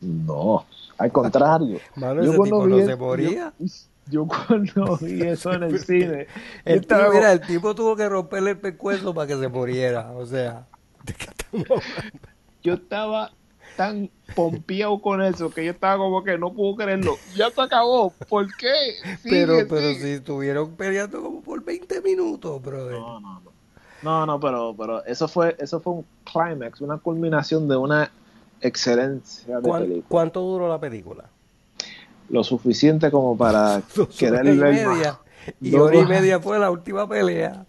No, 0.00 0.64
al 0.98 1.12
contrario. 1.12 1.78
Mano, 1.96 2.22
Yo 2.22 2.30
ese 2.30 2.36
cuando 2.36 2.56
tipo 2.56 2.66
vi 2.66 2.72
no 2.72 2.78
el- 2.78 2.86
se 2.86 2.96
moría. 2.96 3.52
Yo, 3.58 3.66
yo 4.10 4.26
cuando 4.26 4.96
vi 5.00 5.22
eso 5.22 5.52
en 5.52 5.62
el 5.64 5.78
cine, 5.78 6.26
El 6.64 6.80
estaba, 6.80 7.10
mira, 7.12 7.32
el 7.32 7.40
tipo 7.40 7.74
tuvo 7.74 7.96
que 7.96 8.08
romperle 8.08 8.50
el 8.52 8.58
pescuezo 8.58 9.14
para 9.14 9.26
que 9.26 9.36
se 9.36 9.48
muriera. 9.48 10.10
O 10.12 10.26
sea, 10.26 10.66
¿de 11.04 11.14
qué 11.14 11.24
estamos 11.24 11.66
hablando? 11.70 12.28
yo 12.62 12.74
estaba 12.74 13.30
tan 13.76 14.10
pompeado 14.34 15.00
con 15.00 15.22
eso 15.22 15.50
que 15.50 15.64
yo 15.64 15.70
estaba 15.70 15.96
como 15.96 16.22
que 16.22 16.36
no 16.36 16.52
puedo 16.52 16.76
creerlo. 16.76 17.16
Ya 17.34 17.50
se 17.50 17.60
acabó. 17.62 18.12
¿Por 18.28 18.54
qué? 18.56 18.72
Sigue, 19.22 19.46
Pero, 19.46 19.54
pero 19.68 19.80
sigue. 19.88 20.00
si 20.02 20.08
estuvieron 20.10 20.72
peleando 20.76 21.22
como 21.22 21.40
por 21.40 21.64
20 21.64 22.02
minutos, 22.02 22.60
brother. 22.60 22.92
No, 22.98 23.20
no, 23.20 23.40
no. 23.40 23.50
No, 24.02 24.24
no, 24.26 24.40
pero, 24.40 24.74
pero 24.78 25.04
eso 25.04 25.28
fue, 25.28 25.54
eso 25.58 25.78
fue 25.80 25.92
un 25.94 26.06
climax, 26.24 26.80
una 26.80 26.96
culminación 26.98 27.68
de 27.68 27.76
una 27.76 28.10
excelencia 28.62 29.56
de 29.56 29.62
¿Cuán- 29.68 29.82
película. 29.82 30.06
¿Cuánto 30.08 30.40
duró 30.40 30.68
la 30.68 30.78
película? 30.80 31.24
Lo 32.30 32.44
suficiente 32.44 33.10
como 33.10 33.36
para 33.36 33.82
horas 34.22 34.48
y 34.48 34.58
ver 34.58 34.74
más. 34.82 34.96
media. 34.96 35.20
Y 35.60 35.70
Dos 35.72 35.80
hora 35.80 35.96
y 35.98 36.06
media 36.06 36.40
fue 36.40 36.58
la 36.58 36.70
última 36.70 37.08
pelea. 37.08 37.66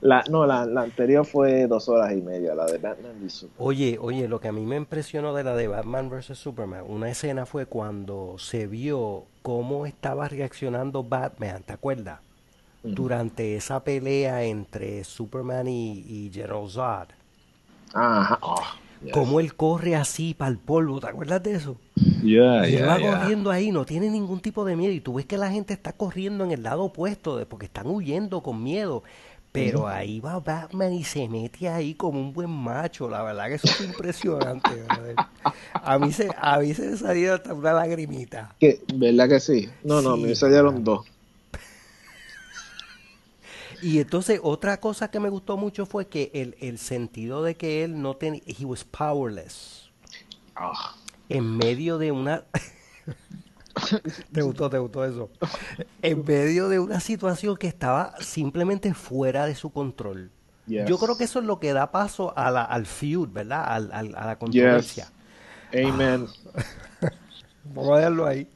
La, 0.00 0.24
no, 0.30 0.46
la, 0.46 0.66
la 0.66 0.82
anterior 0.82 1.24
fue 1.26 1.66
dos 1.66 1.88
horas 1.88 2.12
y 2.12 2.22
media, 2.22 2.54
la 2.54 2.66
de 2.66 2.78
Batman 2.78 3.20
v 3.20 3.30
Superman. 3.30 3.68
Oye, 3.68 3.98
oye, 4.00 4.28
lo 4.28 4.40
que 4.40 4.48
a 4.48 4.52
mí 4.52 4.66
me 4.66 4.76
impresionó 4.76 5.34
de 5.34 5.44
la 5.44 5.54
de 5.56 5.68
Batman 5.68 6.08
vs. 6.10 6.38
Superman, 6.38 6.84
una 6.88 7.10
escena 7.10 7.46
fue 7.46 7.66
cuando 7.66 8.36
se 8.38 8.66
vio 8.66 9.28
cómo 9.42 9.86
estaba 9.86 10.28
reaccionando 10.28 11.04
Batman, 11.04 11.62
¿te 11.64 11.72
acuerdas? 11.72 12.20
Durante 12.82 13.56
esa 13.56 13.84
pelea 13.84 14.44
entre 14.44 15.04
Superman 15.04 15.68
y, 15.68 16.00
y 16.00 16.30
General 16.32 16.68
Zod. 16.70 17.08
Ajá. 17.92 18.38
Oh, 18.42 18.62
yes. 19.00 19.12
Cómo 19.12 19.40
él 19.40 19.54
corre 19.56 19.96
así 19.96 20.34
para 20.34 20.50
el 20.50 20.58
polvo, 20.58 21.00
¿te 21.00 21.08
acuerdas 21.08 21.42
de 21.42 21.54
eso? 21.54 21.80
Yeah, 22.22 22.66
Y 22.66 22.76
él 22.76 22.78
yeah, 22.78 22.84
va 22.84 22.98
yeah. 22.98 23.00
corriendo 23.00 23.50
ahí, 23.50 23.70
no 23.72 23.84
tiene 23.86 24.10
ningún 24.10 24.40
tipo 24.40 24.64
de 24.64 24.76
miedo. 24.76 24.92
Y 24.92 25.00
tú 25.00 25.14
ves 25.14 25.26
que 25.26 25.38
la 25.38 25.50
gente 25.50 25.72
está 25.74 25.92
corriendo 25.92 26.44
en 26.44 26.50
el 26.52 26.62
lado 26.62 26.84
opuesto, 26.84 27.36
de, 27.36 27.46
porque 27.46 27.66
están 27.66 27.86
huyendo 27.88 28.42
con 28.42 28.62
miedo. 28.62 29.02
Pero 29.52 29.88
ahí 29.88 30.20
va 30.20 30.38
Batman 30.40 30.92
y 30.92 31.04
se 31.04 31.28
mete 31.28 31.68
ahí 31.68 31.94
como 31.94 32.20
un 32.20 32.32
buen 32.32 32.50
macho. 32.50 33.08
La 33.08 33.22
verdad 33.22 33.48
que 33.48 33.54
eso 33.54 33.68
es 33.68 33.80
impresionante. 33.80 34.84
A 35.82 35.98
mí 35.98 36.12
se, 36.12 36.28
a 36.36 36.58
mí 36.58 36.74
se 36.74 36.90
me 36.90 36.96
salió 36.96 37.34
hasta 37.34 37.54
una 37.54 37.72
lagrimita. 37.72 38.56
¿Verdad 38.94 39.28
que 39.28 39.40
sí? 39.40 39.68
No, 39.82 40.02
no, 40.02 40.16
me 40.16 40.34
salieron 40.34 40.84
dos. 40.84 41.06
Y 43.80 44.00
entonces 44.00 44.40
otra 44.42 44.80
cosa 44.80 45.10
que 45.10 45.20
me 45.20 45.28
gustó 45.30 45.56
mucho 45.56 45.86
fue 45.86 46.08
que 46.08 46.30
el, 46.34 46.56
el 46.60 46.78
sentido 46.78 47.42
de 47.42 47.56
que 47.56 47.84
él 47.84 48.00
no 48.02 48.16
tenía, 48.16 48.42
he 48.46 48.64
was 48.64 48.84
powerless. 48.84 49.90
Ah, 50.56 50.96
en 51.28 51.56
medio 51.56 51.98
de 51.98 52.12
una... 52.12 52.44
¿Te 54.32 54.42
gustó, 54.42 54.68
te 54.68 54.78
gustó 54.78 55.04
eso? 55.04 55.30
En 56.02 56.24
medio 56.24 56.68
de 56.68 56.80
una 56.80 56.98
situación 57.00 57.56
que 57.56 57.68
estaba 57.68 58.14
simplemente 58.20 58.92
fuera 58.94 59.46
de 59.46 59.54
su 59.54 59.70
control. 59.70 60.30
yes. 60.66 60.88
Yo 60.88 60.98
creo 60.98 61.16
que 61.16 61.24
eso 61.24 61.38
es 61.38 61.44
lo 61.44 61.60
que 61.60 61.72
da 61.72 61.92
paso 61.92 62.36
a 62.36 62.50
la, 62.50 62.64
al 62.64 62.86
feud, 62.86 63.28
¿verdad? 63.30 63.64
Al- 63.66 63.92
al- 63.92 64.14
a 64.16 64.26
la 64.26 64.38
controversia. 64.38 65.10
Amen. 65.72 66.26
Vamos 67.74 67.92
a 67.92 67.96
dejarlo 67.98 68.26
ahí. 68.26 68.48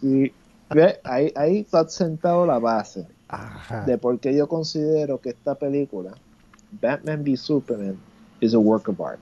Sí. 0.00 0.32
Ve, 0.70 1.00
ahí, 1.04 1.32
ahí 1.36 1.58
está 1.60 1.88
sentado 1.88 2.46
la 2.46 2.58
base 2.58 3.06
Ajá. 3.28 3.84
de 3.84 3.98
por 3.98 4.18
qué 4.20 4.34
yo 4.36 4.46
considero 4.48 5.20
que 5.20 5.30
esta 5.30 5.54
película, 5.54 6.12
Batman 6.80 7.22
v 7.22 7.36
Superman, 7.36 7.98
is 8.40 8.54
a 8.54 8.58
work 8.58 8.88
of 8.88 9.00
art. 9.00 9.18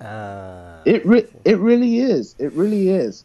Ah, 0.00 0.80
It, 0.84 1.02
re- 1.04 1.28
it 1.44 1.56
really 1.58 1.98
is. 2.00 2.34
It 2.38 2.52
really 2.54 2.90
is. 2.90 3.24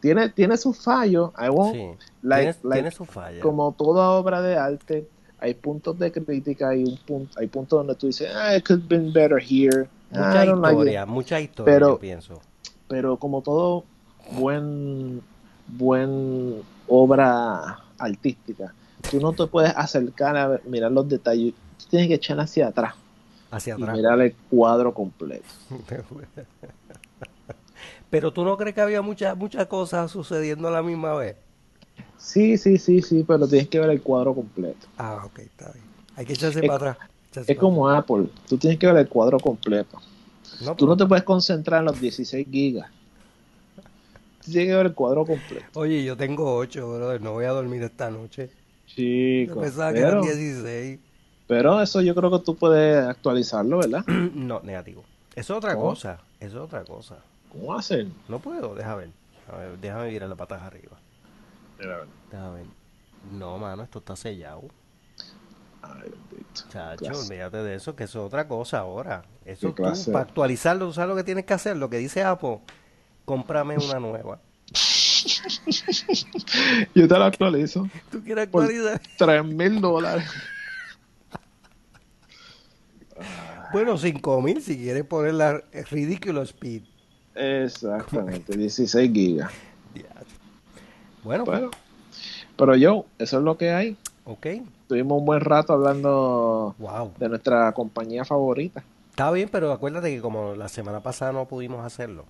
Tiene, 0.00 0.28
tiene 0.28 0.56
sus 0.56 0.76
fallos. 0.78 1.30
I 1.38 1.48
won't. 1.48 1.74
sí. 1.74 1.96
like- 2.22 2.52
tiene, 2.54 2.58
like- 2.62 2.74
tiene 2.82 2.90
su 2.90 3.04
falla. 3.06 3.40
Como 3.40 3.72
toda 3.72 4.10
obra 4.10 4.42
de 4.42 4.56
arte, 4.56 5.08
hay 5.40 5.54
puntos 5.54 5.98
de 5.98 6.12
crítica, 6.12 6.68
hay 6.70 6.84
un 6.84 6.96
punto, 6.98 7.38
hay 7.40 7.46
puntos 7.46 7.78
donde 7.78 7.94
tú 7.94 8.06
dices, 8.08 8.30
ah, 8.34 8.54
it 8.56 8.64
could 8.66 8.80
have 8.82 8.88
been 8.88 9.12
better 9.12 9.38
here. 9.38 9.88
Mucha 10.10 10.44
I 10.44 10.46
don't 10.46 10.60
like 10.60 10.74
it." 10.74 10.78
historia, 10.80 11.06
mucha 11.06 11.40
historia, 11.40 11.74
Pero- 11.74 11.88
yo 11.88 11.98
pienso. 11.98 12.40
pero 12.88 13.16
como 13.16 13.40
todo 13.42 13.84
buen 14.38 15.22
buen 15.66 16.62
obra 16.86 17.78
artística 17.98 18.72
tú 19.10 19.18
no 19.20 19.32
te 19.32 19.46
puedes 19.46 19.72
acercar 19.76 20.36
a 20.36 20.48
ver- 20.48 20.62
mirar 20.66 20.92
los 20.92 21.08
detalles 21.08 21.54
tú 21.78 21.86
tienes 21.90 22.08
que 22.08 22.14
echar 22.14 22.38
hacia 22.40 22.68
atrás 22.68 22.94
Hacia 23.54 23.76
y 23.76 23.82
mirar 23.82 24.20
el 24.20 24.34
cuadro 24.50 24.92
completo 24.92 25.44
Pero 28.10 28.32
tú 28.32 28.44
no 28.44 28.56
crees 28.56 28.74
que 28.74 28.80
había 28.80 29.02
muchas 29.02 29.36
muchas 29.36 29.66
cosas 29.66 30.10
sucediendo 30.10 30.68
a 30.68 30.70
la 30.70 30.82
misma 30.82 31.14
vez. 31.14 31.36
sí 32.18 32.56
sí 32.56 32.78
sí 32.78 33.02
sí 33.02 33.24
pero 33.26 33.46
tienes 33.46 33.68
que 33.68 33.78
ver 33.80 33.90
el 33.90 34.00
cuadro 34.02 34.34
completo 34.34 34.86
Ah, 34.98 35.22
ok, 35.24 35.38
está 35.40 35.70
bien. 35.72 35.84
Hay 36.16 36.24
que 36.24 36.32
echarse 36.34 36.60
Es- 36.60 36.66
para 36.66 36.90
atrás. 36.92 36.96
echarse 37.30 37.52
es 37.52 37.58
para 37.58 37.60
como 37.60 37.88
Apple 37.88 38.26
tú 38.48 38.56
tienes 38.56 38.78
que 38.78 38.86
ver 38.86 38.96
el 38.96 39.08
cuadro 39.08 39.38
completo. 39.40 39.98
No, 40.64 40.74
tú 40.76 40.86
no 40.86 40.96
te 40.96 41.06
puedes 41.06 41.24
concentrar 41.24 41.80
en 41.80 41.86
los 41.86 42.00
16 42.00 42.46
gigas 42.50 42.88
tú 44.44 44.50
tienes 44.52 44.68
que 44.68 44.76
ver 44.76 44.86
el 44.86 44.94
cuadro 44.94 45.24
completo 45.26 45.64
Oye, 45.74 46.04
yo 46.04 46.16
tengo 46.16 46.54
8, 46.56 46.88
brother. 46.94 47.20
No 47.20 47.32
voy 47.32 47.46
a 47.46 47.50
dormir 47.50 47.82
esta 47.82 48.10
noche. 48.10 48.48
Yo 48.48 48.94
chicos 48.94 49.62
pensaba 49.64 49.92
que 49.92 49.98
eran 50.00 50.20
pero, 50.20 50.22
16. 50.22 50.98
Pero 51.46 51.80
eso 51.80 52.00
yo 52.00 52.14
creo 52.14 52.30
que 52.30 52.38
tú 52.40 52.56
puedes 52.56 53.06
actualizarlo 53.06 53.78
¿verdad? 53.78 54.04
No, 54.34 54.60
negativo. 54.62 55.04
Eso 55.34 55.54
es 55.54 55.58
otra 55.58 55.74
¿Cómo? 55.74 55.90
cosa. 55.90 56.18
Eso 56.40 56.56
es 56.58 56.62
otra 56.62 56.84
cosa. 56.84 57.16
¿cómo 57.50 57.74
hacen? 57.76 58.12
No 58.28 58.38
puedo, 58.40 58.74
déjame 58.74 58.96
ver. 59.02 59.10
A 59.52 59.56
ver, 59.58 59.78
déjame 59.78 60.10
mirar 60.10 60.28
las 60.28 60.38
patas 60.38 60.62
arriba. 60.62 60.96
Déjame 62.30 62.54
ver. 62.56 62.66
No, 63.32 63.58
mano, 63.58 63.82
esto 63.82 63.98
está 64.00 64.16
sellado. 64.16 64.62
Ay, 65.82 66.10
bendito. 66.30 66.62
Chacho, 66.70 67.04
Clase. 67.04 67.26
olvídate 67.32 67.56
de 67.58 67.74
eso, 67.74 67.94
que 67.94 68.04
eso 68.04 68.20
es 68.20 68.26
otra 68.26 68.48
cosa 68.48 68.78
ahora. 68.78 69.24
Eso 69.44 69.72
tú, 69.72 69.82
para 69.82 70.20
actualizarlo, 70.24 70.86
¿tú 70.86 70.92
sabes 70.94 71.10
lo 71.10 71.16
que 71.16 71.24
tienes 71.24 71.44
que 71.44 71.52
hacer? 71.54 71.76
Lo 71.76 71.90
que 71.90 71.98
dice 71.98 72.22
Apple, 72.24 72.60
cómprame 73.24 73.76
una 73.78 74.00
nueva. 74.00 74.38
Yo 76.94 77.08
te 77.08 77.18
lo 77.18 77.24
actualizo. 77.24 77.88
¿Tú 78.10 78.22
quieres 78.22 78.46
Por- 78.48 78.64
actualizar? 78.64 79.00
3 79.18 79.44
mil 79.44 79.80
dólares. 79.80 80.24
Bueno, 83.74 83.98
5000 83.98 84.62
si 84.62 84.76
quieres 84.78 85.04
poner 85.04 85.34
la 85.34 85.60
ridículo 85.90 86.42
speed. 86.42 86.82
Exactamente, 87.34 88.56
16 88.56 89.12
gigas. 89.12 89.50
Bueno, 91.24 91.44
pues, 91.44 91.58
Bueno, 91.58 91.70
pero 92.56 92.76
yo, 92.76 93.04
eso 93.18 93.38
es 93.38 93.42
lo 93.44 93.56
que 93.58 93.70
hay. 93.72 93.96
ok. 94.26 94.46
Tuvimos 94.86 95.18
un 95.18 95.24
buen 95.26 95.40
rato 95.40 95.72
hablando 95.72 96.76
Wow. 96.78 97.14
de 97.18 97.28
nuestra 97.28 97.72
compañía 97.72 98.24
favorita. 98.24 98.84
Está 99.10 99.30
bien, 99.32 99.48
pero 99.50 99.72
acuérdate 99.72 100.14
que 100.14 100.20
como 100.20 100.54
la 100.54 100.68
semana 100.68 101.00
pasada 101.02 101.32
no 101.32 101.46
pudimos 101.46 101.84
hacerlo. 101.84 102.26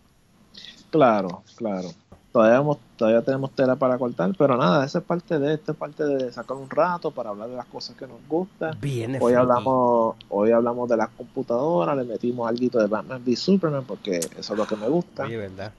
Claro, 0.91 1.43
claro. 1.57 1.91
Todavía, 2.35 2.57
hemos- 2.59 2.79
todavía 2.97 3.23
tenemos 3.23 3.53
tela 3.53 3.77
para 3.77 3.97
cortar, 3.97 4.33
pero 4.37 4.57
nada, 4.57 4.85
esa 4.85 4.99
es 4.99 5.05
parte 5.05 5.39
de 5.39 5.55
esto, 5.55 5.71
es 5.71 5.79
parte 5.79 6.05
de 6.05 6.33
sacar 6.33 6.57
un 6.57 6.69
rato 6.69 7.13
para 7.13 7.31
hablar 7.31 7.49
de 7.49 7.55
las 7.55 7.67
cosas 7.67 7.95
que 7.97 8.09
nos 8.09 8.17
gustan. 8.29 8.77
Viene 8.81 9.19
Hoy 9.21 9.35
hablamos, 9.35 10.17
hoy 10.31 10.51
hablamos 10.51 10.89
de 10.89 10.97
las 10.97 11.11
computadoras, 11.11 11.97
le 11.97 12.03
metimos 12.03 12.49
algo 12.49 12.81
de 12.81 12.89
Batman 12.89 13.23
v 13.25 13.37
Superman 13.37 13.85
porque 13.87 14.17
eso 14.17 14.53
es 14.53 14.59
lo 14.59 14.67
que 14.67 14.75
me 14.75 14.89
gusta. 14.89 15.23
Oye, 15.27 15.37
¿verdad? 15.37 15.73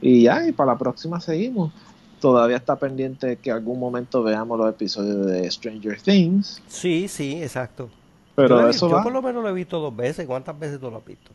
Y 0.00 0.22
ya, 0.22 0.46
y 0.46 0.52
para 0.52 0.74
la 0.74 0.78
próxima 0.78 1.20
seguimos. 1.20 1.72
Todavía 2.20 2.56
está 2.58 2.76
pendiente 2.76 3.36
que 3.38 3.50
algún 3.50 3.80
momento 3.80 4.22
veamos 4.22 4.56
los 4.58 4.70
episodios 4.70 5.26
de 5.26 5.50
Stranger 5.50 6.00
Things, 6.00 6.62
Sí, 6.68 7.08
sí, 7.08 7.42
exacto. 7.42 7.90
pero 8.36 8.60
yo, 8.60 8.68
eso 8.68 8.88
yo 8.88 9.02
por 9.02 9.12
lo 9.12 9.22
menos 9.22 9.42
lo 9.42 9.48
he 9.48 9.52
visto 9.52 9.80
dos 9.80 9.96
veces. 9.96 10.24
¿Cuántas 10.24 10.56
veces 10.56 10.78
tú 10.78 10.88
lo 10.88 10.98
has 10.98 11.04
visto? 11.04 11.32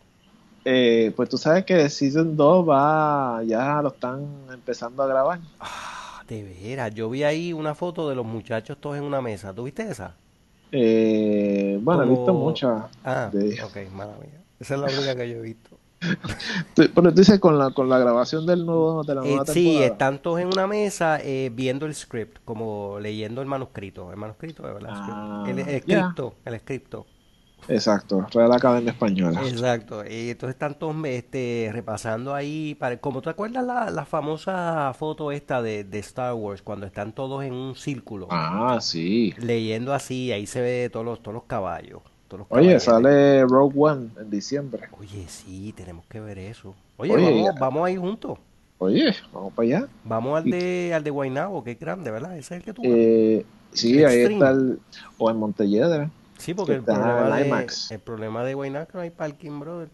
Eh, 0.64 1.12
pues 1.16 1.28
tú 1.30 1.38
sabes 1.38 1.66
que 1.66 1.90
Season 1.90 2.36
2 2.38 2.70
va, 2.70 3.42
ya 3.46 3.82
lo 3.82 3.90
están 3.90 4.26
empezando 4.54 5.02
a 5.04 5.08
grabar. 5.08 5.40
Ah, 5.60 6.22
de 6.28 6.44
veras. 6.44 6.94
Yo 6.94 7.10
vi 7.10 7.24
ahí 7.24 7.52
una 7.54 7.74
foto 7.74 8.08
de 8.10 8.16
los 8.16 8.26
muchachos 8.26 8.78
todos 8.80 8.98
en 8.98 9.04
una 9.04 9.22
mesa. 9.22 9.54
¿Tú 9.54 9.64
viste 9.64 9.84
esa? 9.90 10.16
Eh, 10.72 11.80
bueno, 11.82 12.04
he 12.04 12.10
visto 12.10 12.34
muchas. 12.34 12.84
Ah, 13.04 13.30
de- 13.32 13.62
ok, 13.64 13.92
mala 13.94 14.14
mía. 14.22 14.40
Esa 14.60 14.76
es 14.76 14.80
la 14.82 14.88
única 14.88 15.16
que 15.16 15.30
yo 15.30 15.38
he 15.38 15.42
visto. 15.42 15.78
Pero 16.76 16.94
tú 16.94 17.12
dices 17.20 17.40
con 17.40 17.58
la, 17.60 17.72
con 17.72 17.90
la 17.90 18.00
grabación 18.00 18.46
del 18.46 18.66
nuevo, 18.66 19.04
de 19.04 19.16
la 19.16 19.22
Eh, 19.22 19.28
nueva 19.30 19.46
sí, 19.46 19.64
temporada. 19.66 19.86
están 19.92 20.20
todos 20.22 20.40
en 20.40 20.48
una 20.48 20.68
mesa 20.68 21.20
eh, 21.22 21.52
viendo 21.54 21.86
el 21.86 21.94
script, 21.96 22.38
como 22.46 23.00
leyendo 23.00 23.42
el 23.42 23.48
manuscrito. 23.48 24.12
El 24.12 24.18
manuscrito, 24.18 24.64
¿verdad? 24.64 24.90
Ah, 24.94 25.44
el, 25.48 25.60
el 25.60 25.66
ya. 25.86 26.00
escrito, 26.00 26.36
el 26.46 26.54
escrito. 26.54 27.06
Exacto, 27.68 28.26
Real 28.34 28.52
Academia 28.54 28.92
Española. 28.92 29.42
Exacto. 29.48 30.04
Y 30.06 30.32
entonces 30.32 30.56
están 30.56 30.78
todos 30.78 30.96
este, 31.06 31.70
repasando 31.72 32.34
ahí. 32.34 32.76
Para, 32.76 32.98
como 32.98 33.22
te 33.22 33.30
acuerdas 33.30 33.64
la, 33.66 33.90
la 33.92 34.06
famosa 34.06 34.94
foto 34.98 35.32
esta 35.32 35.62
de, 35.62 35.84
de 35.84 36.00
Star 36.00 36.34
Wars, 36.34 36.62
cuando 36.62 36.86
están 36.86 37.14
todos 37.14 37.44
en 37.44 37.54
un 37.54 37.76
círculo, 37.76 38.28
Ah, 38.30 38.80
sí. 38.82 39.34
leyendo 39.38 39.94
así, 39.94 40.32
ahí 40.32 40.48
se 40.48 40.62
ve 40.62 40.90
todos 40.92 41.06
los, 41.06 41.22
todos 41.22 41.36
los 41.36 41.44
caballos. 41.44 42.02
Todos 42.28 42.48
los 42.50 42.58
Oye, 42.58 42.80
sale 42.80 43.44
Rogue 43.46 43.76
One 43.78 44.10
en 44.20 44.30
diciembre. 44.30 44.84
Oye, 45.00 45.26
sí, 45.28 45.74
tenemos 45.76 46.06
que 46.08 46.20
ver 46.20 46.40
eso. 46.40 46.74
Oye, 46.98 47.14
Oye, 47.14 47.44
vamos, 47.44 47.60
vamos 47.60 47.86
a 47.88 47.92
ir 47.92 48.00
juntos. 48.00 48.38
Oye, 48.80 49.14
vamos 49.32 49.54
para 49.54 49.68
allá. 49.68 49.88
Vamos 50.04 50.38
al 50.38 50.50
de, 50.50 50.94
al 50.94 51.04
de 51.04 51.10
Guaynabo, 51.12 51.64
que 51.64 51.72
es 51.72 51.80
grande, 51.80 52.10
¿verdad? 52.10 52.38
Ese 52.38 52.56
es 52.56 52.60
el 52.60 52.64
que 52.66 52.74
tú. 52.74 52.82
Eh, 52.86 53.46
sí, 53.72 54.04
ahí 54.04 54.22
Extreme. 54.22 54.34
está 54.34 54.50
el. 54.52 54.80
O 55.18 55.30
en 55.30 55.38
Montelledra. 55.38 56.10
Sí, 56.42 56.56
porque 56.56 56.74
el 56.74 56.84
problema, 56.84 57.28
el 57.28 57.44
de, 57.44 57.48
IMAX. 57.48 57.92
el 57.92 58.00
problema 58.00 58.44
de 58.44 58.54
que 58.54 58.94
no 58.96 59.00
hay 59.02 59.12
parking, 59.12 59.60
brother. 59.60 59.90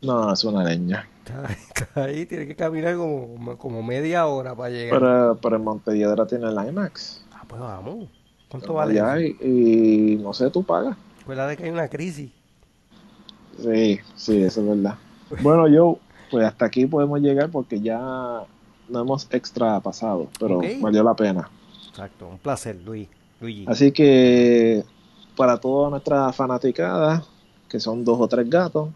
No, 0.00 0.32
es 0.32 0.42
una 0.44 0.64
leña. 0.64 1.06
Está, 1.18 2.02
ahí, 2.02 2.24
tiene 2.24 2.46
que 2.46 2.56
caminar 2.56 2.96
como, 2.96 3.58
como 3.58 3.82
media 3.82 4.26
hora 4.26 4.54
para 4.54 4.70
llegar. 4.70 4.98
Pero, 4.98 5.38
pero 5.42 5.56
en 5.56 5.64
Montelledra 5.64 6.26
tiene 6.26 6.48
el 6.48 6.68
IMAX. 6.68 7.22
Ah, 7.34 7.42
pues 7.46 7.60
vamos. 7.60 8.08
¿Cuánto 8.48 8.72
vale 8.72 8.98
Allá 8.98 9.20
eso? 9.20 9.36
y, 9.44 10.12
y 10.12 10.16
no 10.16 10.32
sé, 10.32 10.48
tú 10.48 10.62
pagas. 10.62 10.96
Acuérdate 11.22 11.58
que 11.58 11.64
hay 11.64 11.70
una 11.70 11.88
crisis. 11.88 12.30
Sí, 13.62 14.00
sí, 14.16 14.42
eso 14.42 14.62
es 14.62 14.66
verdad. 14.66 14.96
Bueno, 15.42 15.68
yo, 15.68 15.98
pues 16.30 16.46
hasta 16.46 16.64
aquí 16.64 16.86
podemos 16.86 17.20
llegar 17.20 17.50
porque 17.50 17.78
ya 17.78 18.00
no 18.88 19.00
hemos 19.00 19.28
extra 19.32 19.80
pasado, 19.80 20.28
pero 20.38 20.62
valió 20.80 21.02
la 21.02 21.14
pena. 21.14 21.50
Exacto, 21.90 22.26
un 22.26 22.38
placer, 22.38 22.76
Luis. 22.76 23.06
Luigi. 23.38 23.66
Así 23.68 23.92
que 23.92 24.82
para 25.40 25.56
todas 25.56 25.90
nuestras 25.90 26.36
fanaticadas, 26.36 27.22
que 27.66 27.80
son 27.80 28.04
dos 28.04 28.20
o 28.20 28.28
tres 28.28 28.50
gatos, 28.50 28.90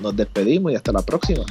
nos 0.00 0.14
despedimos 0.14 0.70
y 0.70 0.76
hasta 0.76 0.92
la 0.92 1.02
próxima. 1.02 1.42